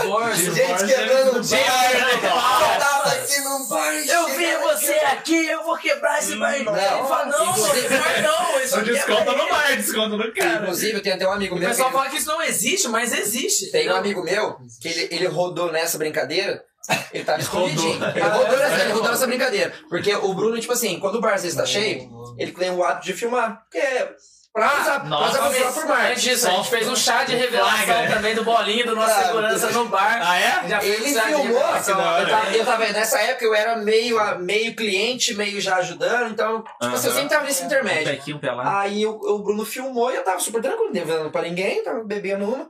[0.03, 0.53] divórcio.
[0.53, 1.89] Gente quebrando o Gente bar.
[1.91, 2.73] quebrando o bar.
[2.73, 3.93] Eu tava aqui num bar.
[3.93, 6.51] Eu vi você aqui, eu vou quebrar esse bar.
[6.63, 8.61] Não, ele fala, não, Inclusive- esse bar não.
[8.61, 9.49] Isso é desconto ele.
[9.49, 10.61] bar, desconto no cara.
[10.63, 11.69] Inclusive, eu tenho até um amigo O meu.
[11.69, 13.71] pessoal que- fala que isso não existe, mas existe.
[13.71, 16.63] Tem um amigo meu que ele, ele rodou nessa brincadeira.
[17.11, 17.67] Ele tava Rodou.
[17.67, 18.09] escondidinho.
[18.11, 19.73] Ele rodou nessa, ele rodou nessa brincadeira.
[19.89, 22.07] Porque o Bruno, tipo assim, quando o bar às vezes tá cheio,
[22.37, 23.61] ele tem o hábito de filmar.
[23.63, 24.11] Porque é
[24.55, 26.11] pra usar, pra nossa, por mar.
[26.11, 27.45] Antes disso, a gente fez um chá de Flagra.
[27.45, 30.19] revelação também do bolinho, do nosso Ah, segurança no bar.
[30.23, 30.67] Ah, é?
[30.69, 35.59] Já Ele filmou, eu tava, eu tava- nessa época eu era meio, meio cliente, meio
[35.59, 38.35] já ajudando, então, tipo assim, eu sempre tava nesse Um intermédio.
[38.35, 38.79] um lá.
[38.79, 42.45] Aí o, o Bruno filmou e eu tava super tranquilo, devendo pra ninguém, tava bebendo
[42.45, 42.69] uma.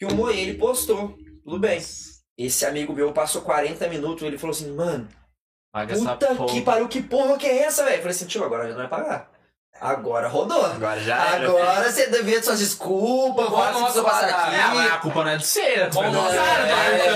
[0.00, 1.14] Filmou ele, postou.
[1.44, 1.80] Tudo bem.
[2.38, 5.06] Esse amigo meu passou 40 minutos, ele falou assim, mano,
[5.72, 7.96] Paga essa puta que pariu, que porra que é essa, velho?
[7.96, 9.30] Eu falei assim, tio, agora já não vai pagar.
[9.80, 10.64] Agora rodou.
[10.64, 11.46] Agora já era.
[11.46, 13.46] Agora você devia suas desculpas,
[13.82, 14.54] precisa passar radar.
[14.54, 15.02] É, mas a aqui.
[15.02, 16.84] culpa não é do é Bom do nosso cara, radar, tá?
[16.90, 17.06] é.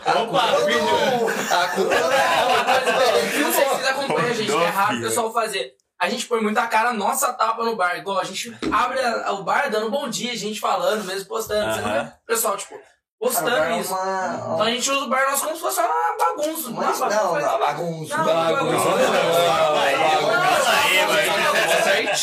[0.00, 0.82] Então, Opa, culpa filho.
[0.82, 3.30] não- A culpa não é Uma coisa ela.
[3.30, 5.72] que eu não sei se vocês acompanham, gente, que é raro o pessoal fazer.
[5.98, 7.96] a gente põe muita cara nossa tapa no bar.
[7.96, 11.72] Igual a gente abre a- o bar dando bom dia, a gente falando, mesmo postando.
[11.74, 12.02] Você não Aham.
[12.04, 12.74] vê o pessoal, tipo,
[13.18, 13.94] postando Cara, é isso.
[13.94, 16.70] uma- Então a gente usa o bar nosso como se fosse uma bagunça.
[16.70, 17.16] Mas bagunça.
[17.22, 18.16] não, não, bagunça.
[18.18, 18.86] Não, bagunça.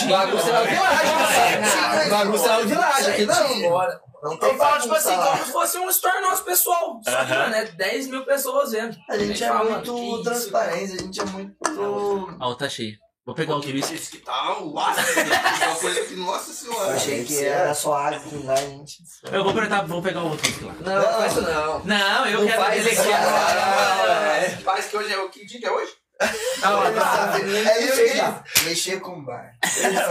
[0.07, 3.61] Bagunça é na vilagem, Bagunça é na vilagem, aqui não.
[3.69, 4.01] Bora.
[4.23, 5.25] Não tem Eu falo, tipo bagunça assim, lá.
[5.31, 6.99] como se fosse um store nosso pessoal.
[7.03, 7.39] Só que, Aham.
[7.43, 8.95] mano, é 10 mil pessoas vendo.
[9.09, 11.55] A gente é fala, muito que transparente, a gente é muito.
[12.39, 12.93] A outra tá cheia.
[13.25, 15.21] Vou pegar o que Isso que tá o ácido.
[15.21, 16.93] Uma coisa que, nossa Eu senhora.
[16.93, 18.97] achei que era só água com gás, gente.
[19.31, 20.73] Eu vou apertar, vou pegar o outro aqui lá.
[20.81, 21.79] Não, não faz isso não.
[21.85, 24.37] Não, eu Não quero faz isso, cara.
[24.37, 25.91] É, Faz que hoje é o que dia é hoje?
[26.19, 29.55] É isso que Mexer com bar.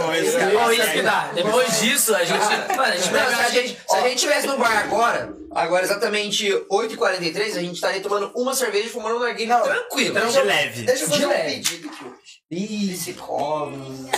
[0.01, 1.29] Ó, isso que dá.
[1.33, 2.39] Depois disso, a gente.
[2.39, 5.35] Mano, a gente Não, pega se a gente, se a gente tivesse no bar agora,
[5.51, 10.29] agora exatamente 8h43, a gente estaria tomando uma cerveja e fumando um narguilho Não, tranquilo.
[10.29, 10.81] De leve.
[10.83, 11.55] Deixa eu fazer De um leve.
[11.55, 12.12] pedido aqui.
[12.49, 14.09] Psicólogos.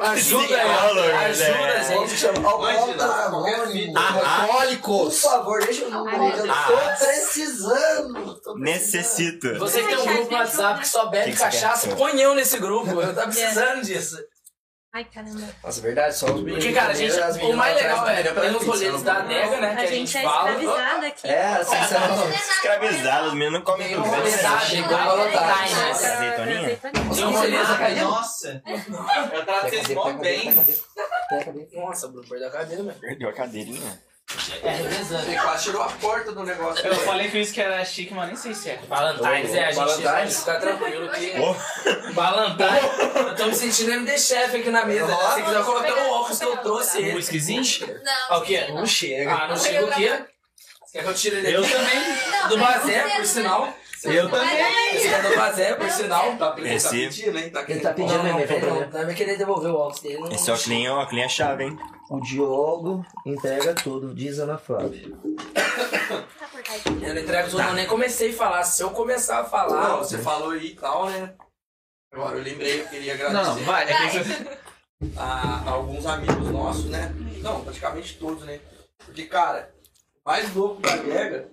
[0.00, 1.82] Ajuda, Psicólogo, ajuda?
[1.88, 2.20] Vamos gente.
[2.20, 3.72] chamar anônimos.
[3.72, 4.00] fita.
[4.00, 5.20] Por Alcoólicos.
[5.20, 6.24] favor, deixa eu número.
[6.24, 8.34] Eu tô precisando.
[8.40, 8.58] tô precisando.
[8.58, 9.58] Necessito.
[9.58, 12.90] Você que tem um grupo no WhatsApp que só bebe cachaça, põe eu nesse grupo.
[13.00, 14.16] Eu tô precisando disso.
[14.96, 15.46] Ai, caramba.
[15.62, 16.64] Nossa, verdade, só os meninos.
[16.64, 18.72] Porque, cara, a gente, as o mais legal do é, melhor tem os atenção.
[18.72, 20.50] rolês da adega, né, que A gente é fala.
[20.52, 21.28] escravizada aqui.
[21.28, 22.30] É, assim, você não...
[22.30, 24.06] Escravizado, os meninos não comem tudo.
[24.66, 25.66] Chegou a voltar.
[25.66, 25.90] Time, né?
[25.90, 26.76] Azeitoninha?
[27.14, 28.04] Tem um rolê da adega.
[28.04, 28.62] nossa.
[29.34, 30.54] Eu trato vocês mó bem.
[31.74, 32.98] Nossa, Bruno, perdeu a cadeira, velho.
[32.98, 34.02] Perdeu a cadeirinha.
[34.62, 35.24] É revezando.
[35.24, 36.84] Você quase tirou a porta do negócio.
[36.84, 38.78] Eu falei que isso que era chique, mas nem sei se é.
[38.88, 40.38] Valentine's, é, a gente Valentine's.
[40.40, 41.38] fica tranquilo que...
[41.38, 45.06] Ô, Valentine's, eu tô me sentindo MD Chef aqui na mesa.
[45.06, 45.16] né?
[45.34, 47.14] Se quiser, coloquei o óculos que eu trouxe Um ele.
[47.16, 47.62] whiskyzinho?
[47.62, 48.38] Ah, Não.
[48.38, 48.66] o quê?
[48.68, 49.32] Não chega.
[49.32, 50.08] Ah, não chega o quê?
[50.84, 51.72] Você quer que eu tire ele Eu aqui?
[51.72, 52.48] também.
[52.48, 53.24] Do Bazé, por né?
[53.24, 53.74] sinal.
[54.12, 54.94] Eu também.
[54.96, 56.36] Esse é do Bazé, por sinal.
[56.36, 57.50] Tá, tá Esse- pedindo, hein?
[57.50, 60.00] Tá Ele tá pedindo Não, não, mesmo, ele não, não vai querer devolver o óculos
[60.00, 60.18] dele.
[60.20, 61.78] Não, esse óculos, óculos é chave, hein?
[62.10, 65.10] O Diogo entrega tudo, diz Ana Flávia.
[65.54, 67.04] Tá cortadinho.
[67.04, 68.62] Eu não entrego tudo, eu nem comecei a falar.
[68.64, 69.88] Se eu começar a falar.
[69.88, 71.34] Não, você falou aí e tal, né?
[72.12, 73.84] Agora eu lembrei, eu queria Não, não, agradecer vai.
[73.90, 74.58] É que você-
[75.16, 77.12] a, a alguns amigos nossos, né?
[77.42, 78.60] Não, praticamente todos, né?
[79.04, 79.70] Porque, cara,
[80.24, 81.48] o mais louco da adega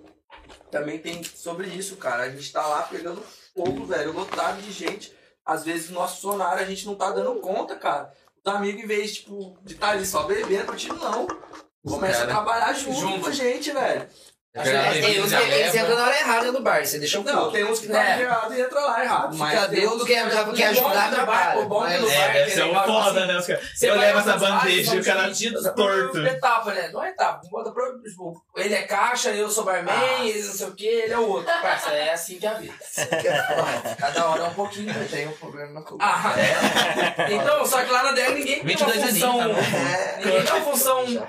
[0.70, 2.24] também tem sobre isso, cara.
[2.24, 3.22] A gente tá lá pegando
[3.54, 5.12] fogo, velho, lotado de gente.
[5.44, 8.12] Às vezes o nosso sonário a gente não tá dando conta, cara.
[8.44, 11.26] Os amigos, em vez, tipo, de estar ali só bebendo, não.
[11.86, 13.20] Começa a Cara, trabalhar junto, junto.
[13.20, 14.08] com a gente, velho.
[14.54, 17.50] Que Tem uns que eles entram na hora errada no bar, você deixa o Não,
[17.50, 18.20] tem uns que tá É.
[18.22, 19.36] errado e entra lá errado.
[19.36, 21.98] Mas Deus uns que quer, quer ajudar, do bar, o bom trabalha.
[21.98, 23.36] do bar É, um legal, foda, assim, né?
[23.38, 25.30] Os Você nessas essa bandeja e o cara
[25.74, 26.12] torto.
[26.12, 26.88] Por etapa, né?
[26.92, 27.40] Não é etapa.
[27.50, 29.92] Bota pro, tipo, ele é caixa, eu sou barman,
[30.24, 31.52] ele não sei o que, ele é o outro.
[31.60, 32.74] Parça, é assim que é a vida.
[33.98, 34.94] Cada hora é um pouquinho.
[34.96, 36.04] Eu tenho um problema na coluna.
[36.04, 37.32] Ah, é.
[37.34, 39.40] Então, só que lá na DEG ninguém tem uma 22 função.
[39.40, 41.28] É, Ninguém tem uma função.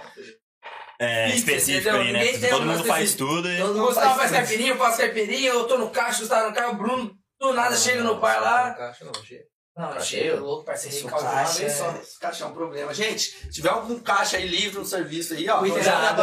[1.00, 2.02] É, Isso, específico entendeu?
[2.02, 2.32] aí, né?
[2.32, 3.58] Ninguém Todo mundo faz tudo e...
[3.58, 6.50] Todo O mundo Gustavo faz caipirinha, eu faço caipirinha, eu tô no caixa, o Gustavo
[6.50, 8.74] no caixa, o Bruno do nada chega no bar lá.
[8.74, 9.44] Caixa não, chega.
[9.76, 11.92] Não, não chega, louco, uma caixa vez só.
[11.98, 12.94] Esse caixa é um problema.
[12.94, 15.60] Gente, se tiver algum caixa aí livre no serviço aí, ó.
[15.60, 16.22] Cuidado,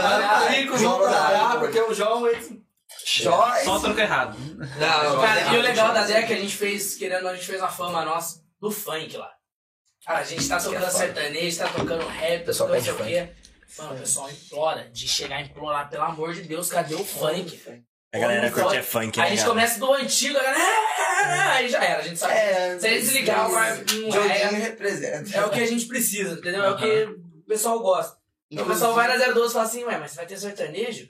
[0.49, 1.29] aí com o João pra Cuidado.
[1.29, 2.63] trabalhar, porque o João, ele...
[3.05, 3.65] Joyce.
[3.65, 4.39] Só troco errado.
[4.39, 7.47] Não, Cara, e o legal da DEC é que a gente fez, querendo, a gente
[7.47, 9.31] fez uma fama nossa do funk lá.
[10.07, 13.33] Cara, a gente tá tocando sertanejo, tá tocando rap, pessoal tocando não sei o quê.
[13.79, 17.61] Mano, o pessoal implora de chegar e implorar, pelo amor de Deus, cadê o funk?
[18.15, 19.49] A galera curte é funk, A né, gente cara?
[19.51, 20.65] começa do antigo, a galera.
[21.25, 22.35] "Ah", Aí já era, a gente sabe.
[22.35, 25.37] É, Se ele desligar, é, representa.
[25.37, 26.63] é o que a gente precisa, entendeu?
[26.65, 28.17] É o que o pessoal gosta.
[28.51, 31.09] Então o pessoal vai na 012 e fala assim, ué, mas você vai ter sertanejo?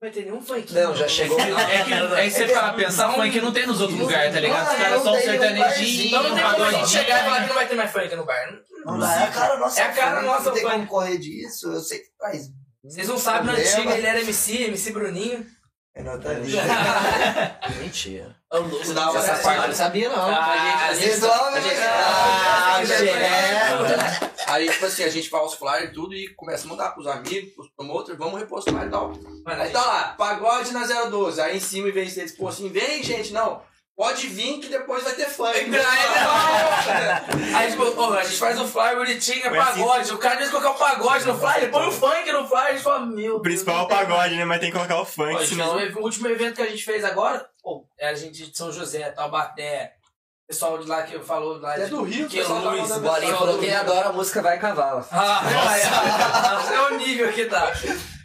[0.00, 0.72] Não vai ter nenhum funk.
[0.72, 1.40] Não, já chegou.
[1.40, 1.44] É
[1.84, 4.70] que, é que você para pensar, funk não tem nos outros lugares, tá ligado?
[4.70, 7.24] Os caras só um não tem sertanejinho, Então não tem como a gente chegar e
[7.24, 8.58] falar que não vai ter mais funk no bar.
[8.84, 9.80] Não- dá, é a cara nossa.
[9.80, 11.72] É a cara nossa Não tem como correr disso.
[11.72, 12.46] Eu sei que traz.
[12.84, 13.70] Vocês não sabem, Problema.
[13.76, 15.44] antigo ele era MC, MC Bruninho.
[15.96, 16.28] É nota
[17.80, 18.36] Mentira.
[18.52, 20.30] Essa parte Eu não sabia, não.
[20.30, 24.27] Ah, a gente- Resolve, a gente- Ah, gente.
[24.48, 27.06] Aí, tipo assim, a gente faz os flyers e tudo e começa a mandar pros
[27.06, 29.08] amigos, pros promoters, vamos repostar e tal.
[29.08, 31.40] Mano, a Aí gente- tá lá, pagode na 012.
[31.40, 33.62] Aí em cima, em vez deles, pô, assim, vem, gente, não.
[33.94, 35.58] Pode vir que depois vai ter funk.
[37.56, 40.12] Aí, tipo, ô, a gente faz o flyer bonitinho, é Mas pagode.
[40.12, 42.72] O cara diz colocar o pagode no flyer, ele põe o funk no flyer, a
[42.72, 44.44] gente fala, meu O principal é o pagode, né?
[44.44, 45.76] Mas tem que colocar o funk, gente senão...
[45.76, 49.10] o último evento que a gente fez agora, pô, era a gente de São José,
[49.10, 49.94] Taubaté,
[50.48, 53.58] pessoal de lá que falou lá de do Rio, que o tá Luiz, Bolinha falou
[53.58, 55.04] que ele adora a música Vai Cavalo.
[55.12, 55.42] Ah,
[56.72, 57.70] é, é o nível que tá.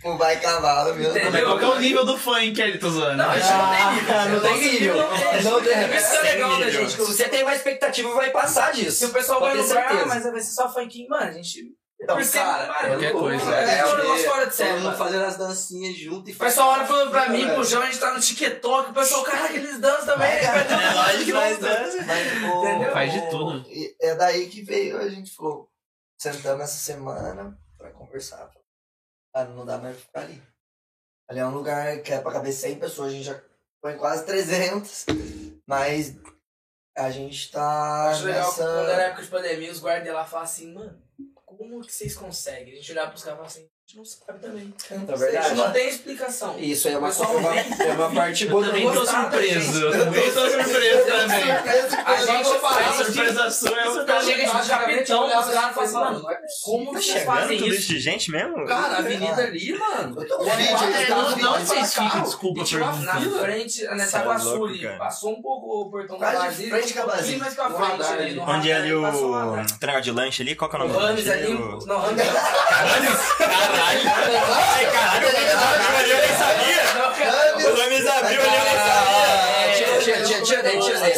[0.05, 1.13] O vai cavalo, meu?
[1.13, 3.15] Mas qual que é o nível do funk ali, tô zoando?
[3.17, 4.13] Não, a gente não tem nível.
[4.13, 4.97] Ah, não tem nível.
[4.97, 5.43] Não tem.
[5.43, 5.97] Não tem.
[5.97, 6.81] Isso que é legal, né, nível.
[6.81, 6.97] gente?
[6.97, 9.07] Que você tem uma expectativa vai passar Se disso.
[9.07, 11.73] o pessoal vai ah, mas vai ser só funkinho, mano, a gente...
[12.03, 13.55] Então, percebe, cara, mano, qualquer eu- coisa.
[13.55, 16.37] É, é um porque negócio fora de série, todo fazendo as dancinhas junto e O
[16.37, 19.53] pessoal olha falando pra mim, pro João, a gente tá no TikTok, o pessoal, caraca,
[19.53, 20.31] eles dançam também.
[20.31, 21.97] É, Vai todo mundo lógico que nós dança.
[22.05, 22.91] Mas, o- Entendeu?
[22.91, 23.65] Faz de tudo.
[23.69, 25.69] e É daí que veio, a gente falou,
[26.21, 28.49] sentamos essa semana pra conversar.
[29.33, 30.43] Ah, não dá mais pra ficar ali.
[31.29, 33.41] Ali é um lugar que é pra caber 100 pessoas, a gente já
[33.81, 35.05] foi em quase 300,
[35.67, 36.15] mas
[36.97, 39.01] a gente tá Acho legal que quando era nessa...
[39.03, 41.01] época de pandemia, os guardas lá falam assim, mano,
[41.73, 42.73] como que vocês conseguem?
[42.73, 44.73] A gente olhava pros caras e falava assim, gente não sabe também.
[44.89, 45.47] É A verdade.
[45.49, 46.55] gente não tem explicação.
[46.57, 49.81] Isso aí é uma, uma, é uma parte boa Eu também tô surpreso.
[49.85, 51.51] Eu também tô surpreso também.
[52.05, 54.23] A gente A faz surpresa sua é o cara.
[54.23, 57.87] Chega de capitão, caras falam assim, mano, é como Tá que vocês fazem tudo isso?
[57.89, 58.65] de gente mesmo?
[58.65, 60.21] Cara, a avenida ali, mano.
[60.21, 61.35] Eu tô com vídeo é, aí, não,
[61.95, 62.09] carro.
[62.09, 63.19] ficam, desculpa E perguntar.
[63.19, 66.93] Na frente, nessa Cê Guaçu louco, ali, passou um pouco o portão da Brasília, frente
[66.93, 67.39] com a Brasília.
[67.39, 69.11] mais pra frente Onde é ali o lá
[69.79, 70.55] treino de lanche ali?
[70.55, 72.23] Qual que é o O nome do Rames ali, O- não, Rames
[73.73, 74.01] Caralho!
[74.53, 76.83] Ai, caralho, o Rames abriu ali, eu nem sabia!
[77.71, 79.23] O Rames abriu ali, eu nem sabia!
[79.53, 81.13] É, Tira, tira, tira, daí, tira daí.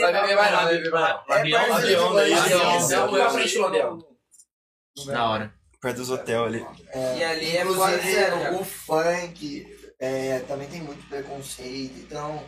[0.00, 1.24] Vai beber, vai lá, beber, vai lá.
[1.28, 2.32] Avião, É perto de avião daí.
[2.34, 3.98] Avião, na frente do Londrina.
[5.06, 5.54] Da hora.
[5.80, 6.66] Perto dos hotéis ali.
[7.18, 7.64] E ali é
[8.00, 8.54] sério, cara.
[8.54, 9.66] o funk
[9.98, 12.42] é, também tem muito preconceito, então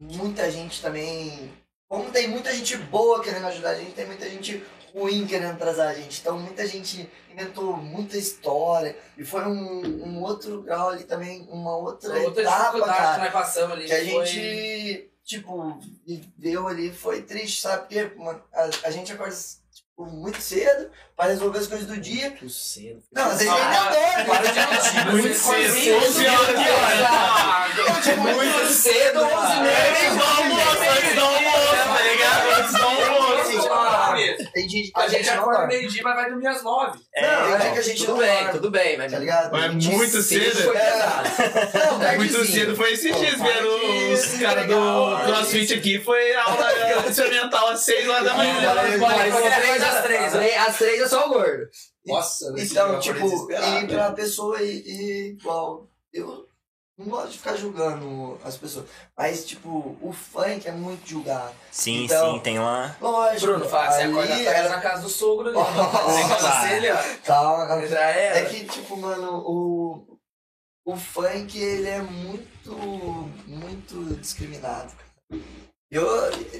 [0.00, 1.52] muita gente também.
[1.88, 4.64] Como tem muita gente boa querendo ajudar a gente, tem muita gente
[4.94, 6.20] ruim querendo atrasar a gente.
[6.20, 8.96] Então muita gente inventou muita história.
[9.18, 13.22] E foi um, um outro grau ali também, uma outra, Outra etapa, dificuldade que cara.
[13.24, 13.86] nós passamos ali.
[13.86, 17.82] Que a foi- gente, tipo, viveu ali, foi triste, sabe?
[17.82, 22.28] Porque mano, a, a gente acorda tipo, muito cedo pra resolver as coisas do dia.
[22.30, 23.02] Muito cedo.
[23.12, 25.10] Não, vocês Ah, nem Para de mentir.
[25.12, 27.08] Muito cedo, faziam 11 horas que hora?
[27.08, 27.54] cara.
[28.16, 32.60] Muito cedo, 11 Antes do almoço, antes do almoço, tá ligado?
[32.60, 32.93] Antes do almoço.
[34.52, 36.98] Tem gente que A gente não acorda meio-dia, mas vai dormir às nove.
[37.16, 39.18] Não, tem É, dia que a gente tudo não bem, dorme, tudo bem, mas Tá
[39.18, 39.52] ligado?
[39.52, 40.62] Mas é gente muito cedo.
[40.62, 40.98] foi É.
[41.74, 42.44] Não, Muito tardezinho.
[42.46, 46.68] cedo, foi esses dias vendo os caras do CrossFit aqui, foi aula
[47.08, 48.54] experimental às 6 horas da manhã.
[48.70, 50.32] Às três.
[50.56, 51.68] Às três é só o gordo.
[52.06, 56.46] Nossa, Então, tipo, e pra pessoa igual, eu
[56.96, 58.86] não gosto de ficar julgando as pessoas.
[59.16, 61.52] Mas, tipo, o funk é muito julgado.
[61.70, 62.96] Sim, Então- sim, tem lá.
[63.00, 63.46] Lógico.
[63.46, 65.58] Bruno, fala, você ali acorda era- na casa do sogro ali.
[66.68, 66.96] Dele, ó.
[67.26, 67.86] Calma, calma.
[67.86, 68.38] Já era.
[68.40, 70.18] É que, tipo, mano, o,
[70.84, 72.72] o funk, ele é muito,
[73.46, 74.92] muito discriminado.
[75.90, 76.06] Eu,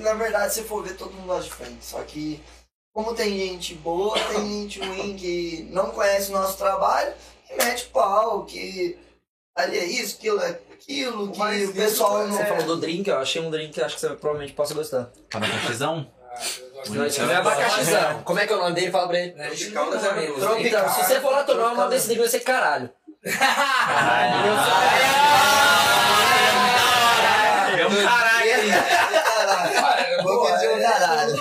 [0.00, 1.76] na verdade, se for ver, todo mundo gosta de funk.
[1.80, 2.42] Só que,
[2.92, 7.12] como tem gente boa, tem gente ruim que não conhece o nosso trabalho
[7.50, 8.98] e mete pau, que
[9.56, 12.36] ali é isso, aquilo é aquilo, que mais o pessoal lindo não...
[12.38, 14.74] Você falou do drink, eu achei um drink que eu acho que você provavelmente possa
[14.74, 15.10] gostar.
[15.30, 16.10] Tá na confusão?
[16.90, 18.22] Não, isso não é abacaxizão.
[18.24, 18.90] Como é que é o nome dele?
[18.90, 19.40] Fala pra ele.
[19.40, 20.00] A gente Tropical.
[20.00, 20.66] Doze.
[20.66, 22.90] Então, se você for lá tomar, o nome desse drink vai ser caralho.
[23.24, 23.30] É
[27.86, 28.50] um caralho.
[30.52, 31.36] Pedir um caralho.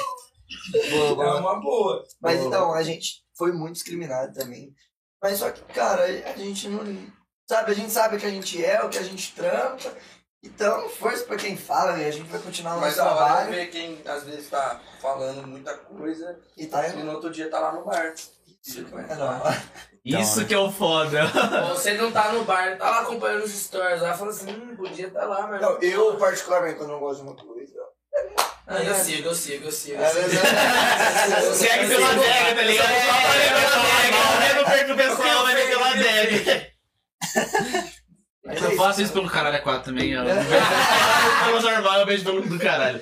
[0.91, 2.03] Boa, É uma boa.
[2.21, 4.73] Mas então, a gente foi muito discriminado também.
[5.21, 6.83] Mas só que, cara, a gente não.
[7.53, 9.93] Sabe, a gente sabe o que a gente é, o que a gente trampa.
[10.43, 13.51] Então, força pra quem fala, e a gente vai continuar o Mas nosso é trabalho.
[13.51, 17.59] ver quem às vezes tá falando muita coisa E tá e no outro dia tá
[17.59, 18.11] lá no bar.
[18.65, 19.53] Isso que é normal.
[20.03, 21.27] Isso que é o foda.
[21.69, 24.01] Você não tá no bar, tá lá acompanhando os stories.
[24.01, 25.61] Lá fala assim, hum, podia tá lá, mas.
[25.61, 27.73] Não, eu, particularmente, quando eu não gosto de uma coisa.
[28.65, 30.01] Ah, eu sigo, eu sigo, eu sigo.
[30.01, 31.53] É, eu sigo.
[31.53, 32.87] Segue pela adega, tá ligado?
[32.87, 34.49] Só aparece pela adega.
[34.49, 36.72] Eu não perco o pessoal, mas é pela adega.
[38.45, 40.11] Eu é faço isso, pelo caralho a 4 também.
[40.11, 40.65] Eu não vejo
[41.45, 43.01] pelo normal, eu vejo pelo do caralho.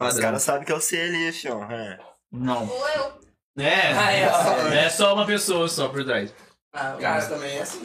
[0.00, 1.70] Os caras sabem que é o C ali, fião.
[1.70, 1.98] É.
[2.32, 2.66] Não.
[2.66, 3.22] Ou eu.
[3.58, 6.34] É, Ah, é, é só uma pessoa só por trás.
[6.72, 7.82] Ah, O cara também é assim.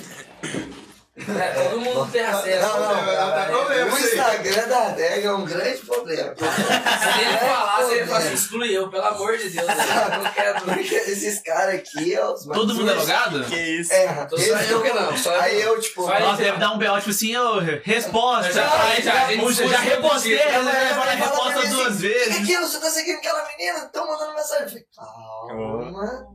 [1.17, 2.67] É, todo mundo tem acesso.
[2.67, 3.91] Não, não, não, tá problema.
[3.93, 6.35] O Instagram da adega é um grande problema.
[6.37, 9.67] Se ele falasse, ele falasse, exclui eu, pelo amor de Deus.
[9.67, 10.61] Eu não quero.
[10.61, 13.43] Porque esses caras aqui, ó, os Todo mundo é logado?
[13.45, 13.91] Que isso?
[13.91, 16.19] É, só eu que não, só eu Aí eu, tipo, Só eu.
[16.19, 16.97] Nossa, deve dar um B.O.
[16.97, 18.53] tipo assim, ô, resposta.
[18.53, 22.37] Já, Aí já, repostei, ela falar falar pra mim duas assim, Que vezes.
[22.41, 22.67] aquilo?
[22.67, 23.85] Você tá seguindo aquela menina?
[23.85, 24.77] Estão mandando mensagem.
[24.77, 26.27] Eu calma.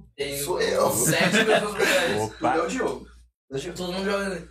[0.44, 0.90] Sou eu.
[0.90, 2.22] Sete pessoas.
[2.22, 2.54] Opa!
[2.56, 3.06] É o Diogo.
[3.76, 4.48] Todo mundo jogando.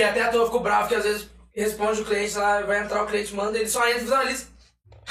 [0.00, 3.02] Que até a toa ficou bravo, que às vezes responde o cliente lá, vai entrar
[3.02, 4.48] o cliente, manda, ele só entra e lista.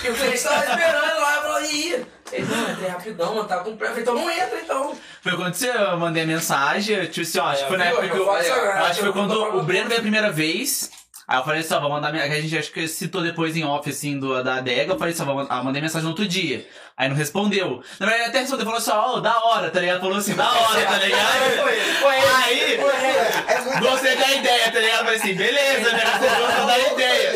[0.03, 3.77] E o cliente tava esperando lá, falei, ih, ele não, entrei rapidão, mano, tava com
[3.77, 3.99] pressa.
[3.99, 4.97] Então não entra, então.
[5.21, 7.93] Foi quando você eu mandei a mensagem, tipo assim, ó, acho que foi na viu?
[7.93, 8.25] época que Eu eu.
[8.25, 10.89] faço agora, Acho que foi eu quando o Breno veio a primeira vez.
[11.29, 13.87] Aí eu falei assim, ó, vou mandar A gente acho que citou depois em off,
[13.87, 14.93] assim, do, da adega.
[14.93, 16.67] Eu falei assim, ó, vou ah, mandei mensagem no outro dia.
[16.97, 17.83] Aí não respondeu.
[17.99, 19.99] Na verdade, ele até respondeu, falou assim, ó, da hora, tá ligado?
[19.99, 21.21] Falou assim, da hora, tá ligado?
[22.43, 24.99] Aí, É gostei da ideia, tá ligado?
[25.01, 25.99] Eu falei assim, beleza, né?
[25.99, 27.31] Você gosta da ideia.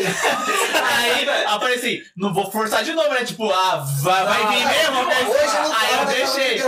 [0.82, 3.24] Aí, eu falei assim, não vou forçar de novo, né?
[3.24, 5.02] Tipo, ah, vai, vai vir mesmo?
[5.04, 6.62] Não Aí eu tava, deixei.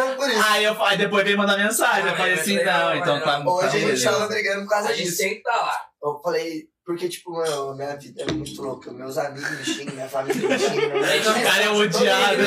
[0.49, 2.07] Aí, eu, aí depois veio mandar mensagem.
[2.07, 3.41] Eu Ah, falei assim, não, então tá.
[3.45, 5.23] Hoje tá a gente tava brigando por causa A gente disso.
[5.23, 5.77] que estar lá.
[6.03, 8.93] Eu falei, porque, tipo, meu, minha vida é muito louca.
[8.93, 10.87] Meus amigos me xingam, minha família me xinga.
[10.87, 12.43] O cara é odiado.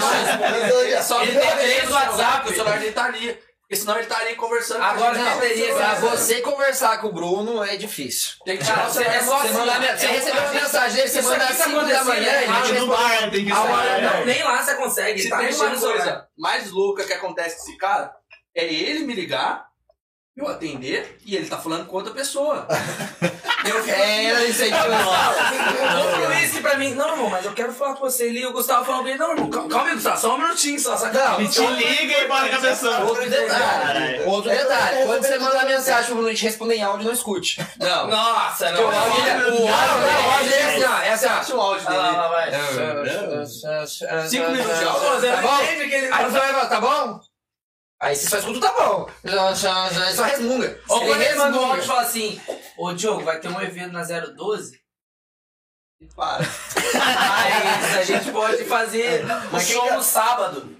[1.03, 3.37] Só Ele tem três no WhatsApp, o celular dele tá ali.
[3.61, 5.39] Porque senão ele tá ali conversando Agora com a gente.
[5.41, 8.37] teria Pra você conversar com o Bruno é difícil.
[8.43, 9.41] Tem que tirar o você é celular.
[9.41, 12.33] Você, assim, manda, você recebeu uma mensagem dele, você manda às tá 5 da manhã,
[12.33, 14.01] ele errado, te no bar, tem que A hora sair.
[14.01, 15.21] não, nem lá você consegue.
[15.21, 18.11] Se tá tem uma coisa mais louca que acontece com esse cara,
[18.55, 19.68] é ele me ligar,
[20.45, 22.67] eu atender e ele tá falando com outra pessoa.
[23.65, 27.73] eu fico É, eu sei que O Luiz pra mim, não, irmão, mas eu quero
[27.73, 28.45] falar com você ali.
[28.45, 30.95] O Gustavo falou pra ele, não, irmão, calma, calma aí, Gustavo, só um minutinho só.
[31.37, 32.99] Ele te liga e bora com a pessoa.
[33.01, 37.65] Outro detalhe, outro detalhe, quando você manda mensagem pro te responder em áudio, não escute.
[37.79, 38.07] Não.
[38.07, 38.79] Nossa, não.
[38.79, 41.57] é- o áudio é assim, ó, é assim, ó.
[41.57, 42.17] O áudio Vai lá, dele.
[42.17, 42.51] lá, vai.
[44.27, 45.21] Cinco minutos de áudio.
[46.69, 47.19] Tá não bom?
[48.01, 49.09] Aí você tá só escuta tá bom.
[49.25, 50.79] Só, só, só, só resmunga.
[50.87, 51.67] Ou quando ele manda um resmunga.
[51.67, 52.41] áudio e fala assim,
[52.77, 54.79] ô Diogo, vai ter um evento na 012?
[56.15, 56.45] Para.
[56.95, 60.78] Aí a gente pode fazer o quem show no sábado.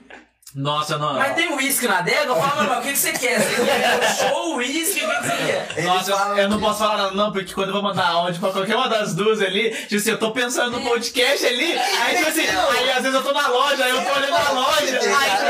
[0.59, 1.13] Nossa, não.
[1.13, 2.25] Mas tem uísque na adega?
[2.25, 3.39] Eu falo, mas o que, que você quer?
[3.39, 5.71] Você quer um show, uísque, o que, que você quer?
[5.77, 8.41] Eles Nossa, falam eu não posso falar nada, não, porque quando eu vou mandar áudio
[8.41, 12.17] pra qualquer uma das duas ali, tipo assim, eu tô pensando no podcast ali, aí
[12.17, 14.99] tipo assim, aí às vezes eu tô na loja, aí eu tô olhando a loja,
[14.99, 15.49] aí, tipo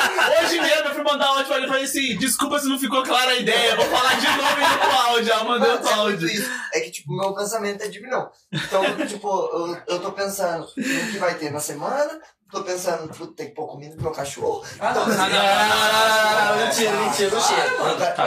[0.00, 2.78] assim, hoje mesmo eu fui mandar áudio pra ele e falei assim, desculpa se não
[2.78, 5.84] ficou clara a ideia, eu vou falar de novo indo pro áudio, eu mandei outro
[5.84, 6.28] muito áudio.
[6.28, 6.50] isso.
[6.72, 8.30] É que, tipo, meu pensamento é de milhão.
[8.50, 12.18] Então, tipo, eu, eu tô pensando no que vai ter na semana,
[12.52, 14.64] tô pensando, puta, tem que pôr comida pro meu cachorro.
[14.78, 15.06] Ah, não.
[15.06, 17.30] Não, não, não, não, não, mentira, mentira.
[17.30, 17.40] Tô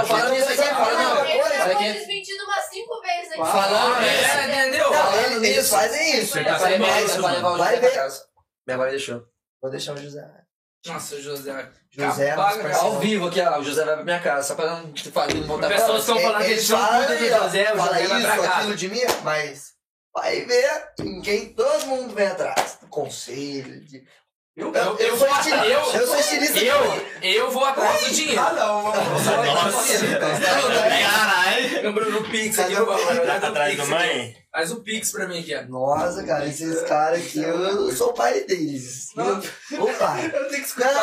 [0.06, 1.26] falando isso aqui, falando não.
[1.26, 1.94] Ele foi aqui.
[1.94, 3.52] desmentido umas cinco vezes aqui.
[3.52, 4.38] Falando isso.
[4.38, 4.92] É, entendeu?
[4.92, 5.70] Não, Falando eles, eles nisso.
[5.70, 6.34] fazem isso.
[6.44, 8.12] Tá isso, o Vai José ver.
[8.68, 9.24] Minha avó deixou.
[9.62, 10.28] Vou deixar o José.
[10.88, 11.70] Nossa, José.
[11.92, 12.76] José, parceiro.
[12.78, 15.34] Ao vivo aqui, ó, o José vai pra minha casa, só pra não te falar,
[15.34, 17.94] não voltar pra Pessoas estão falando que eles são puta do ó, José, o fala
[17.94, 18.56] José vai isso, pra casa.
[18.58, 19.75] aquilo de mim, mas
[20.16, 22.80] vai ver em quem todo mundo vem atrás.
[22.90, 24.04] Conselho, de...
[24.58, 25.66] Eu, Eu, eu, sou estilista.
[25.66, 26.60] eu- Eu, sou estilista.
[26.60, 28.40] Eu, eu vou atrás do dinheiro.
[28.42, 29.02] Ah, não, mano.
[31.02, 31.82] Caralho.
[31.84, 32.74] Lembra no Pix aqui?
[32.74, 34.36] Faz o Atrás do mãe?
[34.52, 35.64] Faz o Pix pra mim aqui, ó.
[35.64, 39.10] Nossa, cara, esses caras aqui, eu sou o pai deles.
[39.16, 39.40] Não.
[39.40, 40.32] O pai.
[40.34, 40.94] Eu tenho que escutar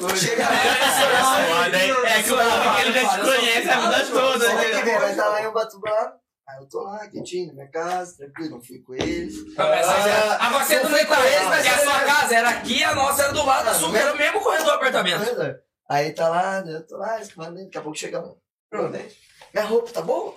[0.00, 1.94] Não, chega Foda, hein?
[2.04, 4.82] É que o cara que ele já te conhece a vida toda, né?
[4.82, 6.12] vem, vai estar lá em Ubatuba.
[6.48, 9.34] Aí eu tô lá, quietinho, na minha casa, tranquilo, não fui com eles.
[9.58, 12.82] Ah, Agora você não foi com com eles, mas a mas sua casa era aqui,
[12.82, 15.24] a nossa era do lado da sua, era o mesmo corredor do apartamento.
[15.90, 18.34] Aí tá lá, né, eu tô lá, escovando, daqui a pouco chega um.
[18.70, 19.06] Bruno, né?
[19.52, 20.34] minha roupa tá boa?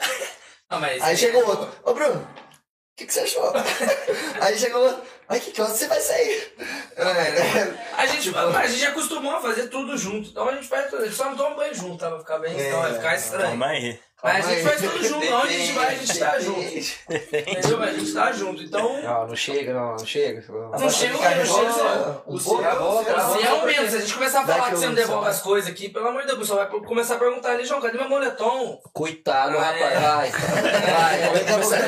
[0.70, 1.70] Não, mas Aí chegou outro.
[1.84, 3.52] Ô, Bruno, o que, que você achou?
[4.42, 5.02] Aí chegou outro.
[5.28, 6.54] Ai, que que hora você vai sair?
[6.96, 10.90] É, A gente, a gente já acostumou a fazer tudo junto, então a gente faz
[10.90, 11.04] tudo.
[11.04, 12.10] A gente só não toma banho junto, tá?
[12.10, 13.48] Vai ficar bem, então vai ficar estranho.
[13.48, 14.00] Calma aí.
[14.24, 16.60] Mas a gente faz tudo junto, onde a gente vai, a gente tá junto.
[16.62, 17.78] Entendeu?
[17.80, 19.02] Mas a gente tá junto, então.
[19.02, 20.44] Não, não chega, não, não chega.
[20.48, 21.36] Não chega o quê?
[21.36, 23.04] Não chega O um seu- pouco.
[23.40, 25.42] Se é um mesmo, se a gente começar a falar que você não devolve as
[25.42, 27.98] coisas aqui, pelo amor de Deus, o pessoal vai começar a perguntar ali, João, cadê
[27.98, 28.80] meu moletom?
[28.94, 30.00] Coitado, Ah, rapaz, é.
[30.00, 30.32] vai.
[30.32, 31.80] Vai, vou começar,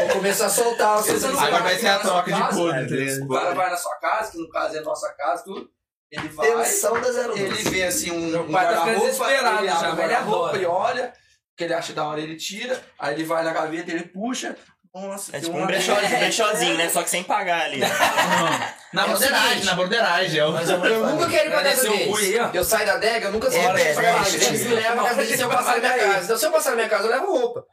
[0.00, 3.22] vou começar a soltar os Você não Agora vai ser a troca de podre?
[3.22, 5.70] O cara vai na sua casa, que no caso é a nossa casa, tudo.
[6.10, 10.00] Ele vai, ele vê assim um, Meu pai tá ficando guarda-roupa, desesperado ele já, o
[10.00, 10.56] ele adora.
[10.56, 11.23] ele olha, o
[11.56, 14.56] que ele acha da hora ele tira, aí ele vai na gaveta, ele puxa,
[14.94, 16.88] nossa, É tipo uma- um brechózinho, brechózinho, né?
[16.88, 17.80] Só que sem pagar ali.
[18.92, 20.38] Na É o borderagem, na borderagem.
[20.38, 20.56] É o...
[20.56, 22.38] Eu nunca quero ir pra casa deles.
[22.54, 24.36] Eu saio da adega, eu nunca É, é, casa.
[24.36, 24.68] é, Eles é.
[24.68, 26.24] me levam pra casa deles se eu passar na minha casa.
[26.24, 27.64] Então se eu passar na minha casa, eu levo roupa.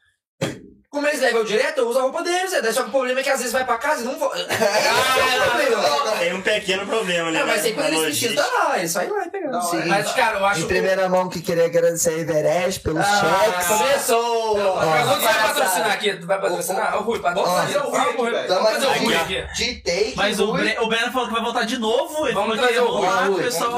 [0.91, 2.51] Como eles levam eu direto, eu uso a roupa deles.
[2.51, 2.71] é.
[2.73, 4.29] Só que o problema é que às vezes vai pra casa e não vou.
[4.43, 7.37] Ah, Tem um pequeno problema ali.
[7.39, 7.63] Não, mas né?
[7.63, 8.77] sempre quando eles precisam, tá lá.
[8.77, 9.51] Eles saem lá e pegam.
[9.51, 9.85] Não, Sim.
[9.85, 13.67] Mas, cara, eu acho Em primeira mão que queria agradecer a Everest pelos cheques.
[13.67, 14.57] Começou!
[14.75, 16.13] Mas quando você vai patrocinar aqui?
[16.13, 16.97] Tu vai patrocinar?
[16.97, 18.31] Ô, Rui, patrocina Ó, o Rui.
[18.31, 19.03] Tamo Vamos fazer o.
[19.05, 19.47] Rui aqui.
[19.55, 22.33] De take, Mas o, Breno falou que vai voltar de novo.
[22.33, 23.07] Vamos trazer o Rui,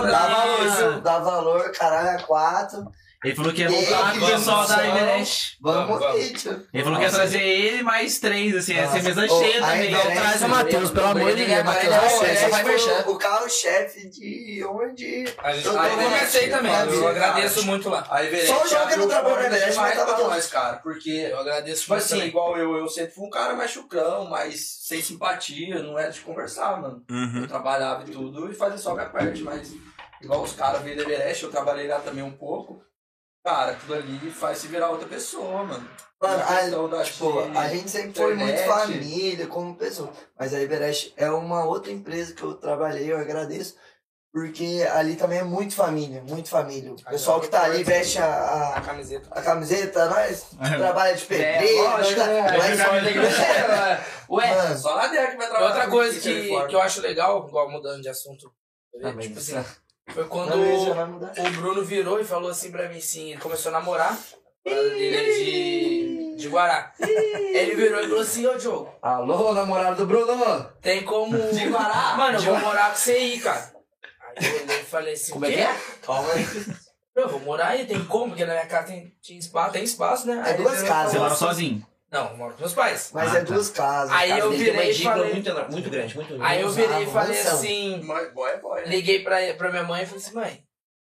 [0.09, 2.87] Dá valor, dá valor, caralho, a quatro.
[3.23, 5.57] Ele falou que ia voltar com o pessoal da Everest.
[5.61, 6.45] Vamos, Vamos.
[6.73, 9.91] Ele falou que ia trazer ele mais três, assim, ia ser mesa cheia também.
[9.91, 11.93] Traz o Matheus, pelo amor de Deus, Matheus,
[12.23, 15.25] Ele é o- carro-chefe de onde?
[15.37, 18.05] A gente, Eu aí eu tô- comecei também, eu agradeço muito lá.
[18.23, 20.29] Everest, Só o João que não trabalhou na Everest, mas tava pra lá.
[20.35, 20.77] nós, cara.
[20.77, 22.27] Porque, Eu agradeço muito assim, também.
[22.27, 26.19] igual eu, eu sempre fui um cara mais chucrão, mais sem simpatia, não era de
[26.21, 27.03] conversar, mano.
[27.41, 29.71] Eu trabalhava e tudo e fazia só minha parte, mas
[30.21, 32.81] igual os caras veio da Everest, eu trabalhei lá também um pouco.
[33.43, 35.89] Cara, aquilo ali faz se virar outra pessoa, mano.
[36.21, 36.43] Mano,
[36.97, 38.69] A tipo, a gente sempre foi muito internet.
[38.69, 40.09] família, como pessoa.
[40.39, 43.75] Mas a Everest é uma outra empresa que eu trabalhei, eu agradeço.
[44.31, 46.91] Porque ali também é muito família, muito família.
[46.93, 49.27] O pessoal que tá ali veste a, A a, camiseta.
[49.29, 50.77] a camiseta, nós É.
[50.77, 52.41] trabalha de pedreiro, É, lógico, né?
[52.57, 52.79] mas-
[53.13, 54.33] que?
[54.33, 55.65] Ué, Mano, Só na DEC vai e trabalhar.
[55.67, 58.51] outra coisa que, que eu acho legal, igual mudando de assunto,
[59.19, 59.63] tipo assim,
[60.09, 61.33] foi quando ele mudar.
[61.37, 64.17] o Bruno virou e falou assim pra mim assim, ele começou a namorar,
[64.65, 66.91] dele é de, de Guará.
[66.99, 70.65] Ele virou e falou assim, ô Diogo, Alô, namorado do Bruno!
[70.81, 71.37] tem como.
[71.51, 72.15] De Guará?
[72.17, 73.73] Mano, eu vou morar com você aí, cara.
[74.37, 75.75] Aí eu olhei e falei assim, Como é que é?
[76.01, 76.45] Calma aí.
[77.15, 78.29] Eu vou morar aí, tem como?
[78.29, 80.41] Porque na minha casa tem, tinha espaço, tem espaço, né?
[80.45, 81.13] É Aí duas ele casas.
[81.13, 81.87] Mora assim- sozinho.
[82.13, 83.09] Não, eu moro com meus pais.
[83.11, 83.51] Mas Ah, é tá.
[83.53, 84.15] duas casas.
[84.15, 85.33] Aí Casa eu dele tem uma virei e falei.
[85.33, 87.53] muito, muito grande, muito Aí eu virei e Uma falei mansão.
[87.55, 88.01] assim.
[88.05, 88.81] Boy, boy, boy.
[88.81, 88.87] né?
[88.87, 90.61] Liguei pra, pra minha mãe e falei assim, mãe, tem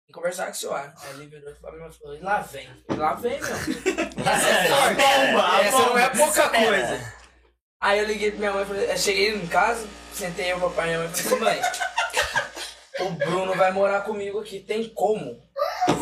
[0.07, 0.75] que conversar com o senhor.
[0.75, 2.67] Aí ele virou e falou, falou, lá vem.
[2.97, 3.49] Lá vem, meu.
[4.25, 4.95] Essa é forte.
[4.95, 7.13] Bomba, Essa não é pouca coisa.
[7.81, 10.85] Aí eu liguei pra minha mãe e falei, eu cheguei em casa, sentei eu, papai
[10.85, 11.71] e minha mãe e falei assim, mãe,
[12.99, 15.41] o Bruno vai morar comigo aqui, tem como?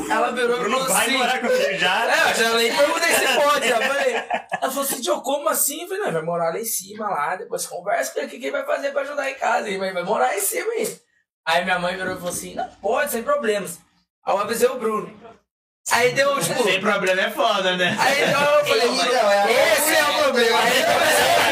[0.09, 1.17] Ela virou e Bruno falou vai assim.
[1.17, 2.05] morar comigo já.
[2.05, 3.67] É, eu já nem perguntei se pode.
[3.67, 4.15] Já falei.
[4.15, 5.81] Ela falou assim, Tio, como assim?
[5.81, 8.39] Eu falei, não, vai morar lá em cima, lá, depois conversa com ele, o que
[8.39, 9.67] que ele vai fazer pra ajudar em casa?
[9.67, 10.97] Ele vai, vai morar lá em cima aí.
[11.45, 13.79] Aí minha mãe virou e falou assim, não, pode, sem problemas.
[14.25, 15.11] Aí eu avisei o Bruno.
[15.91, 16.63] Aí deu, tipo...
[16.63, 17.93] Sem problema é foda, né?
[17.99, 20.59] Aí então eu falei, Então, é- esse é o problema.
[20.59, 21.42] Aí eu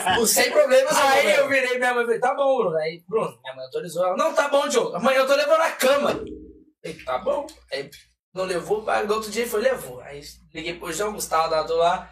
[0.00, 2.76] falei, O sem problemas Aí eu virei minha mãe e falei, tá bom, Bruno.
[2.76, 4.04] Aí, Bruno, minha mãe autorizou.
[4.04, 4.96] Ela, não, tá bom, Diogo.
[4.96, 6.10] Amanhã eu tô levando a cama.
[6.10, 7.46] Falei, tá bom.
[7.72, 7.90] Aí
[8.34, 10.00] não levou, aí no outro dia foi, levou.
[10.00, 10.20] Aí
[10.54, 12.10] liguei pro João Gustavo, da do lá.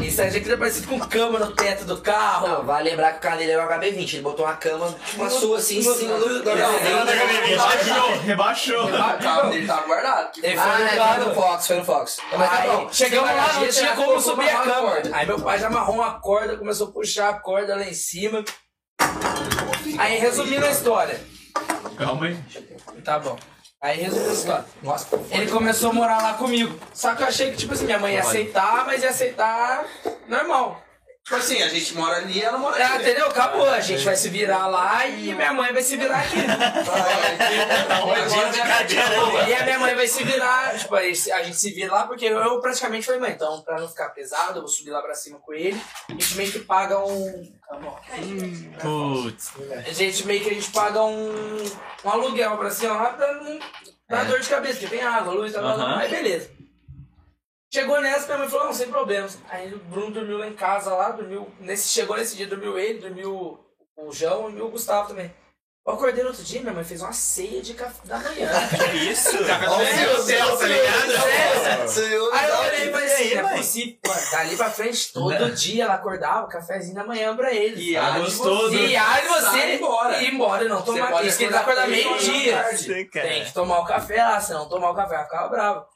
[0.00, 2.46] Isso aí já queria parecido com cama no teto do carro.
[2.46, 4.12] Não, vai lembrar que o carro dele era um HB20.
[4.14, 6.42] Ele botou uma cama, tipo uma sua assim, em cima do.
[6.42, 8.88] do Rebaixou, rebaixou.
[8.94, 10.30] Ah, calma, ele tá guardado.
[10.42, 11.14] Ele foi Ah, no é, carro.
[11.16, 12.16] foi no Fox, foi no Fox.
[12.36, 12.88] Mas tá bom.
[12.92, 14.90] chegamos lá, não tinha como subir a cama.
[14.92, 15.10] corda.
[15.16, 18.44] Aí meu pai já amarrou uma corda, começou a puxar a corda lá em cima.
[19.98, 21.18] Aí, resumindo a história.
[21.96, 22.38] Calma aí.
[23.02, 23.38] Tá bom.
[23.86, 24.64] Aí, resumindo a história.
[24.82, 26.76] Nossa, ele começou a morar lá comigo.
[26.92, 29.84] Só que eu achei que, tipo assim, minha mãe ia aceitar, mas ia aceitar
[30.28, 30.82] normal.
[31.22, 33.02] Tipo assim, a gente mora ali, ela mora É, aqui.
[33.02, 33.26] entendeu?
[33.26, 33.68] Acabou.
[33.68, 36.36] A gente vai se virar lá e minha mãe vai se virar aqui.
[39.48, 42.60] E a minha mãe vai se virar, tipo, a gente se vira lá, porque eu
[42.60, 45.52] praticamente falei, mãe, então, pra não ficar pesado, eu vou subir lá pra cima com
[45.52, 45.80] ele.
[46.08, 47.52] A gente meio que paga um.
[47.68, 47.98] Tá bom.
[48.80, 49.52] Putz.
[49.72, 51.32] A gente meio que a gente paga um,
[52.04, 53.58] um aluguel pra cima lá pra não
[54.08, 55.98] dar dor de cabeça, porque tem água, luz, tá, Aham.
[55.98, 56.50] aí beleza.
[57.72, 59.38] Chegou nessa, minha mãe falou, não, sem problemas.
[59.50, 61.50] Aí o Bruno dormiu lá em casa lá, dormiu.
[61.58, 63.58] Nesse, chegou nesse dia, dormiu ele, dormiu
[63.96, 65.34] o João e o Gustavo também.
[65.86, 68.50] Eu acordei no outro dia, minha mãe fez uma ceia de café da manhã.
[69.08, 69.30] Isso?
[69.34, 71.12] Meu Deus, tá ligado?
[72.00, 73.98] Eu, Aí eu olhei e falei E assim, não é possível.
[74.32, 77.78] Dali pra frente, todo dia ela acordava, cafezinho da manhã pra eles.
[77.78, 78.74] E Ah, a gostoso.
[78.74, 80.22] E aí você Sai embora.
[80.22, 82.64] ir embora e não tomar isso, que ele vai acordar da meio-dia.
[83.12, 85.86] Tem que tomar o café lá, se não tomar o café, vai ficar bravo.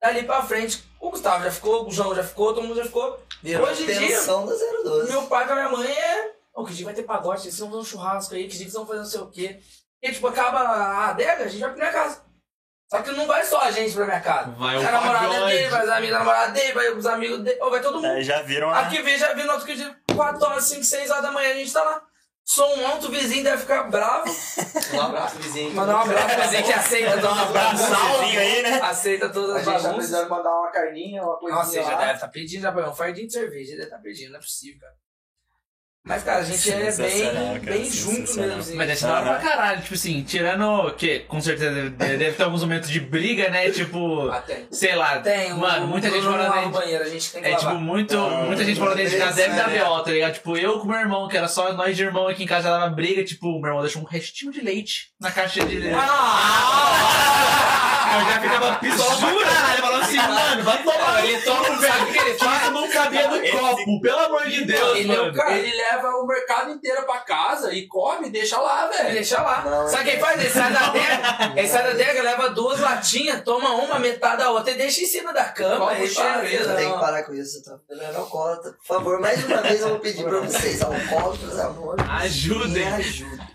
[0.00, 3.18] Dali pra frente, o Gustavo já ficou, o João já ficou, todo mundo já ficou.
[3.42, 4.52] Virou Hoje em dia, tensão da
[4.84, 5.10] 012.
[5.10, 6.33] meu pai com a minha mãe é.
[6.54, 8.70] Ô, que dia vai ter pagode, vocês vão fazer um churrasco aí, que dia que
[8.70, 9.60] vocês vão fazer não sei o quê.
[10.02, 12.22] E tipo, acaba a adega, a gente vai pra minha casa.
[12.90, 14.50] Só que não vai só a gente pra minha casa.
[14.52, 17.40] Vai Vai o a namorada dele, vai os amigos da namorada dele, vai os amigos
[17.40, 18.06] dele, ou vai todo mundo.
[18.06, 18.80] É, já viram a...
[18.80, 21.54] Aqui vem, já vi no outro dia, 4 horas, 5, 6 horas da manhã, a
[21.54, 22.02] gente tá lá.
[22.46, 24.30] Som alto, o vizinho deve ficar bravo.
[24.92, 25.72] Um abraço, vizinho.
[25.72, 28.20] Mandar um abraço pro vizinho que aceita todas as abraço, bagunças.
[28.20, 28.80] vizinho aí, né?
[28.82, 29.96] Aceita todas A as gente tá bagunças.
[29.96, 33.26] precisando mandar uma carninha, uma coisinha Nossa, ele já deve estar pedindo, já um fardinho
[33.26, 35.03] de cerveja, ele deve estar pedindo, não é possível, cara.
[36.06, 38.58] Mas, cara, a gente é bem, bem junto mesmo.
[38.60, 38.74] Assim.
[38.74, 42.42] Mas deve ser da hora pra caralho, tipo assim, tirando que com certeza deve, ter
[42.42, 43.70] alguns momentos de briga, né?
[43.70, 44.66] Tipo, Ah, tem.
[44.70, 47.48] sei lá, Tem, mano, o muita gente Bruno morando no banheiro, a gente tem que
[47.48, 47.70] É lavar.
[47.72, 49.70] tipo, muito, Ah, muita gente falando dentro de casa deve dar?
[49.70, 50.34] BO, tá ligado?
[50.34, 52.78] Tipo, eu com meu irmão, que era só nós de irmão aqui em casa, já
[52.78, 55.96] dava briga, tipo, o meu irmão deixou um restinho de leite na caixa de leite.
[55.98, 57.80] Ah!
[58.20, 61.24] Eu já ficava pistola pra caralho, falando assim, mano, vai tomar.
[61.24, 62.72] Ele toma um sabe o que ele faz?
[62.72, 65.32] Não cabia no copo, pelo amor de Deus, Ele, é mano.
[65.34, 69.12] cara, ele leva o mercado inteiro pra casa e come e deixa lá, velho.
[69.12, 69.62] Deixa lá.
[69.64, 70.40] Não, Sabe o que ele faz?
[70.40, 74.50] Ele sai da adega, ele sai da adega, leva duas latinhas, toma uma, metade da
[74.50, 75.94] outra e deixa em cima da cama.
[76.06, 77.00] Cheia, beleza, Tem que não.
[77.00, 78.72] parar com isso, tá ficando alcoólatra.
[78.72, 81.96] Por favor, mais uma vez eu vou pedir pra vocês, alcoólatras, amor.
[82.10, 82.84] Ajudem.
[82.84, 83.53] Me ajudem.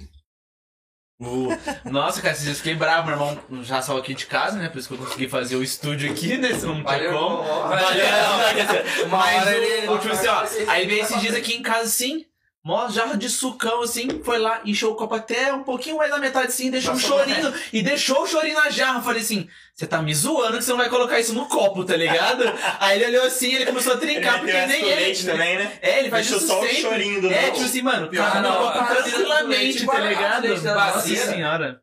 [1.83, 4.69] Nossa, cara, esses dias fiquei bravo, meu irmão já saiu aqui de casa, né?
[4.69, 6.53] Por isso que eu consegui fazer o estúdio aqui, né?
[6.53, 7.43] Se não Valeu, como.
[7.43, 12.25] Valeu, não, Mas o, tipo assim, ó, aí veio esses dias aqui em casa assim,
[12.63, 16.17] mó jarra de sucão assim, foi lá, encheu o copo até um pouquinho mais na
[16.17, 19.01] metade assim, deixou um chorinho, e deixou o chorinho na jarra.
[19.01, 21.95] Falei assim, você tá me zoando que você não vai colocar isso no copo, tá
[21.95, 22.43] ligado?
[22.79, 25.23] aí ele olhou assim, ele começou a trincar, porque nem ele.
[25.23, 25.79] também, né?
[25.81, 26.81] É, ele faz Deixou isso só o sempre.
[26.81, 30.61] chorinho do É, tipo assim, mano, Pior não, a tranquilamente, tá ligado?
[30.61, 31.81] da Nossa senhora.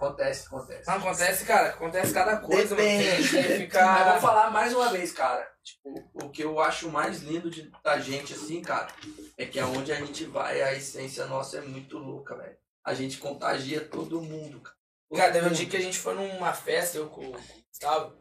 [0.00, 0.86] Acontece, acontece.
[0.86, 2.88] Não, acontece, cara, acontece cada coisa, mano.
[2.88, 3.28] Depende.
[3.30, 4.12] tem que Mas ficar.
[4.12, 5.46] vou falar mais uma vez, cara.
[5.62, 8.88] Tipo, o que eu acho mais lindo de, da gente, assim, cara,
[9.36, 12.56] é que aonde a gente vai, a essência nossa é muito louca, velho.
[12.82, 14.76] A gente contagia todo mundo, cara.
[15.14, 17.36] Cara, teve um dia que a gente foi numa festa, eu com o
[17.68, 18.14] Gustavo.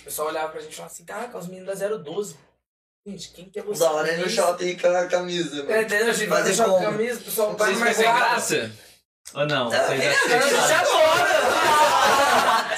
[0.00, 2.36] O pessoal olhava pra gente e falava assim: Caraca, os meninos da 012.
[3.04, 3.80] Gente, quem que é você?
[3.80, 5.82] Da hora aí no shopping com a camisa, É, mano.
[5.82, 6.08] entendeu?
[6.08, 8.72] A gente vai Fazer deixar a camisa, o pessoal vai Vocês mais sem graça.
[9.36, 9.66] Ou não?
[9.72, 11.36] Ah, Vocês é, A gente adora!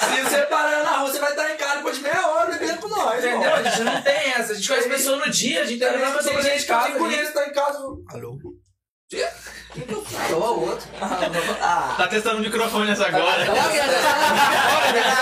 [0.00, 2.78] Se você parar na rua, você vai estar em casa depois de meia hora bebendo
[2.80, 3.54] com nós, Entendeu?
[3.54, 4.52] A gente não tem essa.
[4.52, 6.76] A gente conhece pessoa no dia, a gente Tem tem pessoa gente de que eu
[6.76, 6.88] casa.
[6.88, 6.98] ali.
[6.98, 7.78] conheço, tá em casa.
[8.10, 8.38] Alô?
[9.86, 9.92] Que
[10.32, 10.88] eu Alô, o outro.
[11.00, 13.44] Ah, Tá testando o microfone nessa agora.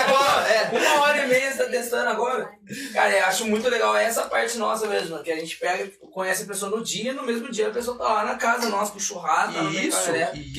[0.01, 2.49] agora, é, uma hora e meia você tá testando agora.
[2.93, 6.43] Cara, eu acho muito legal essa parte nossa mesmo, que a gente pega, tipo, conhece
[6.43, 8.99] a pessoa no dia, no mesmo dia a pessoa tá lá na casa nossa com
[8.99, 10.11] churrasco, tá no meio da Isso,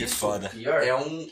[0.04, 0.16] isso.
[0.16, 0.50] foda.
[0.82, 1.28] É um,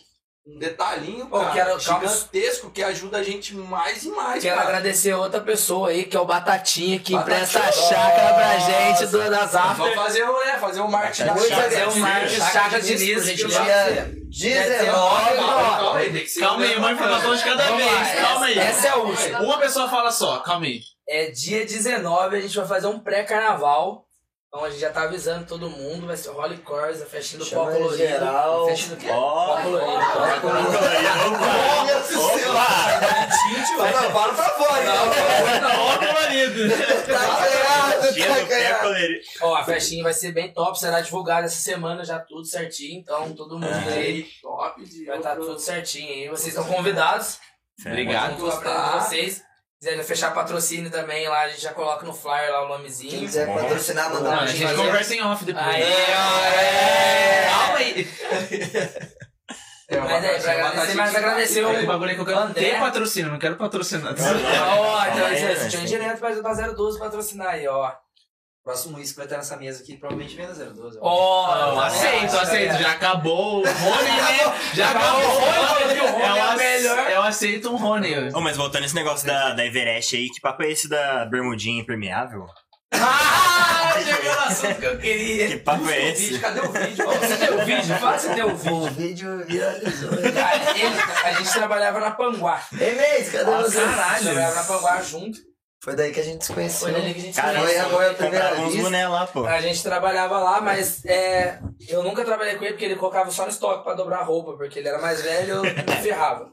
[0.47, 2.07] um detalhinho, Pô, cara, quero- calma.
[2.07, 4.69] gigantesco que ajuda a gente mais e mais, Quero cara.
[4.69, 7.39] agradecer a outra pessoa aí, que é o Batatinha, que Batatinha.
[7.41, 11.37] empresta a chácara pra gente do, das Vamos fazer o, né, fazer o marketing da
[11.37, 11.63] chácara.
[11.63, 14.13] Fazer o marketing chácara de Diniz, Nis, por que gentileza.
[14.29, 15.77] dia 19, ó.
[15.77, 18.21] Calma aí, tem que ser Calma aí, uma informação de cada vez.
[18.21, 18.59] Calma aí.
[18.59, 19.41] Essa é a última.
[19.43, 20.81] Uma pessoa fala só, calma aí.
[21.09, 24.06] É dia 19, a gente vai fazer um pré-carnaval.
[24.49, 27.45] Então a gente já tá avisando todo mundo, vai ser o Holy Cores, a festinha
[27.45, 27.97] do pó colorido.
[27.97, 28.67] geral.
[28.67, 29.09] Festinha do quê?
[29.09, 29.87] Pó colorido.
[29.87, 30.79] Pó colorido.
[31.79, 32.47] Olha o seu.
[33.77, 35.81] Não, para pra fora, então.
[35.81, 36.69] Ó, colorido.
[37.07, 39.47] Tá ganhado, Tinha tá.
[39.47, 43.35] Ó, a festinha vai ser bem top, será divulgada essa semana já tudo certinho, então
[43.35, 46.29] todo mundo aí Aí, top vai estar tudo certinho aí.
[46.29, 47.39] Vocês estão convidados.
[47.85, 48.37] Obrigado.
[48.37, 49.43] De vocês.
[49.87, 52.77] Se quiser fechar patrocínio também lá, a gente já coloca no flyer lá o Quem
[52.77, 53.19] nomezinho.
[53.21, 54.59] quiser patrocinar, manda pra a gente.
[54.59, 55.65] gente conversa em off depois.
[55.65, 57.49] Aê, É.
[57.51, 58.09] Calma aí.
[59.89, 62.61] É, Mas é, pra agradecer, mas agradecer o Esse bagulho é que eu quero André.
[62.73, 64.15] ter patrocínio, não quero patrocinar.
[64.19, 65.85] Ó, então é, tinha sim.
[65.87, 67.93] direto pra, pra 012 patrocinar aí, ó.
[68.67, 70.99] Próximo risco vai estar nessa mesa aqui, provavelmente vem da 012.
[71.01, 71.55] ó.
[71.57, 72.77] Não, aceito, aceito.
[72.79, 74.59] Já acabou o Rony, né?
[74.75, 77.11] Já acabou acabou o Rony, o Rony é o ace- melhor.
[77.13, 78.35] Eu aceito um Rony.
[78.35, 81.81] Ô, mas voltando esse negócio da, da Everest aí, que papo é esse da bermudinha
[81.81, 82.45] impermeável?
[82.93, 85.47] Ah, chegou no assunto que eu queria.
[85.49, 86.39] Que papo é Vídeo, esse?
[86.41, 87.05] cadê o vídeo?
[87.09, 87.97] Ó, Você tem o vídeo?
[87.99, 88.77] Fala você tem o vídeo.
[88.77, 90.13] O vídeo viralizou.
[90.15, 90.39] Ele-
[91.25, 92.61] a gente trabalhava na Panguá.
[92.81, 93.81] Ei, Mês, cadê Nossa, você?
[93.81, 95.39] caralho, trabalhava na Panguá junto.
[95.83, 96.89] Foi daí que a gente se conheceu.
[96.89, 97.85] Foi dali que a gente se Foi conheceu.
[97.87, 99.47] amor à primeira boné lá, pô.
[99.47, 103.45] A gente trabalhava lá, mas é, eu nunca trabalhei com ele porque ele colocava só
[103.45, 106.51] no estoque pra dobrar roupa, porque ele era mais velho e eu me ferrava.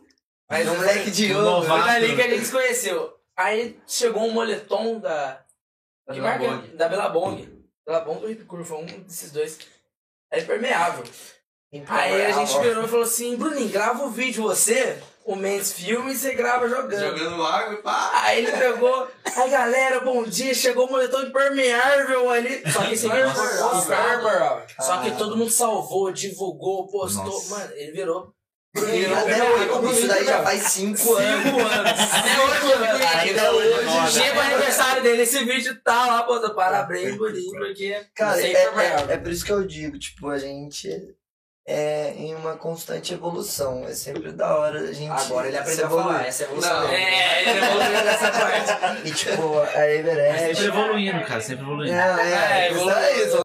[0.49, 1.65] Mas um moleque de ouro.
[1.67, 3.13] foi dali que a gente se conheceu.
[3.35, 5.41] Aí chegou um moletom da.
[6.11, 6.45] Que marca?
[6.45, 6.75] é?
[6.75, 7.49] Da Belabong.
[7.87, 9.57] Belabong ou Hip Curva, um desses dois.
[10.31, 11.03] É impermeável.
[11.87, 16.11] Aí a gente virou e falou assim: Bruninho, grava o vídeo você, o Men's Filme,
[16.11, 16.99] e você grava jogando.
[16.99, 18.11] Jogando água e pá.
[18.23, 22.63] Aí ele pegou, aí galera, bom dia, chegou o moletom impermeável ali.
[22.71, 24.63] Só que esse vídeo foi postado.
[24.79, 27.25] Só que todo mundo salvou, divulgou, postou.
[27.25, 27.55] Nossa.
[27.57, 28.33] Mano, ele virou.
[28.75, 31.43] E Até hoje, isso daí já faz cinco anos.
[31.43, 31.91] Cinco anos.
[32.11, 33.19] Até hoje, mano.
[33.19, 34.11] Ainda hoje.
[34.11, 38.03] Chega o aniversário dele, esse vídeo tá lá, pô, parabéns, Boninho, porque.
[38.15, 39.09] Cara, é, impermeável.
[39.09, 40.89] é, é por isso que eu digo, tipo, a gente
[41.65, 43.85] é em uma constante evolução.
[43.87, 46.79] É sempre da hora a gente Agora ele aprendeu a falar, essa é a evolução
[46.81, 46.87] Não.
[46.89, 47.03] dele.
[47.03, 49.07] É, ele evoluiu nessa parte.
[49.07, 50.45] E tipo, a Everest.
[50.55, 51.93] Sempre evoluindo, cara, sempre evoluindo.
[51.95, 52.97] É, É, isso evoluiu.
[52.97, 53.37] é isso.